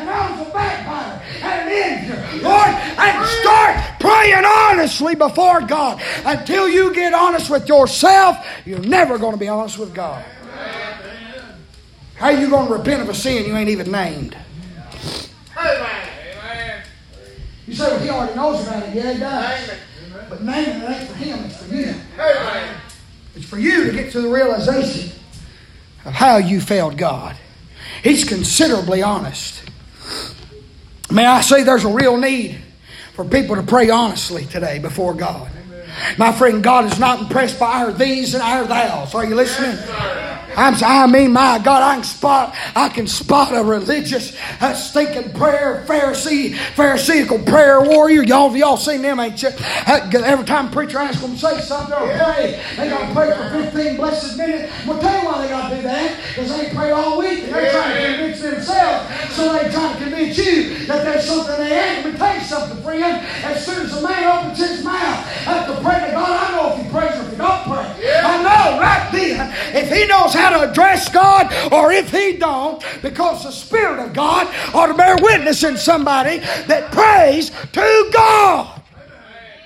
And 0.02 0.10
I 0.10 0.32
was 0.32 0.47
a 0.47 0.52
backbiter 0.52 1.22
and 1.43 1.70
an 1.70 1.99
injurer. 1.99 2.41
Lord, 2.41 2.70
and 2.70 3.28
start 3.39 3.99
praying 3.99 4.43
honestly 4.43 5.14
before 5.14 5.62
God. 5.62 6.02
Until 6.26 6.68
you 6.68 6.91
get 6.91 7.14
honest 7.14 7.52
with 7.52 7.68
yourself, 7.68 8.43
you're 8.66 8.80
never 8.80 9.20
going 9.20 9.34
to 9.34 9.39
be 9.39 9.47
honest 9.47 9.78
with 9.78 9.93
God. 9.93 10.26
How 12.16 12.28
are 12.28 12.34
you 12.34 12.49
going 12.49 12.68
to 12.68 12.74
repent 12.74 13.04
of 13.04 13.10
a 13.10 13.14
sin 13.14 13.45
you 13.45 13.56
ain't 13.56 13.70
even 13.70 13.91
named? 13.91 14.36
You 17.68 17.76
say, 17.76 17.86
well, 17.86 17.99
he 17.99 18.10
already 18.10 18.36
knows 18.36 18.68
about 18.68 18.84
it. 18.84 18.95
Yeah, 18.95 19.14
he 19.14 19.20
does. 19.20 19.72
But 20.30 20.41
naming 20.41 20.82
it 20.82 20.89
ain't 20.89 21.10
for 21.10 21.16
him, 21.16 21.45
it's 21.45 21.64
for 21.64 21.76
you. 21.76 21.93
It's 23.36 23.45
for 23.45 23.60
you 23.60 23.86
to 23.86 23.91
get 23.91 24.12
to 24.14 24.22
the 24.22 24.30
realization 24.30 25.12
of 26.06 26.14
how 26.14 26.38
you 26.38 26.60
failed 26.60 26.97
God. 26.97 27.38
He's 28.04 28.24
considerably 28.24 29.04
honest. 29.04 29.70
May 31.12 31.26
I 31.26 31.41
say 31.41 31.64
there's 31.64 31.84
a 31.84 31.89
real 31.89 32.18
need 32.18 32.57
for 33.14 33.26
people 33.26 33.55
to 33.57 33.64
pray 33.64 33.89
honestly 33.89 34.45
today 34.45 34.80
before 34.80 35.14
God. 35.14 35.51
My 36.18 36.32
friend, 36.32 36.64
God 36.64 36.86
is 36.86 36.99
not 36.99 37.20
impressed 37.20 37.59
by 37.59 37.84
our 37.84 37.91
these 37.91 38.34
and 38.34 38.41
our 38.41 38.66
thous. 38.66 39.14
Are 39.14 39.26
you 39.26 39.36
listening? 39.36 39.78
I'm, 40.56 40.76
I 40.84 41.08
mean, 41.08 41.34
my 41.34 41.60
God, 41.60 41.84
I 41.84 41.95
can 41.95 42.04
spot, 42.04 42.56
I 42.76 42.89
can 42.89 43.08
spot 43.08 43.56
a 43.56 43.64
religious, 43.64 44.38
uh, 44.60 44.74
stinking 44.74 45.34
prayer, 45.34 45.84
Pharisee, 45.88 46.54
Pharisaical 46.76 47.45
prayer 47.45 47.82
warrior. 47.82 48.24
Y'all, 48.24 48.56
y'all 48.56 48.78
seen 48.78 49.02
them, 49.02 49.20
ain't 49.20 49.41
you? 49.41 49.49
Every 49.88 50.45
time 50.45 50.68
a 50.68 50.72
preacher 50.72 50.97
asks 50.97 51.22
them 51.22 51.34
to 51.34 51.38
say 51.38 51.60
something 51.62 51.93
or 51.93 52.08
pray, 52.18 52.62
they 52.78 52.89
got 52.89 53.08
to 53.08 53.14
pray 53.14 53.32
for 53.32 53.72
15 53.72 53.97
blessed 53.97 54.38
minutes. 54.38 54.74
Well, 54.86 54.99
tell 54.99 55.22
you 55.22 55.26
why 55.28 55.41
they 55.41 55.49
got 55.49 55.70
to 55.70 55.76
do 55.76 55.82
that. 55.84 56.18
Because 56.30 56.58
they 56.58 56.74
prayed 56.74 56.91
all 56.91 57.20
week 57.20 57.43
and 57.43 57.54
they're 57.54 57.72
trying 57.72 58.02
to 58.02 58.18
convince 58.18 58.41
themselves. 58.41 59.36
So 59.36 59.54
they 59.54 59.72
trying 59.72 59.97
to 59.97 60.04
convince 60.04 60.38
you 60.38 60.86
that 60.88 61.04
there's 61.04 61.26
something 61.26 61.58
they 61.58 61.80
ain't. 61.80 62.06
Let 62.06 62.14
me 62.14 62.18
tell 62.20 62.36
you 62.36 62.41
something, 62.41 62.84
friend. 62.84 63.26
As 63.43 63.66
soon 63.66 63.86
as 63.86 63.97
a 63.97 64.08
man 64.08 64.45
opens 64.45 64.58
his 64.58 64.84
mouth 64.84 65.28
uh, 65.47 65.68
to 65.68 65.82
pray 65.82 66.06
to 66.06 66.12
God, 66.12 66.30
I 66.30 66.56
know 66.56 66.76
if 66.76 66.84
he 66.84 66.91
prays 66.91 67.16
or 67.20 67.24
if 67.24 67.32
he 67.32 67.38
don't 67.38 67.64
pray. 67.64 68.22
I 68.24 68.43
know 68.43 68.80
right 68.80 69.10
then 69.12 69.54
if 69.76 69.91
he 69.91 70.06
knows 70.08 70.34
how 70.34 70.40
to 70.49 70.69
address 70.69 71.09
God 71.09 71.53
or 71.71 71.91
if 71.91 72.11
he 72.11 72.37
don't, 72.37 72.83
because 73.01 73.43
the 73.43 73.51
Spirit 73.51 73.99
of 73.99 74.13
God 74.13 74.47
ought 74.73 74.87
to 74.87 74.93
bear 74.93 75.15
witness 75.21 75.63
in 75.63 75.77
somebody 75.77 76.39
that 76.39 76.91
prays 76.91 77.51
to 77.71 78.09
God. 78.13 78.81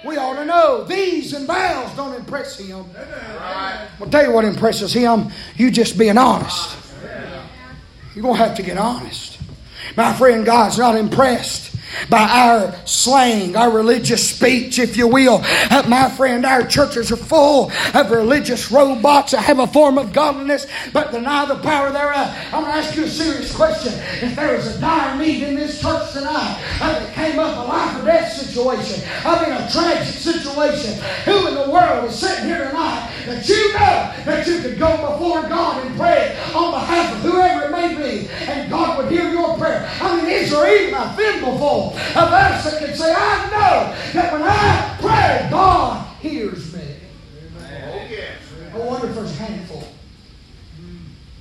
We 0.05 0.17
ought 0.17 0.36
to 0.36 0.45
know 0.45 0.84
these 0.84 1.34
and 1.34 1.47
thous 1.47 1.95
don't 1.95 2.13
impress 2.13 2.59
him. 2.59 2.86
I'll 3.39 4.07
tell 4.07 4.23
you 4.23 4.32
what 4.32 4.45
impresses 4.45 4.93
him. 4.93 5.32
You 5.55 5.71
just 5.71 5.97
being 5.97 6.17
honest. 6.17 6.78
You're 8.13 8.21
going 8.21 8.38
to 8.38 8.43
have 8.43 8.55
to 8.57 8.63
get 8.63 8.78
honest. 8.78 9.39
My 9.97 10.13
friend, 10.13 10.45
God's 10.45 10.78
not 10.78 10.95
impressed 10.95 11.74
by 12.10 12.24
our 12.24 12.76
slang, 12.86 13.56
our 13.56 13.72
religious 13.72 14.30
speech, 14.30 14.80
if 14.80 14.98
you 14.98 15.08
will. 15.08 15.41
Uh, 15.43 15.84
my 15.88 16.10
friend, 16.10 16.46
our 16.46 16.66
churches 16.66 17.12
are 17.12 17.18
full 17.18 17.72
of 17.93 18.12
religious 18.12 18.72
robots 18.72 19.32
that 19.32 19.41
have 19.41 19.60
a 19.60 19.68
form 19.68 19.98
of 19.98 20.14
godliness 20.14 20.68
but 20.93 21.12
deny 21.12 21.46
the 21.46 21.56
power 21.58 21.91
thereof. 21.91 22.36
I'm 22.52 22.64
going 22.64 22.66
to 22.66 22.78
ask 22.78 22.96
you 22.96 23.04
a 23.04 23.10
serious 23.10 23.56
question. 23.56 23.93
If 24.22 24.36
there 24.36 24.56
was 24.56 24.76
a 24.76 24.80
dire 24.80 25.18
need 25.18 25.43
in 25.43 25.56
this 25.56 25.82
church 25.82 26.14
tonight 26.14 26.62
uh, 26.82 27.00
that 27.00 27.14
came 27.14 27.39
up 27.39 27.58
a 27.58 27.68
life 27.68 28.02
or 28.02 28.06
death 28.06 28.32
situation, 28.32 29.04
I 29.24 29.43
mean 29.43 29.54
a 29.54 29.70
tragic 29.72 30.14
situation, 30.14 31.02
who 31.26 31.48
in 31.48 31.56
the 31.56 31.70
world 31.70 32.06
is 32.06 32.16
sitting 32.16 32.46
here 32.46 32.68
tonight 32.68 33.12
that 33.26 33.48
you 33.48 33.74
know 33.74 34.14
that 34.26 34.48
you 34.48 34.60
could 34.62 34.78
go 34.78 34.89
before 35.12 35.41
God 35.43 35.86
and 35.86 35.96
pray 35.98 36.38
on 36.54 36.72
behalf 36.72 37.16
of 37.16 37.32
whoever 37.32 37.66
it 37.66 37.72
may 37.72 37.96
be 37.96 38.28
and 38.30 38.70
God 38.70 38.98
would 38.98 39.12
hear 39.12 39.30
your 39.30 39.58
prayer? 39.58 39.89
I 40.02 40.18
mean, 40.18 40.30
is 40.30 40.52
there 40.52 40.84
even 40.84 40.93
a 40.93 41.14
thimbleful 41.16 41.85
of 41.92 42.16
us 42.16 42.64
that 42.72 42.84
can 42.84 42.96
say, 42.96 43.14
I 43.16 43.50
know 43.50 43.96
that 44.14 44.34
when 44.34 44.42
I 44.44 44.98
pray, 45.00 45.48
God 45.50 46.08
hears 46.22 46.74
me? 46.74 46.82
Oh, 47.58 48.08
yes. 48.10 48.38
I 48.74 48.78
wonder 48.78 49.08
if 49.08 49.16
there's 49.16 49.32
a 49.32 49.36
handful. 49.36 49.88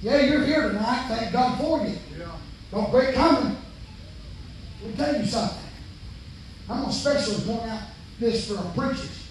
Yeah, 0.02 0.20
you're 0.20 0.44
here 0.44 0.68
tonight. 0.68 1.06
Thank 1.08 1.32
God 1.32 1.58
for 1.58 1.86
you. 1.86 1.96
Yeah. 2.18 2.26
Don't 2.70 2.90
quit 2.90 3.14
coming. 3.14 3.56
Let 4.82 4.90
me 4.90 4.96
tell 4.96 5.16
you 5.20 5.26
something. 5.26 5.58
I'm 6.68 6.80
going 6.80 6.90
to 6.90 6.96
especially 6.96 7.44
point 7.44 7.70
out 7.70 7.82
this 8.20 8.48
for 8.48 8.58
our 8.58 8.70
preachers. 8.72 9.28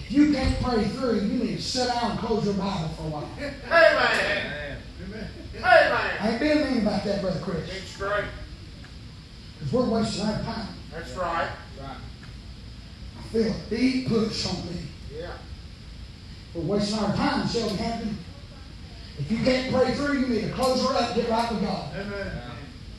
If 0.00 0.12
you 0.12 0.32
can't 0.32 0.60
pray 0.60 0.84
through, 0.88 1.20
you 1.20 1.44
need 1.44 1.56
to 1.56 1.62
sit 1.62 1.88
down 1.88 2.12
and 2.12 2.20
close 2.20 2.44
your 2.44 2.54
Bible 2.54 2.88
for 2.88 3.02
a 3.02 3.10
while. 3.10 3.28
Amen. 3.38 4.78
Amen. 5.06 5.28
I 5.62 6.30
ain't 6.30 6.40
being 6.40 6.64
mean 6.64 6.82
about 6.82 7.04
that, 7.04 7.20
Brother 7.20 7.40
Chris. 7.40 7.68
It's 7.70 7.90
straight. 7.90 8.24
Because 9.60 9.72
we're 9.72 10.00
wasting 10.00 10.26
our 10.26 10.42
time. 10.42 10.68
That's 10.90 11.14
right. 11.16 11.50
I 13.18 13.22
feel 13.30 13.52
a 13.52 13.54
big 13.68 14.08
push 14.08 14.46
on 14.46 14.66
me. 14.66 14.82
Yeah. 15.16 15.32
We're 16.54 16.62
wasting 16.62 16.98
our 16.98 17.14
time, 17.14 17.46
Shelby 17.46 17.76
Hampton. 17.76 18.18
If 19.18 19.30
you 19.30 19.38
can't 19.44 19.72
pray 19.72 19.92
through, 19.92 20.20
you 20.20 20.26
need 20.28 20.40
to 20.42 20.52
close 20.52 20.82
her 20.82 20.94
up 20.94 21.10
and 21.10 21.20
get 21.20 21.30
right 21.30 21.52
with 21.52 21.62
God. 21.62 21.94
Amen. 21.94 22.42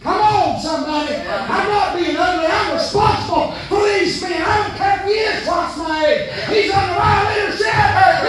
Come 0.02 0.22
on, 0.22 0.60
somebody. 0.62 1.16
I'm 1.16 1.68
not 1.70 1.98
being 1.98 2.16
ugly. 2.16 2.46
I'm 2.46 2.74
responsible 2.74 3.54
for 3.70 3.84
these 3.88 4.22
men. 4.22 4.42
I 4.42 4.68
don't 4.68 4.78
care 4.78 5.00
if 5.00 5.06
he 5.06 5.14
is 5.14 5.46
twice 5.46 5.78
my 5.78 6.06
age. 6.06 6.30
He's 6.50 6.72
under 6.72 6.94
my 6.98 7.22
leadership. 7.30 7.74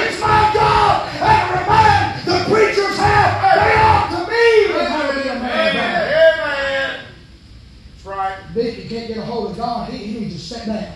It's 0.04 0.20
my 0.20 0.52
job. 0.52 1.08
And 1.20 1.60
remind 1.60 2.26
the 2.26 2.44
preachers 2.50 2.71
you 8.54 8.88
can't 8.88 9.08
get 9.08 9.18
a 9.18 9.22
hold 9.22 9.50
of 9.50 9.56
God, 9.56 9.90
he, 9.90 9.98
he 9.98 10.20
needs 10.20 10.34
to 10.34 10.40
sit 10.40 10.66
down. 10.66 10.94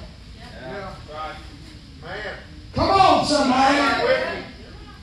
Man. 2.02 2.36
Come 2.74 2.90
on, 2.90 3.24
somebody. 3.24 4.44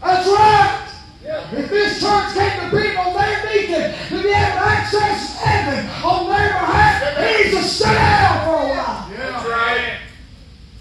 That's 0.01 0.28
right. 0.28 0.80
If 1.26 1.70
this 1.70 1.99
church 1.99 2.34
can't 2.34 2.72
people, 2.72 3.14
they're 3.14 3.51
deacon 3.51 3.93
to 4.10 4.24
be 4.24 4.30
able 4.30 4.51
to 4.51 4.66
access 4.66 5.36
heaven 5.39 5.89
on 6.04 6.30
their 6.30 6.49
behalf, 6.49 7.18
he 7.18 7.43
needs 7.43 7.58
to 7.58 7.64
sit 7.64 7.86
down 7.86 8.45
for 8.45 8.56
a 8.56 8.70
while. 8.70 9.10
Yeah. 9.10 9.18
That's 9.18 9.49
right. 9.49 9.97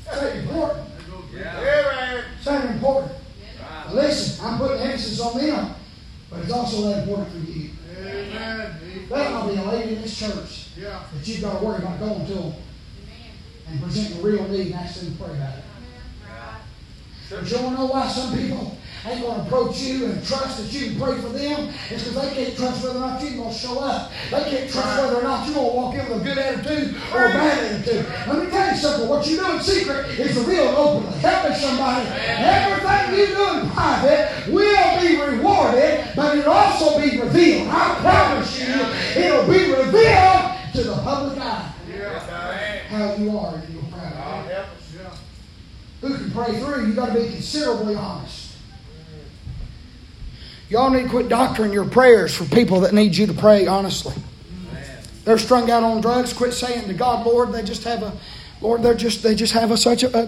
That's 0.04 0.36
important. 0.36 0.88
Yeah. 1.34 2.22
That's 2.44 2.70
important. 2.70 3.12
Listen, 3.92 4.44
I'm 4.44 4.58
putting 4.58 4.78
emphasis 4.78 5.20
on 5.20 5.38
them, 5.38 5.74
but 6.30 6.40
it's 6.40 6.52
also 6.52 6.88
that 6.88 7.02
important 7.02 7.30
for 7.30 7.50
you. 7.50 7.70
Amen. 7.98 8.91
There 9.08 9.30
might 9.30 9.52
be 9.52 9.56
a 9.58 9.64
lady 9.64 9.96
in 9.96 10.02
this 10.02 10.18
church 10.18 10.66
Yeah. 10.76 11.00
that 11.14 11.26
you've 11.28 11.40
got 11.42 11.58
to 11.58 11.64
worry 11.64 11.78
about 11.78 11.98
going 11.98 12.26
to 12.26 12.32
them 12.34 12.54
and 13.68 13.82
presenting 13.82 14.18
a 14.18 14.22
real 14.22 14.48
need 14.48 14.66
and 14.66 14.74
asking 14.74 15.04
them 15.10 15.16
to 15.18 15.24
pray 15.24 15.36
about 15.36 15.58
it. 15.58 15.64
But 17.30 17.50
you 17.50 17.56
want 17.58 17.76
to 17.76 17.82
know 17.82 17.86
why 17.86 18.08
some 18.08 18.36
people 18.36 18.76
ain't 19.06 19.20
going 19.22 19.34
to 19.34 19.42
approach 19.42 19.80
you 19.80 20.06
and 20.06 20.24
trust 20.26 20.58
that 20.58 20.72
you 20.72 20.90
can 20.90 21.00
pray 21.00 21.14
for 21.20 21.30
them? 21.30 21.72
It's 21.90 22.04
because 22.04 22.14
they 22.14 22.44
can't 22.44 22.56
trust 22.56 22.84
whether 22.84 22.98
or 22.98 23.00
not 23.00 23.22
you're 23.22 23.32
going 23.32 23.52
to 23.52 23.58
show 23.58 23.80
up. 23.80 24.12
They 24.30 24.44
can't 24.44 24.70
trust 24.70 25.00
whether 25.00 25.16
or 25.16 25.22
not 25.22 25.46
you're 25.46 25.54
going 25.54 25.70
to 25.70 25.76
walk 25.76 25.94
in 25.94 26.08
with 26.08 26.20
a 26.20 26.24
good 26.24 26.38
attitude 26.38 26.96
or 27.12 27.24
a 27.24 27.28
bad 27.32 27.58
attitude. 27.58 28.06
Let 28.28 28.44
me 28.44 28.50
tell 28.50 28.70
you 28.70 28.76
something. 28.76 29.08
What 29.08 29.26
you 29.26 29.36
do 29.36 29.52
in 29.52 29.60
secret 29.60 30.18
is 30.18 30.36
revealed 30.36 30.74
openly. 30.76 31.18
Help 31.18 31.50
me, 31.50 31.56
somebody. 31.56 32.08
Everything 32.08 33.18
you 33.18 33.26
do 33.26 33.60
in 33.60 33.70
private 33.70 34.52
will 34.52 35.00
be 35.00 35.20
rewarded, 35.20 36.08
but 36.14 36.36
it'll 36.36 36.52
also 36.52 37.00
be 37.00 37.20
revealed. 37.20 37.68
I 37.68 37.96
promise 38.00 38.60
you, 38.60 39.22
it'll 39.22 39.46
be 39.46 39.72
revealed 39.72 40.52
to 40.72 40.82
the 40.84 40.96
public 41.02 41.38
eye 41.38 41.72
how 42.92 43.14
you 43.14 43.38
are 43.38 43.54
in 43.54 43.72
your 43.72 43.82
private 43.84 44.16
God 44.16 44.44
life 44.44 44.52
help 44.52 44.66
us. 44.66 44.94
Yeah. 44.94 45.16
Who 46.02 46.14
can 46.14 46.30
pray 46.32 46.58
through, 46.60 46.86
you 46.86 46.94
got 46.94 47.14
to 47.14 47.14
be 47.14 47.28
considerably 47.28 47.94
honest. 47.94 48.56
Y'all 50.68 50.90
need 50.90 51.04
to 51.04 51.08
quit 51.08 51.28
doctoring 51.28 51.72
your 51.72 51.84
prayers 51.84 52.34
for 52.34 52.44
people 52.46 52.80
that 52.80 52.92
need 52.92 53.16
you 53.16 53.26
to 53.26 53.34
pray 53.34 53.66
honestly. 53.66 54.14
They're 55.24 55.38
strung 55.38 55.70
out 55.70 55.82
on 55.82 56.00
drugs. 56.00 56.32
Quit 56.32 56.52
saying 56.52 56.88
to 56.88 56.94
God, 56.94 57.24
Lord, 57.24 57.52
they 57.52 57.62
just 57.62 57.84
have 57.84 58.02
a, 58.02 58.12
Lord, 58.60 58.82
they're 58.82 58.94
just 58.94 59.22
they 59.22 59.34
just 59.34 59.52
have 59.52 59.70
a, 59.70 59.76
such 59.76 60.02
a, 60.02 60.18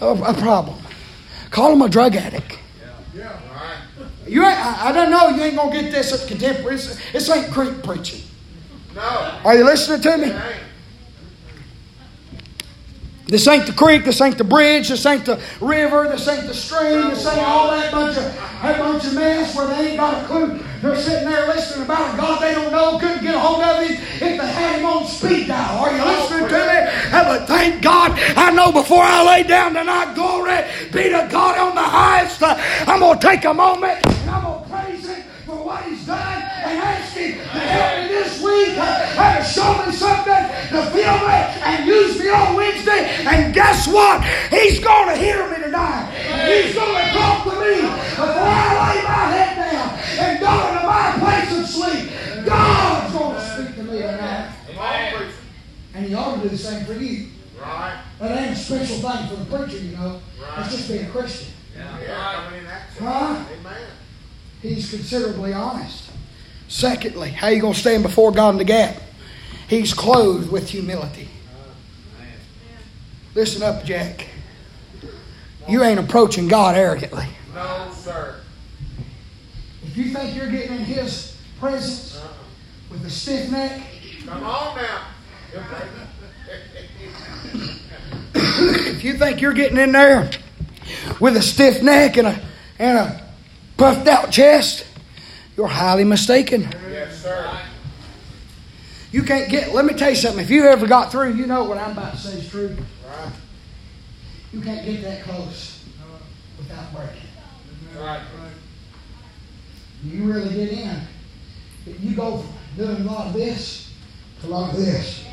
a, 0.00 0.08
a, 0.08 0.34
problem. 0.34 0.78
Call 1.50 1.70
them 1.70 1.82
a 1.82 1.88
drug 1.88 2.14
addict. 2.14 2.58
Yeah. 3.14 3.38
Right. 3.54 3.78
You 4.26 4.44
ain't, 4.44 4.58
I, 4.58 4.88
I 4.88 4.92
don't 4.92 5.10
know. 5.10 5.28
You 5.28 5.42
ain't 5.44 5.56
gonna 5.56 5.72
get 5.72 5.90
this 5.90 6.12
at 6.12 6.28
contemporary. 6.28 6.76
This, 6.76 7.30
ain't 7.30 7.50
creek 7.50 7.82
preaching. 7.82 8.22
No. 8.94 9.40
Are 9.44 9.56
you 9.56 9.64
listening 9.64 10.02
to 10.02 10.18
me? 10.18 10.34
This 13.28 13.46
ain't 13.46 13.66
the 13.66 13.74
creek, 13.74 14.06
this 14.06 14.22
ain't 14.22 14.38
the 14.38 14.44
bridge, 14.44 14.88
this 14.88 15.04
ain't 15.04 15.26
the 15.26 15.38
river, 15.60 16.08
this 16.08 16.26
ain't 16.28 16.46
the 16.46 16.54
stream, 16.54 17.10
this 17.10 17.26
ain't 17.26 17.46
all 17.46 17.70
that 17.70 17.92
bunch 17.92 18.16
of 18.16 18.24
that 18.24 18.78
bunch 18.78 19.04
of 19.04 19.12
mess 19.12 19.54
where 19.54 19.66
they 19.66 19.88
ain't 19.88 19.96
got 19.98 20.24
a 20.24 20.26
clue. 20.26 20.58
They're 20.80 20.96
sitting 20.96 21.28
there 21.28 21.46
listening 21.46 21.84
about 21.84 22.14
a 22.14 22.16
God 22.16 22.40
they 22.40 22.54
don't 22.54 22.72
know, 22.72 22.98
couldn't 22.98 23.22
get 23.22 23.34
a 23.34 23.38
hold 23.38 23.62
of 23.62 23.86
him 23.86 24.00
if 24.00 24.18
they 24.18 24.36
had 24.38 24.78
him 24.78 24.86
on 24.86 25.06
speed 25.06 25.48
dial. 25.48 25.78
Are 25.78 25.94
you 25.94 26.02
listening 26.02 26.48
to 26.48 26.54
me? 26.54 27.10
But 27.12 27.46
thank 27.46 27.82
God, 27.82 28.12
I 28.18 28.50
know 28.50 28.72
before 28.72 29.02
I 29.02 29.22
lay 29.26 29.42
down 29.42 29.74
tonight, 29.74 30.14
glory 30.14 30.64
be 30.90 31.10
to 31.10 31.28
God 31.30 31.58
on 31.58 31.74
the 31.74 31.82
highest. 31.82 32.42
I'm 32.42 33.00
gonna 33.00 33.20
take 33.20 33.44
a 33.44 33.52
moment 33.52 34.06
and 34.06 34.30
I'm 34.30 34.42
gonna 34.42 34.66
praise 34.70 35.06
him 35.06 35.22
for 35.44 35.66
what 35.66 35.84
he's 35.84 36.06
done 36.06 36.37
and 36.68 36.78
ask 36.80 37.16
him 37.16 37.32
to 37.38 37.40
help 37.40 38.02
me 38.02 38.08
this 38.08 38.42
week 38.42 38.76
uh, 38.76 39.16
and 39.18 39.44
to 39.44 39.50
show 39.50 39.86
me 39.86 39.92
something 39.92 40.44
to 40.68 40.90
feel 40.92 41.16
me 41.24 41.38
and 41.64 41.86
use 41.86 42.18
me 42.18 42.28
on 42.28 42.56
Wednesday. 42.56 43.16
And 43.26 43.54
guess 43.54 43.88
what? 43.88 44.22
He's 44.50 44.80
going 44.80 45.08
to 45.08 45.16
hear 45.16 45.48
me 45.50 45.64
tonight. 45.64 46.12
He's 46.46 46.74
going 46.74 47.04
to 47.04 47.12
talk 47.12 47.44
to 47.44 47.50
me 47.50 47.80
before 47.80 48.26
I 48.26 48.94
lay 48.94 49.02
my 49.02 49.24
head 49.32 49.56
down 49.56 49.88
and 50.18 50.40
go 50.40 50.52
into 50.68 50.86
my 50.86 51.06
place 51.18 51.58
of 51.58 51.66
sleep. 51.66 52.44
God's 52.44 53.14
going 53.14 53.34
to 53.34 53.40
speak 53.40 53.76
to 53.76 53.82
me 53.84 53.98
tonight. 54.02 54.54
Come. 54.74 55.32
And 55.94 56.06
he 56.06 56.14
ought 56.14 56.36
to 56.36 56.42
do 56.42 56.48
the 56.48 56.58
same 56.58 56.84
for 56.84 56.92
you. 56.92 57.28
Right. 57.60 58.00
That 58.20 58.38
ain't 58.40 58.52
a 58.52 58.56
special 58.56 58.96
thing 58.98 59.28
for 59.28 59.36
the 59.36 59.44
preacher, 59.44 59.78
you 59.78 59.96
know. 59.96 60.20
It's 60.58 60.76
just 60.76 60.88
being 60.88 61.06
a 61.06 61.10
Christian. 61.10 61.52
Yeah. 61.76 62.44
Coming 62.44 62.60
in 62.60 62.66
action. 62.66 63.04
Huh? 63.04 63.44
Amen. 63.58 63.90
He's 64.62 64.90
considerably 64.90 65.52
honest. 65.52 66.07
Secondly, 66.68 67.30
how 67.30 67.48
you 67.48 67.60
going 67.60 67.74
to 67.74 67.78
stand 67.78 68.02
before 68.02 68.30
God 68.30 68.50
in 68.50 68.58
the 68.58 68.64
gap? 68.64 68.96
He's 69.68 69.92
clothed 69.92 70.50
with 70.50 70.68
humility. 70.70 71.28
Listen 73.34 73.62
up, 73.62 73.84
Jack. 73.84 74.26
You 75.68 75.82
ain't 75.82 76.00
approaching 76.00 76.48
God 76.48 76.76
arrogantly. 76.76 77.26
No, 77.54 77.90
sir. 77.94 78.40
If 79.84 79.96
you 79.96 80.12
think 80.12 80.36
you're 80.36 80.50
getting 80.50 80.76
in 80.76 80.84
His 80.84 81.36
presence 81.58 82.20
with 82.90 83.04
a 83.04 83.10
stiff 83.10 83.50
neck, 83.50 83.82
Come 84.26 84.44
on 84.44 84.76
now. 84.76 85.02
if 88.34 89.04
you 89.04 89.14
think 89.14 89.40
you're 89.40 89.52
getting 89.54 89.78
in 89.78 89.92
there 89.92 90.30
with 91.20 91.36
a 91.36 91.42
stiff 91.42 91.82
neck 91.82 92.16
and 92.18 92.26
a 92.28 92.40
and 92.78 92.98
a 92.98 93.24
puffed 93.76 94.06
out 94.06 94.30
chest, 94.30 94.84
you're 95.58 95.66
highly 95.66 96.04
mistaken. 96.04 96.68
yes, 96.88 97.20
sir. 97.20 97.60
You 99.10 99.24
can't 99.24 99.50
get. 99.50 99.74
Let 99.74 99.84
me 99.84 99.92
tell 99.92 100.10
you 100.10 100.14
something. 100.14 100.42
If 100.42 100.50
you 100.50 100.64
ever 100.64 100.86
got 100.86 101.10
through, 101.10 101.34
you 101.34 101.46
know 101.46 101.64
what 101.64 101.78
I'm 101.78 101.90
about 101.90 102.12
to 102.12 102.18
say 102.18 102.38
is 102.38 102.48
true. 102.48 102.76
Right. 103.04 103.32
You 104.52 104.60
can't 104.60 104.86
get 104.86 105.02
that 105.02 105.24
close 105.24 105.84
without 106.58 106.94
breaking. 106.94 107.28
Right. 107.98 108.20
You 110.04 110.32
really 110.32 110.54
get 110.54 110.78
in. 110.78 111.00
But 111.84 112.00
you 112.00 112.14
go 112.14 112.38
from 112.38 112.54
doing 112.76 113.00
a 113.00 113.04
lot 113.10 113.26
of 113.26 113.32
this 113.32 113.92
to 114.42 114.46
a 114.46 114.48
lot 114.48 114.70
of 114.70 114.76
this. 114.76 115.24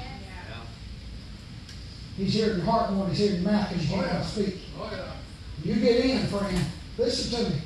He's 2.17 2.33
hearing 2.33 2.57
your 2.57 2.65
heart 2.65 2.91
more 2.93 3.05
than 3.05 3.13
he's 3.13 3.27
hearing 3.27 3.43
your 3.43 3.51
mouth 3.51 3.69
because 3.69 3.91
you 3.91 3.95
can't 3.95 4.09
oh, 4.11 4.23
speak. 4.23 4.57
Oh, 4.79 4.89
yeah. 4.91 5.11
You 5.63 5.79
get 5.81 6.05
in, 6.05 6.25
friend. 6.27 6.65
Listen 6.97 7.45
to 7.45 7.49
me. 7.51 7.57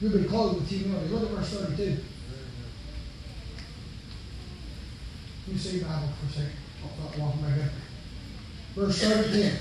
You'll 0.00 0.12
been 0.12 0.28
clothed 0.28 0.60
with 0.60 0.68
humility. 0.68 1.08
Look 1.08 1.22
at 1.22 1.28
verse 1.30 1.48
32. 1.50 1.96
You 5.48 5.58
see 5.58 5.80
Bible 5.80 6.08
for 6.20 6.26
a 6.26 6.32
second. 6.32 6.52
I'll 6.82 7.10
start 7.10 7.18
walking 7.18 7.42
back 7.42 7.66
up. 7.66 7.72
Verse 8.74 8.98
32. 9.00 9.56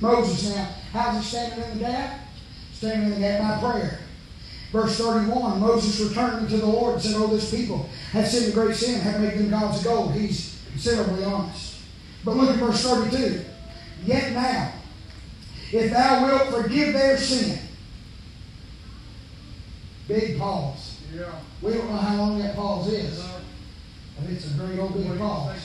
Moses 0.00 0.54
now, 0.54 0.64
how's 0.92 1.22
he 1.22 1.22
standing 1.22 1.64
in 1.64 1.78
the 1.78 1.84
gap? 1.84 2.20
Standing 2.72 3.08
in 3.08 3.14
the 3.14 3.20
gap 3.20 3.62
by 3.62 3.72
prayer. 3.72 3.98
Verse 4.72 4.96
31, 4.96 5.60
Moses 5.60 6.00
returned 6.00 6.48
to 6.48 6.56
the 6.56 6.66
Lord 6.66 6.94
and 6.94 7.02
said, 7.02 7.14
Oh, 7.16 7.26
this 7.26 7.50
people 7.50 7.88
have 8.12 8.26
sinned 8.26 8.52
a 8.52 8.54
great 8.54 8.74
sin, 8.74 9.00
have 9.00 9.20
made 9.20 9.38
them 9.38 9.50
gods 9.50 9.78
of 9.78 9.84
gold. 9.84 10.14
He's 10.14 10.58
considerably 10.70 11.24
honest. 11.24 11.80
But 12.24 12.36
look 12.36 12.50
at 12.50 12.56
verse 12.56 12.82
32. 12.82 13.44
Yet 14.06 14.32
now, 14.32 14.72
if 15.72 15.90
thou 15.90 16.26
wilt 16.26 16.62
forgive 16.62 16.92
their 16.92 17.16
sin, 17.16 17.58
big 20.06 20.38
pause. 20.38 21.00
Yeah. 21.14 21.32
We 21.62 21.72
don't 21.74 21.90
know 21.90 21.96
how 21.96 22.16
long 22.16 22.38
that 22.40 22.54
pause 22.54 22.88
is, 22.92 23.22
but 24.18 24.30
it's 24.30 24.50
a 24.50 24.54
great 24.54 24.78
old 24.78 24.94
big 24.94 25.18
pause. 25.18 25.58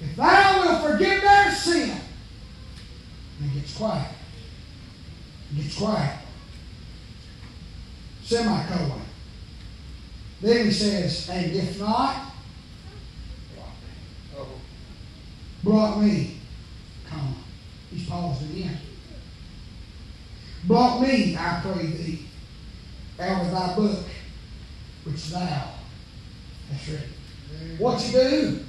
If 0.00 0.16
thou 0.16 0.60
wilt 0.60 0.82
forgive 0.92 1.22
their 1.22 1.50
sin, 1.52 1.90
and 3.40 3.50
it 3.50 3.54
gets 3.54 3.76
quiet. 3.76 4.08
It 5.52 5.62
gets 5.62 5.78
quiet. 5.78 6.18
Semicolon. 8.22 9.02
Then 10.40 10.66
he 10.66 10.72
says, 10.72 11.28
and 11.30 11.52
if 11.52 11.78
not, 11.80 12.16
Oh. 14.38 14.46
brought 15.62 16.00
me, 16.00 16.38
comma. 17.08 17.34
He's 17.90 18.08
paused 18.08 18.42
again. 18.50 18.78
Brought 20.64 21.00
me, 21.00 21.36
I 21.36 21.60
pray 21.62 21.86
thee, 21.86 22.26
out 23.18 23.46
of 23.46 23.50
thy 23.50 23.76
book, 23.76 24.04
which 25.04 25.26
thou 25.28 25.38
hast 26.70 26.88
written. 26.88 27.08
What 27.78 28.04
you 28.06 28.12
do? 28.12 28.64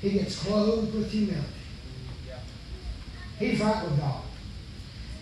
He 0.00 0.10
gets 0.10 0.42
clothed 0.42 0.94
with 0.94 1.10
humility. 1.10 1.46
He's 3.38 3.60
right 3.60 3.84
with 3.84 3.98
God. 3.98 4.22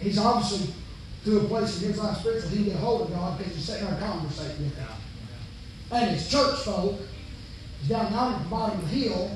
He's 0.01 0.19
obviously 0.19 0.75
to 1.25 1.39
a 1.39 1.45
place 1.45 1.83
in 1.83 1.89
his 1.89 1.99
life 1.99 2.19
spiritual, 2.19 2.51
he 2.51 2.57
can 2.57 2.65
get 2.67 2.77
hold 2.77 3.03
of 3.03 3.11
God 3.11 3.39
because 3.39 3.55
he's 3.55 3.65
sitting 3.65 3.87
there 3.87 3.99
conversating 4.01 4.65
with 4.65 4.77
him. 4.77 4.89
And 5.91 6.11
his 6.11 6.29
church 6.29 6.61
folk 6.61 6.99
is 7.83 7.89
down 7.89 8.13
yonder 8.13 8.37
at 8.37 8.43
the 8.43 8.49
bottom 8.49 8.79
of 8.79 8.91
the 8.91 8.97
hill 8.97 9.31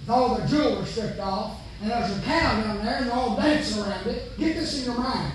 with 0.00 0.10
all 0.10 0.34
their 0.34 0.46
jewelry 0.46 0.86
stripped 0.86 1.20
off, 1.20 1.60
and 1.80 1.90
there's 1.90 2.16
a 2.16 2.20
cow 2.22 2.62
down 2.62 2.84
there, 2.84 2.96
and 2.96 3.06
they're 3.06 3.14
all 3.14 3.36
dancing 3.36 3.82
around 3.82 4.06
it. 4.06 4.38
Get 4.38 4.56
this 4.56 4.78
in 4.78 4.92
your 4.92 5.00
mind. 5.00 5.32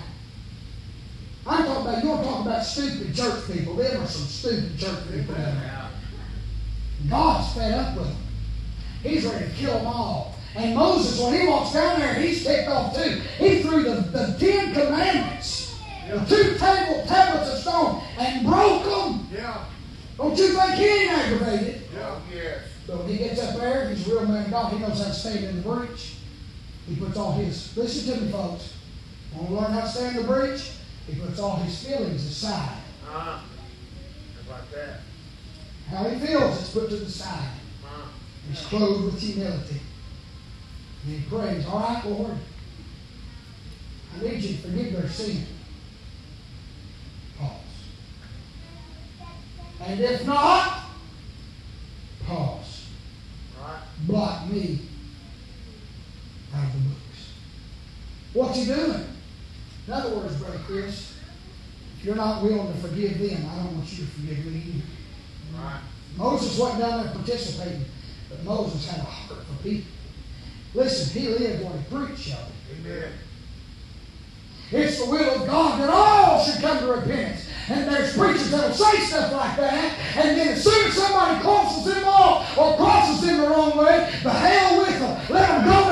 I'm 1.48 1.64
talking 1.64 1.86
about, 1.86 2.04
you're 2.04 2.16
talking 2.16 2.46
about 2.46 2.64
stupid 2.64 3.14
church 3.14 3.46
people. 3.50 3.74
Them 3.76 4.02
are 4.02 4.06
some 4.06 4.26
stupid 4.26 4.78
church 4.78 4.98
people 5.12 5.34
down 5.34 5.56
there. 5.58 5.88
God's 7.08 7.54
fed 7.54 7.74
up 7.74 7.96
with 7.96 8.06
them. 8.06 8.16
He's 9.02 9.24
ready 9.24 9.44
to 9.44 9.50
kill 9.52 9.74
them 9.78 9.86
all. 9.86 10.34
And 10.56 10.74
Moses, 10.74 11.20
when 11.20 11.40
he 11.40 11.46
walks 11.46 11.74
down 11.74 12.00
there, 12.00 12.14
he's 12.14 12.44
ticked 12.44 12.68
off 12.68 12.96
too. 12.96 13.20
He 13.38 13.62
threw 13.62 13.82
the, 13.82 14.00
the 14.00 14.36
Ten 14.40 14.72
Commandments, 14.72 15.78
the 16.08 16.18
two 16.24 16.56
table, 16.58 17.04
tablets 17.06 17.52
of 17.52 17.58
stone 17.58 18.02
and 18.18 18.46
broke 18.46 18.84
them. 18.84 19.28
Yeah. 19.32 19.64
Don't 20.16 20.36
you 20.36 20.48
think 20.48 20.74
he 20.74 20.84
ain't 20.84 21.12
aggravated? 21.12 21.82
Yeah. 21.94 22.18
Yes. 22.34 22.62
But 22.86 22.98
when 22.98 23.08
he 23.08 23.18
gets 23.18 23.42
up 23.42 23.56
there, 23.56 23.90
he's 23.90 24.08
a 24.08 24.10
real 24.10 24.26
man 24.26 24.46
of 24.46 24.50
God. 24.50 24.72
He 24.72 24.78
knows 24.78 24.98
how 24.98 25.08
to 25.08 25.14
stand 25.14 25.44
in 25.44 25.56
the 25.56 25.62
breach. 25.62 26.14
He 26.88 26.96
puts 26.96 27.16
all 27.16 27.32
his, 27.32 27.76
listen 27.76 28.14
to 28.14 28.20
me, 28.22 28.32
folks. 28.32 28.72
Want 29.34 29.48
to 29.48 29.54
learn 29.54 29.72
how 29.72 29.80
to 29.82 29.88
stand 29.88 30.16
in 30.16 30.22
the 30.22 30.32
breach? 30.32 30.70
He 31.06 31.14
puts 31.20 31.38
all 31.38 31.56
his 31.56 31.86
feelings 31.86 32.24
aside. 32.26 32.78
Uh-huh. 33.06 33.40
Like 34.50 34.70
that. 34.72 35.00
How 35.88 36.08
he 36.08 36.26
feels 36.26 36.62
is 36.62 36.68
put 36.70 36.88
to 36.90 36.96
the 36.96 37.10
side. 37.10 37.50
Uh-huh. 37.84 38.08
He's 38.48 38.60
clothed 38.62 39.04
with 39.04 39.20
humility. 39.20 39.80
And 41.04 41.20
he 41.20 41.28
prays, 41.28 41.66
All 41.66 41.80
right, 41.80 42.04
Lord, 42.04 42.36
I 44.14 44.22
need 44.22 44.42
you 44.42 44.56
to 44.56 44.62
forgive 44.62 44.92
their 44.92 45.08
sin. 45.08 45.46
Pause. 47.38 47.50
And 49.84 50.00
if 50.00 50.26
not, 50.26 50.90
pause. 52.26 52.86
Right. 53.60 53.82
Blot 54.00 54.50
me 54.50 54.80
out 56.54 56.64
of 56.64 56.72
the 56.72 56.78
books. 56.78 57.32
What's 58.32 58.58
he 58.58 58.64
doing? 58.66 59.15
In 59.86 59.92
other 59.92 60.16
words, 60.16 60.34
Brother 60.36 60.58
Chris, 60.66 61.14
if 61.98 62.04
you're 62.04 62.16
not 62.16 62.42
willing 62.42 62.72
to 62.72 62.78
forgive 62.80 63.18
them, 63.18 63.48
I 63.50 63.56
don't 63.62 63.76
want 63.76 63.92
you 63.92 64.04
to 64.04 64.10
forgive 64.10 64.46
me 64.46 64.62
either. 64.66 65.62
Right. 65.62 65.80
Moses 66.16 66.58
wasn't 66.58 66.80
down 66.80 67.04
there 67.04 67.12
participating, 67.12 67.84
but 68.28 68.42
Moses 68.44 68.88
had 68.88 69.00
a 69.00 69.04
heart 69.04 69.42
for 69.44 69.62
people. 69.62 69.90
Listen, 70.74 71.22
he 71.22 71.28
lived 71.28 71.62
what 71.62 71.74
he 71.74 71.84
preached, 71.94 72.28
y'all. 72.28 72.48
Amen. 72.80 73.12
It's 74.72 74.98
the 75.04 75.08
will 75.08 75.42
of 75.42 75.46
God 75.46 75.80
that 75.80 75.90
all 75.90 76.44
should 76.44 76.60
come 76.60 76.78
to 76.80 76.86
repentance. 76.86 77.48
And 77.68 77.88
there's 77.88 78.16
preachers 78.16 78.50
that'll 78.50 78.74
say 78.74 78.98
stuff 78.98 79.32
like 79.32 79.56
that, 79.56 79.98
and 80.16 80.38
then 80.38 80.48
as 80.48 80.62
soon 80.62 80.86
as 80.86 80.94
somebody 80.94 81.40
crosses 81.40 81.92
them 81.92 82.04
off 82.04 82.56
or 82.56 82.76
crosses 82.76 83.26
them 83.26 83.40
the 83.40 83.48
wrong 83.48 83.76
way, 83.76 84.08
the 84.22 84.30
hell 84.30 84.78
with 84.78 84.98
them. 85.00 85.20
Let 85.28 85.48
them 85.48 85.64
go 85.64 85.85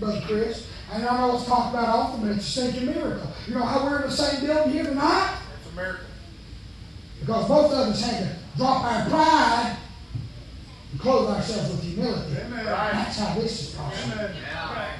Brother 0.00 0.22
Chris. 0.26 0.66
And 0.92 1.04
I 1.04 1.16
know 1.16 1.36
it's 1.36 1.46
talked 1.46 1.74
about 1.74 1.88
often, 1.88 2.20
but 2.22 2.36
it's 2.36 2.46
a 2.46 2.50
stinking 2.50 2.86
miracle. 2.86 3.28
You 3.46 3.54
know 3.54 3.62
how 3.62 3.84
we're 3.84 4.02
in 4.02 4.10
the 4.10 4.16
same 4.16 4.44
building 4.44 4.72
here 4.72 4.84
tonight? 4.84 5.38
It's 5.58 5.72
a 5.72 5.76
miracle. 5.76 6.04
Because 7.20 7.48
both 7.48 7.72
of 7.72 7.78
us 7.88 8.00
had 8.02 8.18
to 8.20 8.36
drop 8.56 8.84
our 8.84 9.08
pride 9.08 9.76
and 10.92 11.00
clothe 11.00 11.30
ourselves 11.30 11.70
with 11.70 11.82
humility. 11.82 12.36
Amen. 12.40 12.64
That's 12.64 13.18
how 13.18 13.34
this 13.34 13.68
is 13.68 13.74
possible. 13.74 14.12
Amen. 14.12 14.90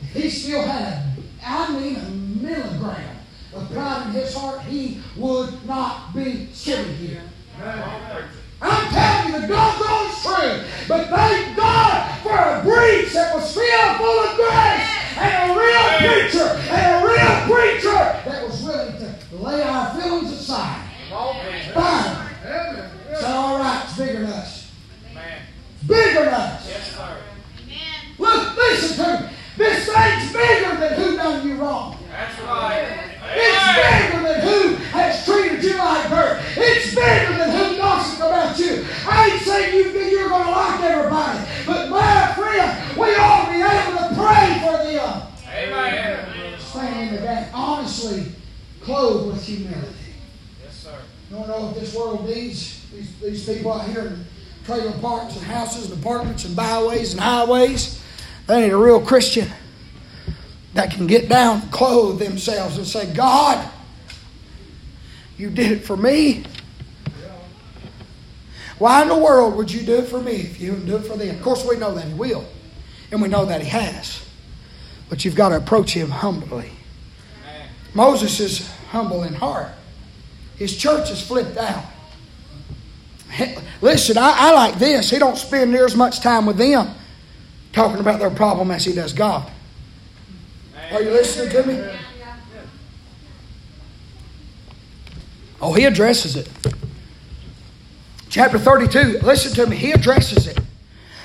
If 0.00 0.22
he 0.22 0.30
still 0.30 0.62
had, 0.62 1.16
I 1.44 1.78
mean, 1.78 1.96
a 1.96 2.08
milligram 2.08 3.16
of 3.54 3.70
pride 3.72 4.06
in 4.06 4.12
his 4.12 4.34
heart, 4.34 4.62
he 4.62 5.00
would 5.16 5.66
not 5.66 6.14
be 6.14 6.48
sitting 6.52 6.94
here. 6.96 7.22
Amen. 7.60 8.28
I'm 8.64 8.88
telling 8.92 9.34
you, 9.34 9.40
the 9.40 9.46
doggone's 9.46 10.22
true. 10.22 10.64
But 10.88 11.08
thank 11.08 11.56
God 11.56 12.20
for 12.22 12.32
a 12.32 12.62
breach 12.64 13.12
that 13.12 13.34
was 13.34 13.52
filled 13.52 13.96
full 13.96 14.20
of 14.24 14.36
grace 14.36 14.88
and 15.16 15.50
a 15.50 15.54
real 15.54 15.86
preacher 16.00 16.48
and 16.72 16.88
a 16.96 17.06
real 17.06 17.34
preacher 17.54 18.00
that 18.24 18.46
was 18.46 18.62
willing 18.62 18.96
to 18.98 19.36
lay 19.36 19.62
our 19.62 19.94
feelings 20.00 20.32
aside. 20.32 20.88
Come 21.10 21.18
on, 21.18 21.34
please. 21.44 21.72
Fine. 21.74 22.28
Amen. 22.44 22.90
It's 23.10 23.24
all 23.24 23.58
right. 23.58 23.82
It's 23.84 23.98
bigger 23.98 24.20
than 24.20 24.32
us. 24.32 24.70
It's 25.14 25.86
bigger 25.86 26.24
than 26.24 26.34
us. 26.34 26.68
Yes, 26.68 26.96
sir. 26.96 27.16
Look, 28.18 28.56
listen 28.56 29.04
to 29.04 29.20
me. 29.20 29.28
This 29.56 29.86
thing's 29.86 30.32
bigger 30.32 30.76
than 30.76 30.92
who 30.94 31.16
done 31.16 31.48
you 31.48 31.56
wrong. 31.56 31.96
That's 32.10 32.40
right. 32.40 33.13
It's 33.30 34.12
bigger 34.12 34.22
than 34.22 34.40
who 34.40 34.74
has 34.92 35.24
treated 35.24 35.64
you 35.64 35.76
like 35.78 36.08
dirt. 36.10 36.42
It's 36.56 36.94
bigger 36.94 37.38
than 37.38 37.50
who 37.50 37.76
gossiped 37.76 38.20
about 38.20 38.58
you. 38.58 38.84
I 39.08 39.30
ain't 39.30 39.42
saying 39.42 39.76
you, 39.76 39.92
think 39.92 40.12
you're 40.12 40.28
going 40.28 40.44
to 40.44 40.50
like 40.50 40.80
everybody, 40.82 41.44
but 41.66 41.90
my 41.90 42.32
friend, 42.34 42.98
we 42.98 43.14
ought 43.16 43.46
to 43.46 43.52
be 43.52 43.62
able 43.62 44.08
to 44.08 44.14
pray 44.14 44.60
for 44.60 44.84
them. 44.84 45.22
Amen. 45.52 46.58
Stand 46.58 47.08
in 47.08 47.14
the 47.16 47.22
gap, 47.22 47.50
honestly, 47.54 48.32
clothed 48.80 49.32
with 49.32 49.44
humility. 49.44 49.88
Yes, 50.62 50.74
sir. 50.74 50.98
You 51.30 51.36
don't 51.36 51.48
know 51.48 51.66
what 51.66 51.74
this 51.74 51.94
world 51.94 52.28
needs? 52.28 52.84
These, 52.90 53.18
these 53.20 53.46
people 53.46 53.72
out 53.72 53.88
here 53.88 54.06
in 54.06 54.24
trailer 54.64 54.92
parks 54.98 55.36
and 55.36 55.44
houses 55.44 55.90
and 55.90 56.00
apartments 56.00 56.44
and 56.44 56.54
byways 56.54 57.12
and 57.12 57.20
highways, 57.20 58.02
they 58.46 58.62
need 58.62 58.72
a 58.72 58.76
real 58.76 59.00
Christian 59.00 59.50
that 60.74 60.90
can 60.90 61.06
get 61.06 61.28
down, 61.28 61.62
clothe 61.70 62.18
themselves, 62.18 62.76
and 62.76 62.86
say, 62.86 63.12
God, 63.14 63.68
you 65.36 65.50
did 65.50 65.72
it 65.72 65.84
for 65.84 65.96
me. 65.96 66.44
Why 68.78 69.02
in 69.02 69.08
the 69.08 69.16
world 69.16 69.56
would 69.56 69.72
you 69.72 69.82
do 69.82 69.98
it 69.98 70.08
for 70.08 70.20
me 70.20 70.32
if 70.32 70.60
you 70.60 70.72
wouldn't 70.72 70.88
do 70.88 70.96
it 70.96 71.06
for 71.06 71.16
them? 71.16 71.36
Of 71.36 71.42
course, 71.42 71.64
we 71.64 71.76
know 71.76 71.94
that 71.94 72.04
He 72.04 72.14
will, 72.14 72.44
and 73.12 73.22
we 73.22 73.28
know 73.28 73.44
that 73.44 73.62
He 73.62 73.68
has. 73.68 74.24
But 75.08 75.24
you've 75.24 75.36
got 75.36 75.50
to 75.50 75.56
approach 75.56 75.92
Him 75.92 76.10
humbly. 76.10 76.70
Moses 77.94 78.40
is 78.40 78.68
humble 78.90 79.22
in 79.22 79.34
heart. 79.34 79.70
His 80.56 80.76
church 80.76 81.10
is 81.10 81.22
flipped 81.22 81.56
out. 81.56 81.84
Listen, 83.80 84.18
I, 84.18 84.34
I 84.36 84.52
like 84.52 84.78
this. 84.78 85.10
He 85.10 85.18
don't 85.18 85.36
spend 85.36 85.70
near 85.70 85.84
as 85.84 85.94
much 85.94 86.20
time 86.20 86.46
with 86.46 86.56
them 86.56 86.94
talking 87.72 88.00
about 88.00 88.20
their 88.20 88.30
problem 88.30 88.70
as 88.70 88.84
he 88.84 88.92
does 88.92 89.12
God. 89.12 89.50
Are 90.94 91.02
you 91.02 91.10
listening 91.10 91.50
to 91.50 91.66
me? 91.66 91.98
Oh, 95.60 95.72
he 95.72 95.86
addresses 95.86 96.36
it. 96.36 96.48
Chapter 98.28 98.60
32, 98.60 99.18
listen 99.22 99.52
to 99.54 99.66
me. 99.66 99.76
He 99.76 99.90
addresses 99.90 100.46
it. 100.46 100.58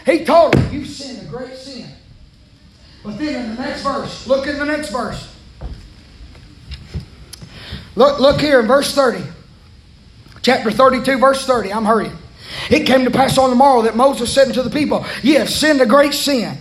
He 0.08 0.26
told 0.26 0.56
him, 0.56 0.74
You 0.74 0.86
sinned 0.86 1.28
a 1.28 1.30
great 1.30 1.56
sin. 1.56 1.88
But 3.04 3.20
then 3.20 3.46
in 3.46 3.56
the 3.56 3.62
next 3.62 3.84
verse, 3.84 4.26
look 4.26 4.48
in 4.48 4.58
the 4.58 4.66
next 4.66 4.90
verse. 4.90 5.36
Look, 7.96 8.20
look 8.20 8.42
here 8.42 8.60
in 8.62 8.66
verse 8.66 8.96
30. 8.96 9.24
Chapter 10.42 10.72
32, 10.72 11.20
verse 11.20 11.46
30. 11.46 11.74
I'm 11.74 11.86
hurrying. 11.86 12.18
It 12.72 12.88
came 12.88 13.06
to 13.06 13.12
pass 13.12 13.38
on 13.38 13.52
the 13.52 13.56
morrow 13.56 13.84
that 13.84 13.96
Moses 13.96 14.34
said 14.34 14.48
unto 14.48 14.64
the 14.64 14.72
people, 14.72 15.06
Ye 15.22 15.34
have 15.34 15.50
sinned 15.50 15.80
a 15.80 15.86
great 15.86 16.16
sin. 16.16 16.58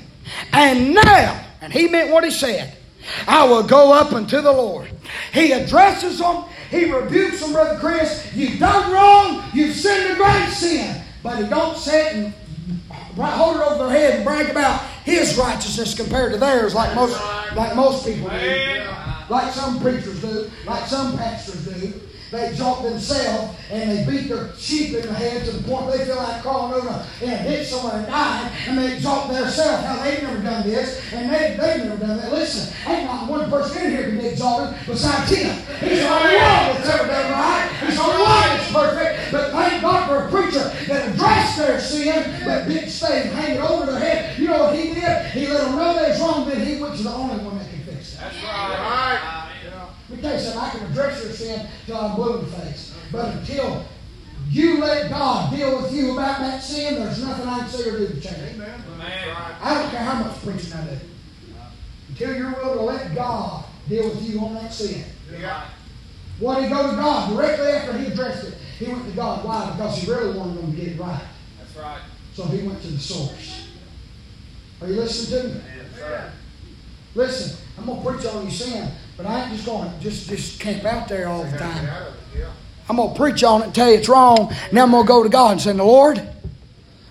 And 0.52 0.94
now, 0.94 1.42
and 1.62 1.72
he 1.72 1.88
meant 1.88 2.10
what 2.10 2.22
he 2.22 2.30
said, 2.30 2.77
I 3.26 3.44
will 3.44 3.62
go 3.62 3.92
up 3.92 4.12
unto 4.12 4.40
the 4.40 4.52
Lord. 4.52 4.90
He 5.32 5.52
addresses 5.52 6.18
them. 6.18 6.44
He 6.70 6.90
rebukes 6.90 7.40
them, 7.40 7.52
Brother 7.52 7.78
Chris. 7.78 8.30
You've 8.34 8.58
done 8.58 8.92
wrong. 8.92 9.44
You've 9.54 9.74
sinned 9.74 10.12
a 10.12 10.16
great 10.16 10.48
sin. 10.50 11.02
But 11.22 11.38
he 11.42 11.48
don't 11.48 11.76
sit 11.76 12.12
and 12.12 12.34
hold 13.16 13.56
it 13.56 13.62
over 13.62 13.86
their 13.86 13.90
head 13.90 14.14
and 14.16 14.24
brag 14.24 14.50
about 14.50 14.82
his 15.04 15.36
righteousness 15.36 15.94
compared 15.94 16.32
to 16.32 16.38
theirs 16.38 16.74
like 16.74 16.94
most, 16.94 17.18
like 17.54 17.74
most 17.74 18.06
people 18.06 18.28
do 18.28 18.88
like 19.28 19.52
some 19.52 19.80
preachers 19.80 20.20
do, 20.20 20.50
like 20.66 20.86
some 20.86 21.16
pastors 21.16 21.64
do. 21.66 21.92
They 22.30 22.48
exalt 22.50 22.82
themselves 22.82 23.56
and 23.70 23.90
they 23.90 24.04
beat 24.04 24.28
their 24.28 24.54
sheep 24.56 24.94
in 24.94 25.02
the 25.06 25.14
head 25.14 25.44
to 25.46 25.52
the 25.52 25.62
point 25.62 25.92
they 25.92 26.04
feel 26.04 26.16
like 26.16 26.42
crawling 26.42 26.74
over 26.74 27.06
and 27.22 27.40
hit 27.48 27.66
someone 27.66 27.96
and 27.96 28.06
dying, 28.06 28.52
and 28.66 28.78
they 28.78 28.94
exalt 28.94 29.28
themselves 29.32 29.84
how 29.84 30.02
they've 30.02 30.22
never 30.22 30.42
done 30.42 30.62
this 30.64 31.00
and 31.12 31.32
they, 31.32 31.56
they've 31.58 31.84
never 31.84 31.96
done 31.96 32.18
that. 32.18 32.32
Listen, 32.32 32.74
ain't 32.86 33.04
not 33.06 33.28
one 33.28 33.50
person 33.50 33.86
in 33.86 33.90
here 33.92 34.02
can 34.04 34.18
be 34.18 34.26
exalted 34.26 34.78
besides 34.86 35.30
him. 35.30 35.56
He's 35.80 36.00
the 36.00 36.08
only 36.08 36.34
one 36.36 36.76
that's 36.76 36.88
ever 36.88 37.06
done 37.08 37.32
right. 37.32 37.70
He's 37.86 37.96
the 37.96 38.02
only 38.02 38.22
one 38.22 38.28
that's 38.28 38.72
perfect. 38.72 39.32
But 39.32 39.50
thank 39.52 39.82
God 39.82 40.06
for 40.08 40.26
a 40.26 40.30
preacher 40.30 40.68
that 40.88 41.14
addressed 41.14 41.58
their 41.58 41.80
sin 41.80 42.46
that 42.46 42.68
didn't 42.68 42.90
stay 42.90 43.22
and 43.22 43.30
hang 43.30 43.56
it 43.56 43.60
over 43.60 43.90
their 43.90 44.00
head. 44.00 44.38
You 44.38 44.48
know 44.48 44.64
what 44.64 44.76
he 44.76 44.94
did? 44.94 45.26
He 45.32 45.46
let 45.46 45.64
them 45.64 45.76
know 45.76 45.94
they 45.94 46.10
was 46.10 46.20
wrong, 46.20 46.48
then 46.48 46.66
he 46.66 46.80
went 46.80 46.96
to 46.96 47.02
the 47.02 47.10
only 47.10 47.42
one 47.44 47.58
that 47.58 47.68
can 47.68 47.80
fix 47.80 48.14
it. 48.14 48.20
That's 48.20 48.36
right. 48.42 48.78
All 48.78 48.90
right. 48.90 49.37
Right. 50.08 50.16
Let 50.16 50.16
me 50.16 50.22
tell 50.22 50.34
you 50.34 50.44
something, 50.44 50.60
I 50.60 50.70
can 50.70 50.90
address 50.90 51.22
your 51.22 51.32
sin 51.32 51.66
till 51.86 51.96
I'm 51.96 52.16
blue 52.16 52.38
in 52.38 52.44
the 52.44 52.50
face. 52.52 52.94
But 53.12 53.34
until 53.36 53.84
you 54.48 54.78
let 54.80 55.10
God 55.10 55.54
deal 55.54 55.82
with 55.82 55.92
you 55.92 56.12
about 56.12 56.38
that 56.40 56.62
sin, 56.62 56.94
there's 56.94 57.22
nothing 57.22 57.48
I 57.48 57.58
can 57.60 57.68
say 57.68 57.88
or 57.88 57.98
do 57.98 58.06
to 58.08 58.20
change 58.20 58.36
it. 58.36 58.54
Amen. 58.54 58.82
Amen. 58.94 59.36
I 59.60 59.74
don't 59.74 59.90
care 59.90 60.00
how 60.00 60.22
much 60.24 60.42
preaching 60.42 60.72
I 60.72 60.84
do. 60.86 60.98
Until 62.08 62.36
you're 62.36 62.52
willing 62.52 62.78
to 62.78 62.84
let 62.84 63.14
God 63.14 63.64
deal 63.88 64.08
with 64.08 64.28
you 64.28 64.40
on 64.40 64.54
that 64.54 64.72
sin. 64.72 65.04
Yeah. 65.38 65.64
Why 66.38 66.60
did 66.60 66.68
he 66.68 66.74
go 66.74 66.90
to 66.90 66.96
God? 66.96 67.34
Directly 67.34 67.66
after 67.66 67.98
he 67.98 68.06
addressed 68.06 68.44
it, 68.48 68.54
he 68.78 68.86
went 68.86 69.04
to 69.06 69.12
God. 69.12 69.44
Why? 69.44 69.70
Because 69.72 69.98
he 69.98 70.10
really 70.10 70.36
wanted 70.38 70.58
them 70.58 70.70
to 70.70 70.76
get 70.76 70.92
it 70.92 71.00
right. 71.00 71.20
That's 71.58 71.76
right. 71.76 72.00
So 72.34 72.44
he 72.44 72.66
went 72.66 72.80
to 72.82 72.88
the 72.88 72.98
source. 72.98 73.68
Are 74.80 74.86
you 74.86 74.94
listening 74.94 75.42
to 75.42 75.58
me? 75.58 75.64
Yes. 75.98 76.32
Listen, 77.14 77.58
I'm 77.76 77.86
gonna 77.86 78.02
preach 78.02 78.26
on 78.26 78.42
your 78.42 78.50
sin, 78.52 78.88
but 79.18 79.26
I 79.26 79.42
ain't 79.42 79.52
just 79.52 79.66
going 79.66 79.90
to 79.90 80.00
just 80.00 80.28
just 80.28 80.60
camp 80.60 80.84
out 80.84 81.08
there 81.08 81.28
all 81.28 81.42
the 81.42 81.58
time. 81.58 81.84
get 81.84 81.92
out 81.92 82.02
of 82.06 82.14
it, 82.14 82.38
Yeah. 82.38 82.52
I'm 82.88 82.96
going 82.96 83.12
to 83.12 83.18
preach 83.18 83.44
on 83.44 83.60
it 83.60 83.64
and 83.66 83.74
tell 83.74 83.90
you 83.90 83.98
it's 83.98 84.08
wrong. 84.08 84.54
Now 84.72 84.84
I'm 84.84 84.92
going 84.92 85.02
to 85.02 85.08
go 85.08 85.22
to 85.24 85.28
God 85.28 85.52
and 85.52 85.60
say, 85.60 85.72
Lord, 85.74 86.22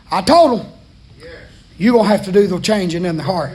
I 0.09 0.21
told 0.21 0.59
them, 0.59 0.71
you're 1.77 1.93
going 1.93 2.05
to 2.05 2.09
have 2.09 2.25
to 2.25 2.31
do 2.31 2.47
the 2.47 2.59
changing 2.59 3.05
in 3.05 3.17
the 3.17 3.23
heart. 3.23 3.51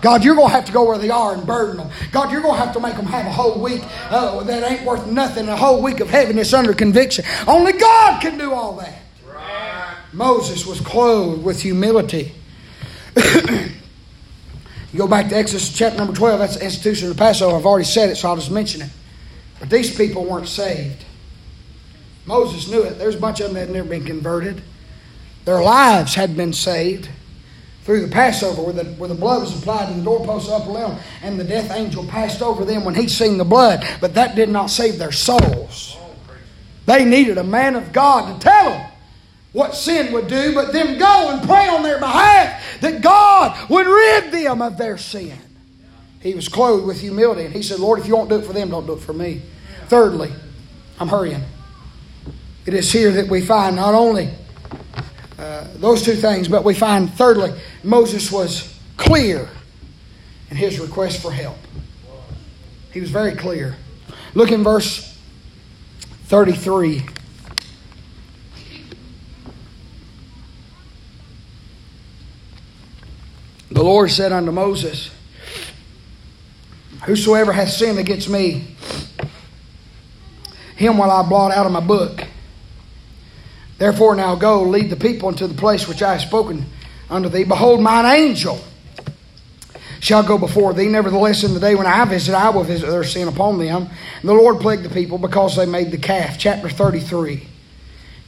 God, 0.00 0.24
you're 0.24 0.36
going 0.36 0.48
to 0.48 0.54
have 0.54 0.64
to 0.66 0.72
go 0.72 0.84
where 0.84 0.98
they 0.98 1.10
are 1.10 1.34
and 1.34 1.44
burden 1.44 1.78
them. 1.78 1.90
God, 2.12 2.30
you're 2.30 2.40
going 2.40 2.54
to 2.54 2.64
have 2.64 2.72
to 2.74 2.80
make 2.80 2.94
them 2.94 3.06
have 3.06 3.26
a 3.26 3.32
whole 3.32 3.60
week 3.60 3.82
uh, 4.10 4.42
that 4.44 4.70
ain't 4.70 4.84
worth 4.84 5.06
nothing, 5.08 5.48
a 5.48 5.56
whole 5.56 5.82
week 5.82 6.00
of 6.00 6.08
heaviness 6.08 6.54
under 6.54 6.72
conviction. 6.72 7.24
Only 7.48 7.72
God 7.72 8.22
can 8.22 8.38
do 8.38 8.52
all 8.52 8.76
that. 8.76 9.00
Moses 10.12 10.64
was 10.64 10.80
clothed 10.80 11.42
with 11.42 11.60
humility. 11.60 12.32
you 14.96 15.02
go 15.02 15.08
back 15.08 15.28
to 15.28 15.36
Exodus 15.36 15.70
chapter 15.76 15.98
number 15.98 16.14
12, 16.14 16.38
that's 16.38 16.56
the 16.56 16.64
institution 16.64 17.10
of 17.10 17.16
the 17.16 17.18
Passover. 17.18 17.54
I've 17.54 17.66
already 17.66 17.84
said 17.84 18.08
it, 18.08 18.16
so 18.16 18.30
I'll 18.30 18.36
just 18.36 18.50
mention 18.50 18.80
it. 18.80 18.88
But 19.60 19.68
these 19.68 19.94
people 19.94 20.24
weren't 20.24 20.48
saved. 20.48 21.04
Moses 22.24 22.66
knew 22.66 22.82
it. 22.82 22.98
There's 22.98 23.14
a 23.14 23.20
bunch 23.20 23.40
of 23.40 23.48
them 23.48 23.54
that 23.54 23.66
had 23.66 23.70
never 23.70 23.90
been 23.90 24.06
converted. 24.06 24.62
Their 25.44 25.62
lives 25.62 26.14
had 26.14 26.34
been 26.34 26.54
saved 26.54 27.10
through 27.84 28.06
the 28.06 28.08
Passover, 28.10 28.62
where 28.62 28.72
the, 28.72 28.84
where 28.94 29.10
the 29.10 29.14
blood 29.14 29.42
was 29.42 29.58
applied 29.58 29.88
to 29.88 29.94
the 29.94 30.02
doorpost 30.02 30.50
upper 30.50 30.70
limb, 30.70 30.96
and 31.22 31.38
the 31.38 31.44
death 31.44 31.70
angel 31.72 32.02
passed 32.06 32.40
over 32.40 32.64
them 32.64 32.82
when 32.82 32.94
he 32.94 33.06
seen 33.06 33.36
the 33.36 33.44
blood. 33.44 33.86
But 34.00 34.14
that 34.14 34.34
did 34.34 34.48
not 34.48 34.70
save 34.70 34.98
their 34.98 35.12
souls. 35.12 35.98
They 36.86 37.04
needed 37.04 37.36
a 37.36 37.44
man 37.44 37.76
of 37.76 37.92
God 37.92 38.32
to 38.32 38.42
tell 38.42 38.70
them 38.70 38.90
what 39.56 39.74
sin 39.74 40.12
would 40.12 40.28
do, 40.28 40.52
but 40.52 40.70
them 40.70 40.98
go 40.98 41.30
and 41.30 41.48
pray 41.48 41.66
on 41.66 41.82
their 41.82 41.98
behalf 41.98 42.78
that 42.82 43.00
God 43.00 43.70
would 43.70 43.86
rid 43.86 44.30
them 44.30 44.60
of 44.60 44.76
their 44.76 44.98
sin. 44.98 45.38
He 46.20 46.34
was 46.34 46.46
clothed 46.46 46.86
with 46.86 47.00
humility, 47.00 47.46
and 47.46 47.54
he 47.54 47.62
said, 47.62 47.80
Lord, 47.80 47.98
if 47.98 48.06
you 48.06 48.14
won't 48.14 48.28
do 48.28 48.36
it 48.36 48.44
for 48.44 48.52
them, 48.52 48.68
don't 48.68 48.86
do 48.86 48.92
it 48.92 49.00
for 49.00 49.14
me. 49.14 49.40
Thirdly, 49.86 50.30
I'm 51.00 51.08
hurrying. 51.08 51.42
It 52.66 52.74
is 52.74 52.92
here 52.92 53.10
that 53.12 53.28
we 53.28 53.40
find 53.40 53.76
not 53.76 53.94
only 53.94 54.28
uh, 55.38 55.68
those 55.76 56.02
two 56.02 56.16
things, 56.16 56.48
but 56.48 56.62
we 56.62 56.74
find 56.74 57.10
thirdly, 57.14 57.58
Moses 57.82 58.30
was 58.30 58.78
clear 58.98 59.48
in 60.50 60.58
his 60.58 60.78
request 60.78 61.22
for 61.22 61.32
help. 61.32 61.56
He 62.92 63.00
was 63.00 63.08
very 63.08 63.34
clear. 63.34 63.74
Look 64.34 64.52
in 64.52 64.62
verse 64.62 65.16
33. 66.24 67.06
The 73.76 73.84
Lord 73.84 74.10
said 74.10 74.32
unto 74.32 74.52
Moses, 74.52 75.10
Whosoever 77.04 77.52
hath 77.52 77.68
sinned 77.68 77.98
against 77.98 78.26
me, 78.26 78.74
him 80.76 80.96
will 80.96 81.10
I 81.10 81.28
blot 81.28 81.52
out 81.52 81.66
of 81.66 81.72
my 81.72 81.80
book. 81.80 82.24
Therefore 83.76 84.16
now 84.16 84.34
go, 84.34 84.62
lead 84.62 84.88
the 84.88 84.96
people 84.96 85.28
into 85.28 85.46
the 85.46 85.52
place 85.52 85.86
which 85.86 86.02
I 86.02 86.12
have 86.12 86.22
spoken 86.22 86.64
unto 87.10 87.28
thee. 87.28 87.44
Behold, 87.44 87.82
mine 87.82 88.06
angel 88.06 88.64
shall 90.00 90.22
go 90.22 90.38
before 90.38 90.72
thee. 90.72 90.88
Nevertheless, 90.88 91.44
in 91.44 91.52
the 91.52 91.60
day 91.60 91.74
when 91.74 91.86
I 91.86 92.02
visit, 92.06 92.34
I 92.34 92.48
will 92.48 92.64
visit 92.64 92.86
their 92.86 93.04
sin 93.04 93.28
upon 93.28 93.58
them. 93.58 93.90
And 94.20 94.28
the 94.28 94.32
Lord 94.32 94.58
plagued 94.58 94.84
the 94.84 94.88
people 94.88 95.18
because 95.18 95.54
they 95.54 95.66
made 95.66 95.90
the 95.90 95.98
calf. 95.98 96.38
Chapter 96.38 96.70
33. 96.70 97.46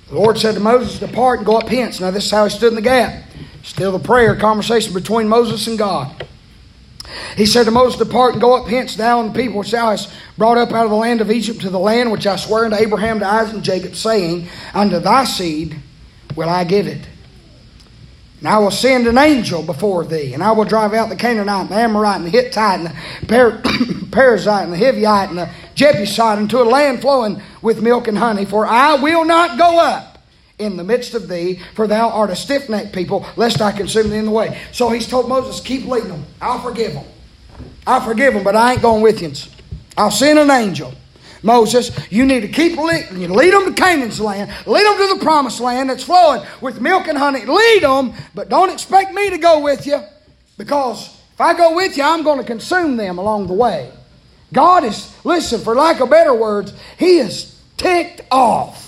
The 0.09 0.15
Lord 0.15 0.39
said 0.39 0.55
to 0.55 0.61
Moses, 0.61 0.99
Depart 0.99 1.41
and 1.41 1.47
go 1.47 1.59
up 1.59 1.69
hence. 1.69 2.01
Now, 2.01 2.11
this 2.11 2.25
is 2.25 2.31
how 2.31 2.45
he 2.45 2.51
stood 2.51 2.71
in 2.71 2.77
the 2.77 2.83
gap. 2.83 3.25
Still 3.63 3.93
the 3.93 3.99
prayer, 3.99 4.35
conversation 4.35 4.95
between 4.95 5.29
Moses 5.29 5.67
and 5.67 5.79
God. 5.79 6.27
He 7.37 7.47
said 7.47 7.65
to 7.65 7.71
Moses, 7.71 7.99
Depart 7.99 8.33
and 8.33 8.41
go 8.41 8.55
up 8.55 8.69
hence, 8.69 8.97
thou 8.97 9.21
and 9.21 9.35
the 9.35 9.39
people 9.39 9.59
which 9.59 9.71
thou 9.71 9.91
hast 9.91 10.11
brought 10.37 10.59
up 10.59 10.73
out 10.73 10.85
of 10.85 10.91
the 10.91 10.97
land 10.97 11.21
of 11.21 11.31
Egypt 11.31 11.61
to 11.61 11.71
the 11.71 11.79
land 11.79 12.11
which 12.11 12.27
I 12.27 12.37
swear 12.37 12.65
unto 12.65 12.77
Abraham, 12.77 13.19
to 13.21 13.27
Isaac, 13.27 13.55
and 13.55 13.65
Jacob, 13.65 13.95
saying, 13.95 14.49
Unto 14.75 14.99
thy 14.99 15.25
seed 15.25 15.79
will 16.37 16.49
I 16.49 16.65
give 16.65 16.87
it. 16.87 17.07
And 18.39 18.49
I 18.49 18.59
will 18.59 18.71
send 18.71 19.07
an 19.07 19.19
angel 19.19 19.63
before 19.63 20.05
thee, 20.05 20.33
and 20.33 20.43
I 20.43 20.53
will 20.53 20.65
drive 20.65 20.95
out 20.95 21.09
the 21.09 21.17
Canaanite, 21.17 21.63
and 21.63 21.71
the 21.71 21.75
Amorite, 21.75 22.17
and 22.17 22.27
the 22.27 22.31
Hittite, 22.31 22.81
and 22.81 22.87
the 22.87 23.27
Per- 23.27 23.61
Perizzite, 24.11 24.65
and 24.65 24.73
the 24.73 24.77
Hivite, 24.77 25.31
and 25.31 25.39
the 25.39 25.51
Jebusite 25.79 26.41
into 26.41 26.61
a 26.61 26.65
land 26.65 27.01
flowing 27.01 27.41
with 27.63 27.81
milk 27.81 28.09
and 28.09 28.19
honey. 28.19 28.45
For 28.45 28.67
I 28.67 28.97
will 28.97 29.25
not 29.25 29.57
go 29.57 29.79
up 29.79 30.19
in 30.59 30.77
the 30.77 30.83
midst 30.83 31.15
of 31.15 31.29
thee, 31.29 31.61
for 31.77 31.87
thou 31.87 32.11
art 32.11 32.31
a 32.31 32.37
stiff 32.37 32.69
necked 32.69 32.93
people, 32.93 33.25
lest 33.37 33.61
I 33.63 33.71
consume 33.71 34.11
thee 34.11 34.17
in 34.17 34.25
the 34.25 34.33
way. 34.33 34.61
So 34.73 34.91
he's 34.91 35.07
told 35.07 35.29
Moses, 35.29 35.61
keep 35.61 35.87
leading 35.87 36.11
them. 36.11 36.25
I'll 36.41 36.59
forgive 36.59 36.95
them. 36.95 37.05
I'll 37.87 38.01
forgive 38.01 38.35
them, 38.35 38.43
but 38.43 38.57
I 38.57 38.73
ain't 38.73 38.83
going 38.83 39.03
with 39.03 39.23
you. 39.23 39.33
I'll 39.97 40.11
send 40.11 40.41
an 40.41 40.51
angel. 40.51 40.93
Moses, 41.45 41.97
you 42.11 42.27
need 42.27 42.41
to 42.41 42.49
keep 42.49 42.77
leading. 42.77 43.21
You 43.21 43.29
lead 43.29 43.53
them 43.53 43.73
to 43.73 43.81
Canaan's 43.81 44.21
land. 44.21 44.51
Lead 44.67 44.85
them 44.85 44.97
to 44.97 45.15
the 45.17 45.25
promised 45.25 45.61
land 45.61 45.91
that's 45.91 46.03
flowing 46.03 46.45
with 46.61 46.81
milk 46.81 47.07
and 47.07 47.17
honey. 47.17 47.45
Lead 47.45 47.85
them, 47.85 48.15
but 48.35 48.49
don't 48.49 48.71
expect 48.71 49.15
me 49.15 49.31
to 49.31 49.39
go 49.39 49.61
with 49.61 49.87
you 49.87 50.03
because 50.57 51.17
if 51.35 51.41
I 51.41 51.57
go 51.57 51.77
with 51.77 51.97
you, 51.97 52.03
I'm 52.03 52.25
going 52.25 52.39
to 52.39 52.45
consume 52.45 52.97
them 52.97 53.19
along 53.19 53.47
the 53.47 53.55
way. 53.55 53.93
God 54.53 54.85
is, 54.85 55.15
listen, 55.29 55.61
for 55.61 55.75
lack 55.75 56.01
of 56.01 56.11
better 56.11 56.35
words, 56.35 56.73
He 56.99 57.19
is 57.19 57.57
ticked 57.77 58.23
off. 58.31 58.87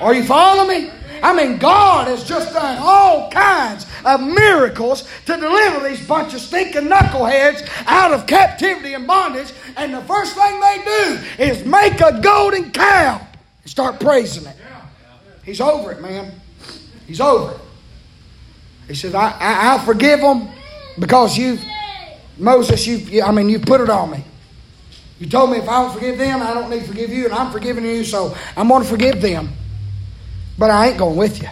Are 0.00 0.14
you 0.14 0.24
following 0.24 0.84
me? 0.84 0.90
I 1.22 1.34
mean, 1.34 1.58
God 1.58 2.08
has 2.08 2.24
just 2.24 2.52
done 2.52 2.78
all 2.80 3.30
kinds 3.30 3.86
of 4.04 4.20
miracles 4.20 5.08
to 5.26 5.36
deliver 5.36 5.88
these 5.88 6.06
bunch 6.06 6.34
of 6.34 6.40
stinking 6.40 6.82
knuckleheads 6.82 7.68
out 7.86 8.12
of 8.12 8.26
captivity 8.26 8.94
and 8.94 9.06
bondage. 9.06 9.52
And 9.76 9.94
the 9.94 10.02
first 10.02 10.34
thing 10.34 10.60
they 10.60 10.82
do 10.84 11.42
is 11.42 11.64
make 11.64 12.00
a 12.00 12.20
golden 12.20 12.70
cow 12.70 13.26
and 13.62 13.70
start 13.70 13.98
praising 13.98 14.46
it. 14.46 14.56
He's 15.44 15.60
over 15.60 15.92
it, 15.92 16.00
man. 16.00 16.32
He's 17.06 17.20
over 17.20 17.52
it. 17.52 17.60
He 18.88 18.94
says, 18.94 19.14
I, 19.14 19.30
I, 19.30 19.70
I'll 19.70 19.78
forgive 19.78 20.20
them 20.20 20.48
because 20.98 21.36
you've, 21.36 21.64
Moses, 22.36 22.86
you 22.86 23.22
I 23.22 23.32
mean, 23.32 23.48
you 23.48 23.58
put 23.58 23.80
it 23.80 23.90
on 23.90 24.10
me. 24.10 24.24
You 25.18 25.26
told 25.28 25.50
me 25.50 25.58
if 25.58 25.68
I 25.68 25.82
don't 25.82 25.94
forgive 25.94 26.18
them, 26.18 26.42
I 26.42 26.52
don't 26.52 26.68
need 26.68 26.80
to 26.80 26.86
forgive 26.86 27.10
you, 27.10 27.24
and 27.24 27.34
I'm 27.34 27.50
forgiving 27.50 27.84
you, 27.84 28.04
so 28.04 28.36
I'm 28.56 28.68
going 28.68 28.82
to 28.82 28.88
forgive 28.88 29.22
them. 29.22 29.50
But 30.58 30.70
I 30.70 30.88
ain't 30.88 30.98
going 30.98 31.16
with 31.16 31.42
you. 31.42 31.48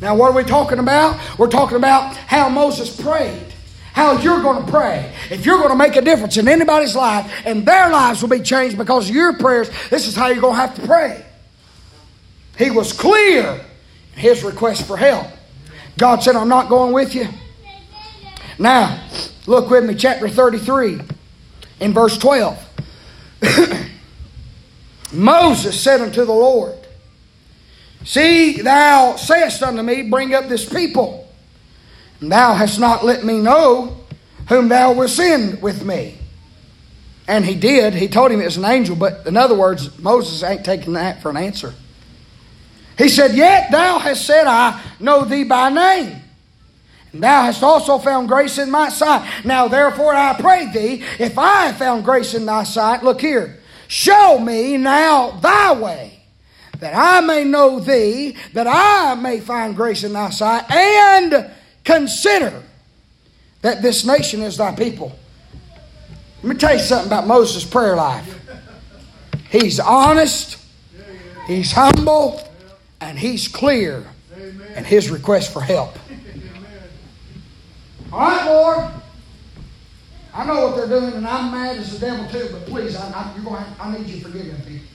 Now, 0.00 0.14
what 0.14 0.30
are 0.30 0.36
we 0.36 0.44
talking 0.44 0.78
about? 0.78 1.18
We're 1.38 1.48
talking 1.48 1.76
about 1.76 2.16
how 2.16 2.48
Moses 2.48 2.94
prayed. 3.00 3.44
How 3.92 4.12
you're 4.20 4.42
going 4.42 4.64
to 4.64 4.70
pray. 4.70 5.12
If 5.30 5.44
you're 5.44 5.58
going 5.58 5.70
to 5.70 5.76
make 5.76 5.96
a 5.96 6.02
difference 6.02 6.36
in 6.36 6.46
anybody's 6.46 6.94
life 6.94 7.32
and 7.44 7.66
their 7.66 7.90
lives 7.90 8.22
will 8.22 8.28
be 8.28 8.40
changed 8.40 8.78
because 8.78 9.08
of 9.08 9.14
your 9.14 9.36
prayers, 9.36 9.70
this 9.90 10.06
is 10.06 10.14
how 10.14 10.28
you're 10.28 10.40
going 10.40 10.54
to 10.54 10.60
have 10.60 10.76
to 10.76 10.86
pray. 10.86 11.24
He 12.56 12.70
was 12.70 12.92
clear 12.92 13.64
in 14.14 14.20
his 14.20 14.44
request 14.44 14.86
for 14.86 14.96
help. 14.96 15.26
God 15.96 16.22
said, 16.22 16.36
I'm 16.36 16.48
not 16.48 16.68
going 16.68 16.92
with 16.92 17.14
you. 17.14 17.26
Now, 18.58 19.04
look 19.46 19.68
with 19.68 19.84
me, 19.84 19.94
chapter 19.94 20.28
33, 20.28 21.00
in 21.80 21.92
verse 21.92 22.18
12. 22.18 22.64
Moses 25.12 25.80
said 25.80 26.00
unto 26.00 26.24
the 26.24 26.32
Lord, 26.32 26.74
See, 28.04 28.62
thou 28.62 29.16
sayest 29.16 29.62
unto 29.62 29.82
me, 29.82 30.02
Bring 30.02 30.34
up 30.34 30.48
this 30.48 30.68
people. 30.68 31.28
And 32.20 32.32
thou 32.32 32.54
hast 32.54 32.78
not 32.80 33.04
let 33.04 33.24
me 33.24 33.40
know 33.40 33.96
whom 34.48 34.68
thou 34.68 34.92
wilt 34.92 35.10
send 35.10 35.62
with 35.62 35.84
me. 35.84 36.16
And 37.26 37.44
he 37.44 37.54
did. 37.54 37.94
He 37.94 38.08
told 38.08 38.30
him 38.30 38.40
it 38.40 38.46
was 38.46 38.56
an 38.56 38.64
angel, 38.64 38.96
but 38.96 39.26
in 39.26 39.36
other 39.36 39.54
words, 39.54 39.98
Moses 39.98 40.42
ain't 40.42 40.64
taking 40.64 40.94
that 40.94 41.20
for 41.20 41.30
an 41.30 41.36
answer. 41.36 41.74
He 42.96 43.08
said, 43.08 43.34
Yet 43.34 43.70
thou 43.70 43.98
hast 43.98 44.24
said, 44.26 44.46
I 44.46 44.80
know 44.98 45.24
thee 45.24 45.44
by 45.44 45.70
name. 45.70 46.16
And 47.12 47.22
thou 47.22 47.42
hast 47.42 47.62
also 47.62 47.98
found 47.98 48.28
grace 48.28 48.58
in 48.58 48.70
my 48.70 48.88
sight. 48.90 49.44
Now 49.44 49.68
therefore 49.68 50.14
I 50.14 50.34
pray 50.38 50.70
thee, 50.72 51.04
if 51.18 51.38
I 51.38 51.66
have 51.66 51.76
found 51.76 52.04
grace 52.04 52.34
in 52.34 52.46
thy 52.46 52.64
sight, 52.64 53.02
look 53.02 53.20
here, 53.20 53.60
show 53.86 54.38
me 54.38 54.76
now 54.76 55.30
thy 55.30 55.72
way, 55.72 56.22
that 56.80 56.94
I 56.94 57.20
may 57.24 57.44
know 57.44 57.80
thee, 57.80 58.36
that 58.52 58.66
I 58.66 59.14
may 59.14 59.40
find 59.40 59.74
grace 59.74 60.04
in 60.04 60.12
thy 60.12 60.30
sight, 60.30 60.70
and 60.70 61.50
consider 61.84 62.62
that 63.62 63.82
this 63.82 64.04
nation 64.04 64.42
is 64.42 64.58
thy 64.58 64.74
people. 64.74 65.18
Let 66.42 66.48
me 66.50 66.54
tell 66.56 66.74
you 66.74 66.80
something 66.80 67.08
about 67.08 67.26
Moses' 67.26 67.64
prayer 67.64 67.96
life. 67.96 68.34
He's 69.50 69.80
honest, 69.80 70.58
he's 71.46 71.72
humble, 71.72 72.46
and 73.00 73.18
he's 73.18 73.48
clear 73.48 74.04
in 74.76 74.84
his 74.84 75.10
request 75.10 75.52
for 75.52 75.62
help. 75.62 75.98
All 78.12 78.20
right, 78.20 78.46
Lord. 78.46 78.92
I 80.32 80.46
know 80.46 80.66
what 80.68 80.76
they're 80.76 81.00
doing, 81.00 81.14
and 81.14 81.26
I'm 81.26 81.50
mad 81.50 81.78
as 81.78 81.98
the 81.98 82.06
devil 82.06 82.28
too. 82.28 82.48
But 82.52 82.66
please, 82.66 82.96
I, 82.96 83.10
I, 83.10 83.34
you're 83.34 83.44
going 83.44 83.64
I 83.80 83.96
need 83.96 84.06
you 84.06 84.18
to 84.20 84.24
forgive 84.24 84.46
me, 84.46 84.52
people. 84.64 84.86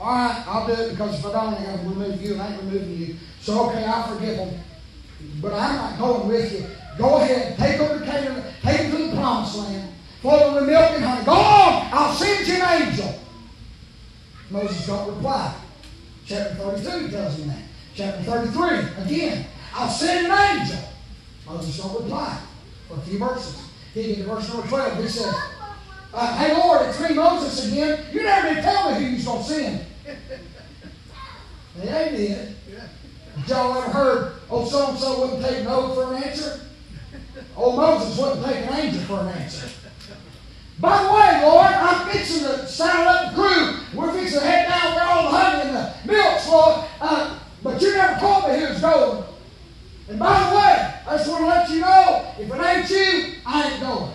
All 0.00 0.06
right, 0.12 0.44
I'll 0.46 0.66
do 0.66 0.72
it 0.72 0.90
because 0.90 1.18
if 1.18 1.26
I 1.26 1.32
don't, 1.32 1.54
I'm 1.54 1.64
going 1.64 1.78
to 1.78 1.88
remove 1.88 2.22
you, 2.22 2.32
and 2.32 2.42
I 2.42 2.52
ain't 2.52 2.62
removing 2.62 2.98
you. 2.98 3.16
So 3.40 3.68
okay, 3.68 3.84
I'll 3.84 4.14
forgive 4.14 4.36
them. 4.36 4.60
But 5.40 5.52
I'm 5.52 5.76
not 5.76 5.98
going 5.98 6.28
with 6.28 6.52
you. 6.52 6.66
Go 6.98 7.16
ahead, 7.16 7.56
take 7.58 7.78
them 7.78 7.98
to 7.98 8.04
Canaan, 8.04 8.42
take 8.62 8.90
them 8.90 8.90
to 8.92 9.06
the 9.08 9.16
promised 9.16 9.56
land, 9.56 9.92
flow 10.20 10.54
with 10.54 10.68
milk 10.68 10.90
and 10.92 11.04
honey. 11.04 11.24
Go 11.24 11.32
on, 11.32 11.88
I'll 11.92 12.14
send 12.14 12.46
you 12.46 12.54
an 12.54 12.82
angel. 12.82 13.20
Moses 14.50 14.86
don't 14.86 15.14
reply. 15.14 15.54
Chapter 16.26 16.54
32 16.54 17.10
tells 17.10 17.38
him 17.38 17.48
that. 17.48 17.62
Chapter 17.94 18.22
33, 18.22 19.04
again, 19.04 19.46
I'll 19.74 19.90
send 19.90 20.26
an 20.26 20.60
angel. 20.60 20.93
Moses 21.46 21.76
don't 21.76 22.02
reply 22.02 22.40
for 22.88 22.96
a 22.96 23.00
few 23.00 23.18
verses. 23.18 23.68
He 23.92 24.06
get 24.08 24.16
to 24.18 24.24
verse 24.24 24.52
number 24.52 24.66
12. 24.66 25.02
He 25.02 25.08
says, 25.08 25.34
uh, 26.12 26.36
Hey 26.36 26.54
Lord, 26.54 26.88
it's 26.88 27.00
me, 27.00 27.14
Moses 27.14 27.70
again. 27.70 28.04
You 28.12 28.22
never 28.22 28.54
did 28.54 28.64
tell 28.64 28.90
me 28.90 28.96
who 28.98 29.12
you're 29.12 29.24
going 29.24 29.42
to 29.42 29.48
send. 29.48 29.86
They 31.76 31.88
ain't 31.88 32.16
did. 32.16 32.56
Did 33.36 33.48
y'all 33.48 33.76
ever 33.82 33.90
heard, 33.90 34.32
oh, 34.48 34.64
so 34.64 34.90
and 34.90 34.98
so 34.98 35.20
wouldn't 35.20 35.44
take 35.44 35.64
no 35.64 35.92
for 35.92 36.14
an 36.14 36.22
answer? 36.22 36.60
Old 37.56 37.76
Moses 37.76 38.18
wouldn't 38.18 38.44
take 38.44 38.66
an 38.66 38.74
angel 38.74 39.02
for 39.02 39.20
an 39.20 39.28
answer. 39.28 39.68
By 40.80 41.02
the 41.02 41.08
way, 41.08 41.42
Lord, 41.42 41.66
I'm 41.66 42.10
fixing 42.10 42.44
to 42.44 42.66
saddle 42.66 43.08
up 43.08 43.34
the 43.34 43.42
crew. 43.42 43.98
We're 43.98 44.12
fixing 44.12 44.40
to 44.40 44.46
head 44.46 44.68
down 44.68 44.94
where 44.94 45.04
all 45.04 45.22
the 45.30 45.36
honey 45.36 45.68
and 45.68 45.76
the 45.76 46.12
milk's 46.12 46.48
Lord. 46.48 46.84
Uh, 47.00 47.38
but 47.62 47.80
you 47.80 47.92
never 47.92 48.20
told 48.20 48.48
me 48.48 48.58
who's 48.58 48.80
going. 48.80 49.24
And 50.08 50.18
by 50.18 50.50
the 50.50 50.56
way, 50.56 50.94
I 51.06 51.16
just 51.16 51.30
want 51.30 51.42
to 51.42 51.46
let 51.46 51.70
you 51.70 51.80
know, 51.80 52.32
if 52.38 52.52
it 52.52 52.60
ain't 52.60 52.90
you, 52.90 53.34
I 53.46 53.70
ain't 53.70 53.80
going. 53.80 54.12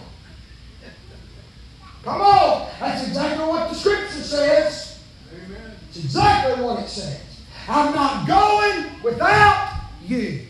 Come 2.03 2.21
on. 2.21 2.69
That's 2.79 3.07
exactly 3.07 3.45
what 3.45 3.69
the 3.69 3.75
scripture 3.75 4.21
says. 4.21 4.99
Amen. 5.33 5.71
It's 5.89 5.97
exactly 5.97 6.63
what 6.63 6.79
it 6.79 6.89
says. 6.89 7.21
I'm 7.67 7.93
not 7.93 8.27
going 8.27 9.01
without 9.03 9.81
you. 10.05 10.45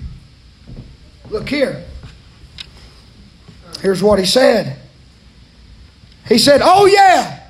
Look 1.30 1.50
here. 1.50 1.86
Here's 3.82 4.04
what 4.04 4.20
he 4.20 4.26
said. 4.26 4.78
He 6.28 6.38
said, 6.38 6.62
Oh, 6.64 6.86
yeah. 6.86 7.48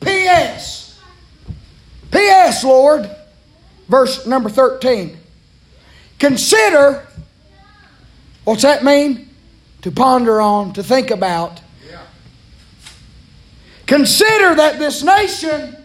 P.S. 0.00 1.00
P.S., 2.10 2.64
Lord. 2.64 3.10
Verse 3.88 4.26
number 4.26 4.48
13. 4.48 5.16
Consider, 6.24 7.06
what's 8.44 8.62
that 8.62 8.82
mean? 8.82 9.28
To 9.82 9.90
ponder 9.90 10.40
on, 10.40 10.72
to 10.72 10.82
think 10.82 11.10
about. 11.10 11.60
Yeah. 11.86 12.00
Consider 13.84 14.54
that 14.54 14.78
this 14.78 15.02
nation 15.02 15.76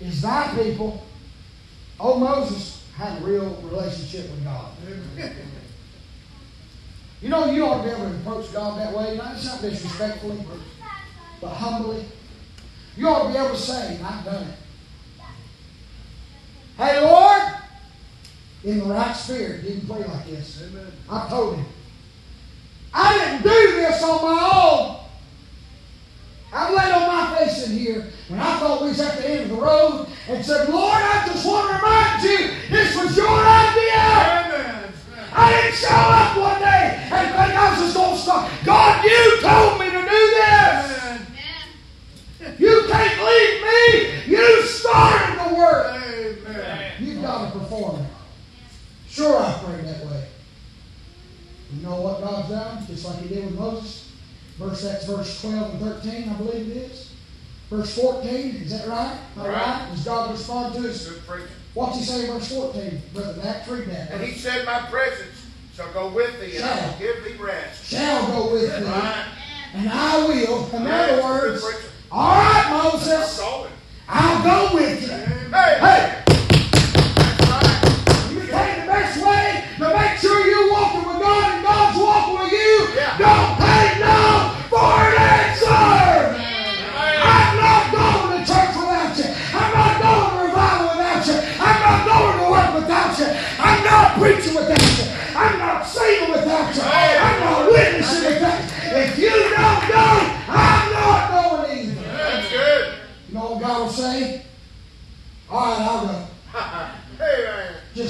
is 0.00 0.22
thy 0.22 0.54
people. 0.54 1.04
Oh, 1.98 2.20
Moses 2.20 2.86
had 2.96 3.20
a 3.20 3.24
real 3.24 3.50
relationship 3.64 4.30
with 4.30 4.44
God. 4.44 4.70
You 7.20 7.28
know, 7.28 7.46
you 7.52 7.64
ought 7.64 7.78
to 7.78 7.84
be 7.84 7.90
able 7.90 8.10
to 8.10 8.16
approach 8.16 8.52
God 8.52 8.80
that 8.80 8.92
way, 8.96 9.16
not 9.16 9.36
just 9.36 9.46
not 9.46 9.60
disrespectfully, 9.60 10.44
but 11.40 11.50
humbly. 11.50 12.04
You 12.96 13.08
ought 13.08 13.28
to 13.28 13.32
be 13.32 13.38
able 13.38 13.50
to 13.50 13.56
say, 13.56 14.00
I've 14.02 14.24
done 14.24 14.42
it. 14.42 14.54
Hey, 16.76 17.00
Lord, 17.00 17.61
in 18.64 18.78
the 18.78 18.84
right 18.84 19.14
spirit, 19.14 19.62
didn't 19.62 19.86
pray 19.86 20.04
like 20.04 20.26
this. 20.26 20.62
Amen. 20.62 20.92
I 21.10 21.28
told 21.28 21.56
him, 21.56 21.66
I 22.94 23.18
didn't 23.18 23.42
do 23.42 23.48
this 23.48 24.02
on 24.02 24.22
my 24.22 24.50
own. 24.54 24.98
I 26.52 26.70
laid 26.70 26.92
on 26.92 27.08
my 27.08 27.38
face 27.38 27.66
in 27.66 27.78
here 27.78 28.10
when 28.28 28.38
I 28.38 28.58
thought 28.58 28.82
we 28.82 28.88
was 28.88 29.00
at 29.00 29.16
the 29.16 29.30
end 29.30 29.50
of 29.50 29.56
the 29.56 29.62
road 29.62 30.06
and 30.28 30.44
said, 30.44 30.68
Lord, 30.68 30.94
I 30.94 31.26
just 31.26 31.46
want 31.46 31.68
to 31.68 31.76
remind 31.76 32.22
you, 32.22 32.50
this 32.68 32.94
was 32.94 33.16
your 33.16 33.26
idea. 33.26 33.94
Amen. 33.94 34.92
I 35.32 35.50
didn't 35.50 35.76
show 35.76 35.88
up 35.88 36.36
one 36.36 36.60
day 36.60 37.08
and 37.10 37.10
think 37.10 37.58
I 37.58 37.70
was 37.70 37.80
just 37.80 37.96
going 37.96 38.14
to 38.14 38.20
stop. 38.20 38.50
God, 38.64 39.02
you 39.02 39.40
told 39.40 39.80
me 39.80 39.86
to 39.86 40.02
do 40.02 40.30
this. 40.36 41.02
Amen. 41.02 42.56
You 42.58 42.84
can't 42.90 43.18
leave 43.24 43.62
me. 43.64 44.32
You 44.36 44.62
started 44.64 45.38
the 45.38 45.54
work. 45.54 46.02
Amen. 46.04 46.92
You've 47.00 47.22
got 47.22 47.50
to 47.50 47.58
perform 47.58 48.02
it. 48.02 48.06
Sure, 49.12 49.38
I 49.38 49.52
prayed 49.62 49.84
that 49.84 50.06
way. 50.06 50.24
You 51.74 51.82
know 51.82 52.00
what 52.00 52.22
God's 52.22 52.48
done? 52.48 52.86
Just 52.86 53.04
like 53.06 53.20
He 53.20 53.28
did 53.28 53.44
with 53.44 53.58
Moses. 53.58 54.10
Verse 54.58 54.82
that's 54.82 55.04
verse 55.06 55.40
12 55.42 55.82
and 55.82 56.02
13, 56.02 56.28
I 56.30 56.32
believe 56.34 56.70
it 56.70 56.76
is. 56.76 57.12
Verse 57.68 57.94
14, 57.94 58.28
is 58.30 58.70
that 58.70 58.88
right? 58.88 59.18
I 59.36 59.40
right? 59.40 59.48
Right. 59.48 59.88
Does 59.90 60.04
God 60.04 60.30
respond 60.30 60.74
to 60.74 60.88
us? 60.88 61.06
Good 61.06 61.26
preaching. 61.26 61.48
What's 61.74 61.98
He 61.98 62.04
say 62.04 62.24
in 62.26 62.32
verse 62.32 62.48
14? 62.54 63.02
Brother 63.12 63.42
Matt, 63.42 63.68
read 63.68 63.86
that. 63.88 64.10
And 64.12 64.22
he 64.24 64.32
said, 64.38 64.64
My 64.64 64.80
presence 64.90 65.46
shall 65.74 65.92
go 65.92 66.08
with 66.08 66.38
thee, 66.40 66.56
and 66.56 66.64
I 66.64 66.86
will 66.86 66.98
give 66.98 67.24
thee 67.24 67.42
rest. 67.42 67.84
Shall 67.86 68.26
go 68.28 68.52
with 68.52 68.62
thee. 68.78 68.84
Right. 68.86 69.26
and 69.74 69.88
I 69.90 70.26
will. 70.26 70.68
In 70.74 70.86
other 70.86 71.22
words, 71.22 71.64
all 72.10 72.34
right, 72.34 72.90
Moses. 72.92 73.40
I'll 74.08 74.42
go 74.42 74.74
with 74.74 75.02
you. 75.02 75.08
Hey, 75.08 75.78
Hey, 75.80 76.11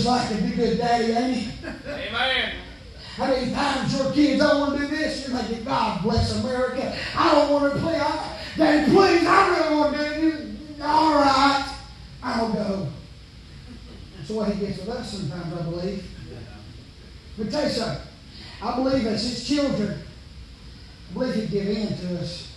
Just 0.02 0.30
like 0.32 0.40
a 0.40 0.42
big 0.42 0.56
good 0.56 0.78
daddy, 0.78 1.12
ain't 1.12 1.36
he? 1.36 1.66
Amen. 1.86 2.54
How 3.14 3.26
many 3.28 3.52
times 3.52 3.96
your 3.96 4.12
kids 4.12 4.42
don't 4.42 4.60
want 4.60 4.80
to 4.80 4.88
do 4.88 4.96
this? 4.96 5.28
You're 5.28 5.38
like, 5.38 5.64
God 5.64 6.02
bless 6.02 6.42
America. 6.42 6.96
I 7.16 7.32
don't 7.32 7.52
want 7.52 7.72
to 7.72 7.78
play. 7.78 8.00
I, 8.00 8.36
Daddy, 8.56 8.90
please, 8.90 9.24
I 9.24 9.48
really 9.48 9.76
want 9.76 9.96
to 9.96 10.20
do 10.20 10.28
it. 10.28 10.82
All 10.82 11.14
right, 11.14 11.76
I'll 12.20 12.52
go. 12.52 12.88
That's 14.16 14.28
the 14.28 14.34
way 14.34 14.52
he 14.52 14.66
gets 14.66 14.78
with 14.80 14.88
us 14.88 15.12
sometimes, 15.12 15.52
I 15.56 15.62
believe. 15.62 16.04
But 17.38 17.50
tell 17.52 17.62
you 17.62 17.70
something. 17.70 18.06
I 18.60 18.74
believe 18.74 19.06
as 19.06 19.22
his 19.22 19.46
children, 19.46 20.00
I 21.10 21.12
believe 21.12 21.34
he'd 21.34 21.50
give 21.52 21.68
in 21.68 21.96
to 21.96 22.20
us 22.20 22.56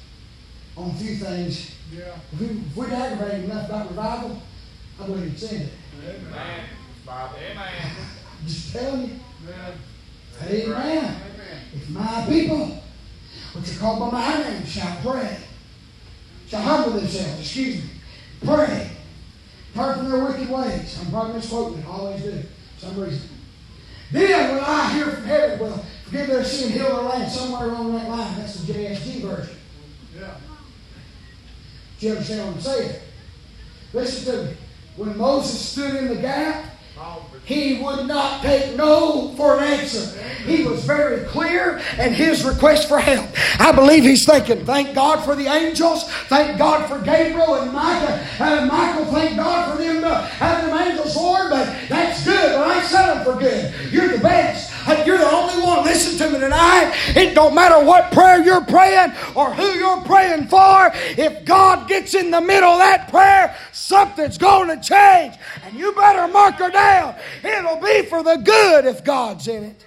on 0.75 0.89
a 0.89 0.93
few 0.95 1.15
things. 1.17 1.75
Yeah. 1.95 2.15
If, 2.33 2.39
we, 2.39 2.47
if 2.47 2.75
we'd 2.75 2.91
aggravated 2.91 3.45
enough 3.45 3.69
about 3.69 3.89
revival, 3.89 4.41
I 4.99 5.05
believe 5.05 5.29
he'd 5.29 5.39
send 5.39 5.61
it. 5.61 5.73
Amen. 6.03 6.65
Bible. 7.05 7.35
Amen. 7.51 7.91
Just 8.45 8.73
telling 8.73 9.01
you. 9.01 9.19
Amen. 9.47 9.73
Amen. 10.43 10.71
Amen. 10.73 11.61
If 11.73 11.89
my 11.89 12.25
people, 12.27 12.81
which 13.53 13.75
are 13.75 13.79
called 13.79 13.99
by 13.99 14.11
my 14.11 14.43
name, 14.43 14.65
shall 14.65 14.97
pray, 15.03 15.37
shall 16.47 16.61
humble 16.61 16.99
themselves, 16.99 17.39
excuse 17.39 17.83
me, 17.83 17.89
pray, 18.43 18.89
turn 19.73 19.97
from 19.97 20.11
their 20.11 20.25
wicked 20.25 20.49
ways. 20.49 20.99
I'm 20.99 21.11
probably 21.11 21.33
misquoting 21.33 21.79
it, 21.79 21.85
always 21.85 22.21
do, 22.21 22.31
for 22.77 22.85
some 22.85 22.99
reason. 22.99 23.29
Then 24.11 24.55
will 24.55 24.63
I 24.63 24.93
hear 24.93 25.05
from 25.11 25.23
heaven, 25.25 25.59
will 25.59 25.85
forgive 26.05 26.27
their 26.27 26.43
sin, 26.43 26.71
heal 26.71 26.95
their 26.95 27.03
land, 27.03 27.31
somewhere 27.31 27.69
along 27.69 27.93
that 27.93 28.09
line. 28.09 28.35
That's 28.37 28.61
the 28.61 28.73
JSG 28.73 29.21
version. 29.21 29.57
Yeah. 30.17 30.35
Do 31.99 32.05
you 32.07 32.11
understand 32.13 32.47
what 32.47 32.55
I'm 32.55 32.61
saying? 32.61 33.01
Listen 33.93 34.33
to 34.33 34.43
me. 34.43 34.57
When 34.97 35.17
Moses 35.17 35.59
stood 35.59 35.95
in 35.95 36.07
the 36.07 36.15
gap, 36.15 36.74
he 37.45 37.79
would 37.81 38.07
not 38.07 38.41
take 38.41 38.75
no 38.75 39.33
for 39.37 39.57
an 39.57 39.63
answer. 39.63 40.19
He 40.45 40.63
was 40.63 40.83
very 40.83 41.25
clear 41.25 41.81
in 41.99 42.13
his 42.13 42.43
request 42.43 42.87
for 42.87 42.99
help. 42.99 43.27
I 43.59 43.71
believe 43.71 44.03
he's 44.03 44.25
thinking, 44.25 44.65
thank 44.65 44.95
God 44.95 45.23
for 45.23 45.35
the 45.35 45.47
angels, 45.47 46.09
thank 46.27 46.57
God 46.57 46.87
for 46.87 47.03
Gabriel 47.03 47.55
and 47.55 47.71
Micah. 47.71 48.27
And 48.39 48.67
Michael, 48.67 49.05
thank 49.05 49.35
God 49.35 49.71
for 49.71 49.83
them 49.83 50.03
uh, 50.03 50.25
having 50.27 50.69
them 50.69 50.87
angels, 50.87 51.15
Lord, 51.15 51.49
but 51.49 51.65
that's 51.89 52.23
good, 52.23 52.55
but 52.55 52.67
I 52.67 52.81
ain't 52.81 52.91
them 52.91 53.23
for 53.23 53.39
good. 53.39 53.91
You're 53.91 54.09
the 54.09 54.19
best. 54.19 54.74
You're 55.05 55.17
the 55.17 55.31
only 55.31 55.63
one. 55.63 55.83
Listen 55.83 56.17
to 56.19 56.33
me 56.33 56.39
tonight. 56.39 56.93
It 57.15 57.33
don't 57.33 57.55
matter 57.55 57.83
what 57.83 58.11
prayer 58.11 58.43
you're 58.43 58.63
praying 58.65 59.13
or 59.33 59.51
who 59.51 59.63
you're 59.63 60.01
praying 60.01 60.47
for. 60.47 60.91
If 60.93 61.43
God 61.43 61.87
gets 61.87 62.13
in 62.13 62.29
the 62.29 62.41
middle 62.41 62.69
of 62.69 62.79
that 62.79 63.09
prayer, 63.09 63.55
something's 63.71 64.37
going 64.37 64.67
to 64.69 64.87
change. 64.87 65.35
And 65.63 65.75
you 65.75 65.91
better 65.93 66.31
mark 66.31 66.55
her 66.55 66.69
down. 66.69 67.15
It'll 67.43 67.77
be 67.77 68.03
for 68.03 68.21
the 68.21 68.35
good 68.37 68.85
if 68.85 69.03
God's 69.03 69.47
in 69.47 69.63
it. 69.63 69.85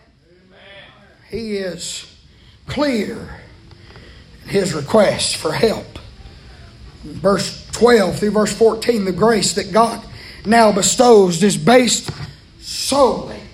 He 1.31 1.59
is 1.59 2.07
clear 2.67 3.41
in 4.43 4.49
his 4.49 4.75
request 4.75 5.37
for 5.37 5.53
help. 5.53 5.99
Verse 7.05 7.67
12 7.71 8.19
through 8.19 8.31
verse 8.33 8.53
14, 8.53 9.05
the 9.05 9.13
grace 9.13 9.55
that 9.55 9.71
God 9.71 10.05
now 10.45 10.73
bestows 10.73 11.43
is 11.43 11.57
based 11.57 12.11
solely 12.61 13.48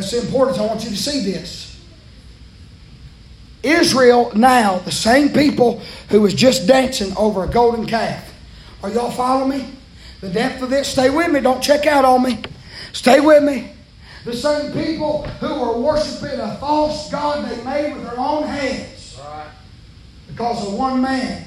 that's 0.00 0.12
the 0.12 0.20
importance. 0.20 0.58
I 0.58 0.64
want 0.64 0.82
you 0.82 0.90
to 0.90 0.96
see 0.96 1.30
this. 1.30 1.78
Israel 3.62 4.32
now, 4.34 4.78
the 4.78 4.92
same 4.92 5.28
people 5.28 5.82
who 6.08 6.22
was 6.22 6.32
just 6.32 6.66
dancing 6.66 7.14
over 7.18 7.44
a 7.44 7.48
golden 7.48 7.84
calf, 7.84 8.32
Are 8.82 8.88
y'all 8.88 9.10
following 9.10 9.60
me? 9.60 9.68
The 10.22 10.30
depth 10.30 10.62
of 10.62 10.70
this. 10.70 10.88
Stay 10.88 11.10
with 11.10 11.30
me. 11.30 11.40
Don't 11.40 11.62
check 11.62 11.86
out 11.86 12.06
on 12.06 12.22
me. 12.22 12.40
Stay 12.94 13.20
with 13.20 13.42
me. 13.42 13.72
The 14.24 14.34
same 14.34 14.72
people 14.72 15.26
who 15.26 15.60
were 15.60 15.78
worshiping 15.78 16.40
a 16.40 16.56
false 16.56 17.10
God 17.10 17.46
they 17.50 17.62
made 17.62 17.94
with 17.94 18.04
their 18.04 18.18
own 18.18 18.44
hands. 18.44 19.18
Right. 19.22 19.50
Because 20.28 20.66
of 20.66 20.74
one 20.74 21.02
man, 21.02 21.44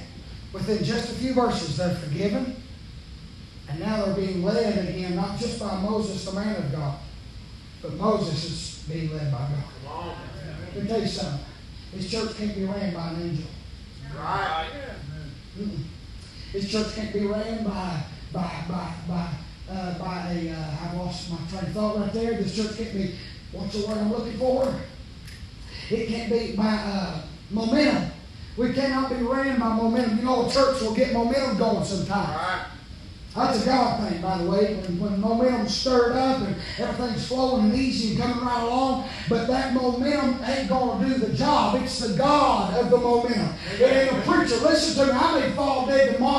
within 0.51 0.83
just 0.83 1.11
a 1.11 1.15
few 1.15 1.33
verses, 1.33 1.77
they're 1.77 1.95
forgiven. 1.95 2.55
And 3.69 3.79
now 3.79 4.05
they're 4.05 4.15
being 4.15 4.43
led 4.43 4.89
again, 4.89 5.15
not 5.15 5.39
just 5.39 5.59
by 5.59 5.75
Moses, 5.81 6.25
the 6.25 6.33
man 6.33 6.55
of 6.55 6.71
God, 6.71 6.99
but 7.83 7.93
Moses 7.95 8.43
is 8.45 8.83
being 8.87 9.13
led 9.13 9.29
by 9.29 9.39
God. 9.85 10.15
Let 10.73 10.83
me 10.83 10.89
tell 10.89 11.01
you 11.01 11.07
something. 11.07 11.45
This 11.93 12.09
church 12.09 12.37
can't 12.37 12.55
be 12.55 12.63
ran 12.63 12.93
by 12.93 13.09
an 13.09 13.21
angel. 13.21 13.45
Right. 14.17 14.69
Mm-mm. 15.59 15.83
This 16.53 16.71
church 16.71 16.95
can't 16.95 17.13
be 17.13 17.25
ran 17.25 17.63
by 17.63 18.01
by 18.31 18.63
by 18.69 18.93
by 19.07 19.29
uh, 19.69 19.99
by 19.99 20.31
a. 20.31 20.49
Uh, 20.49 20.75
I 20.81 20.95
lost 20.95 21.29
my 21.29 21.37
train 21.49 21.65
of 21.65 21.71
thought 21.73 21.99
right 21.99 22.13
there. 22.13 22.33
This 22.41 22.55
church 22.55 22.77
can't 22.77 22.93
be. 22.93 23.15
What's 23.51 23.79
the 23.79 23.85
word 23.85 23.97
I'm 23.97 24.11
looking 24.11 24.37
for? 24.39 24.73
It 25.91 26.07
can't 26.07 26.31
be 26.31 26.55
by 26.55 26.63
uh, 26.63 27.21
momentum. 27.51 28.11
We 28.55 28.71
cannot 28.71 29.09
be 29.09 29.17
ran 29.17 29.59
by 29.59 29.75
momentum. 29.75 30.19
You 30.19 30.23
know, 30.23 30.47
a 30.47 30.51
church 30.51 30.81
will 30.81 30.95
get 30.95 31.11
momentum 31.13 31.57
going 31.57 31.83
sometimes. 31.83 32.29
Right. 32.29 32.65
That's 33.35 33.63
a 33.63 33.65
God 33.65 34.09
thing, 34.09 34.21
by 34.21 34.37
the 34.37 34.49
way, 34.49 34.75
when, 34.75 34.99
when 34.99 35.19
momentum's 35.19 35.75
stirred 35.75 36.15
up 36.15 36.41
and 36.41 36.55
everything's 36.77 37.27
flowing 37.27 37.65
and 37.65 37.75
easy 37.75 38.13
and 38.13 38.21
coming 38.21 38.45
right 38.45 38.61
along, 38.61 39.09
but 39.27 39.47
that 39.47 39.73
momentum 39.73 40.43
ain't 40.45 40.69
going 40.69 40.99
to 41.01 41.05
do 41.07 41.25
the 41.25 41.33
job. 41.33 41.81
It's 41.81 41.97
the 41.97 42.15
God 42.15 42.75
of 42.75 42.91
the 42.91 42.97
momentum. 42.97 43.49
It 43.79 43.81
ain't 43.81 44.11
a 44.11 44.21
preacher. 44.21 44.57
Listen 44.57 45.07
to 45.07 45.13
me, 45.13 45.19
I 45.19 45.39
may 45.39 45.55
fall 45.55 45.87
dead 45.87 46.13
tomorrow. 46.13 46.31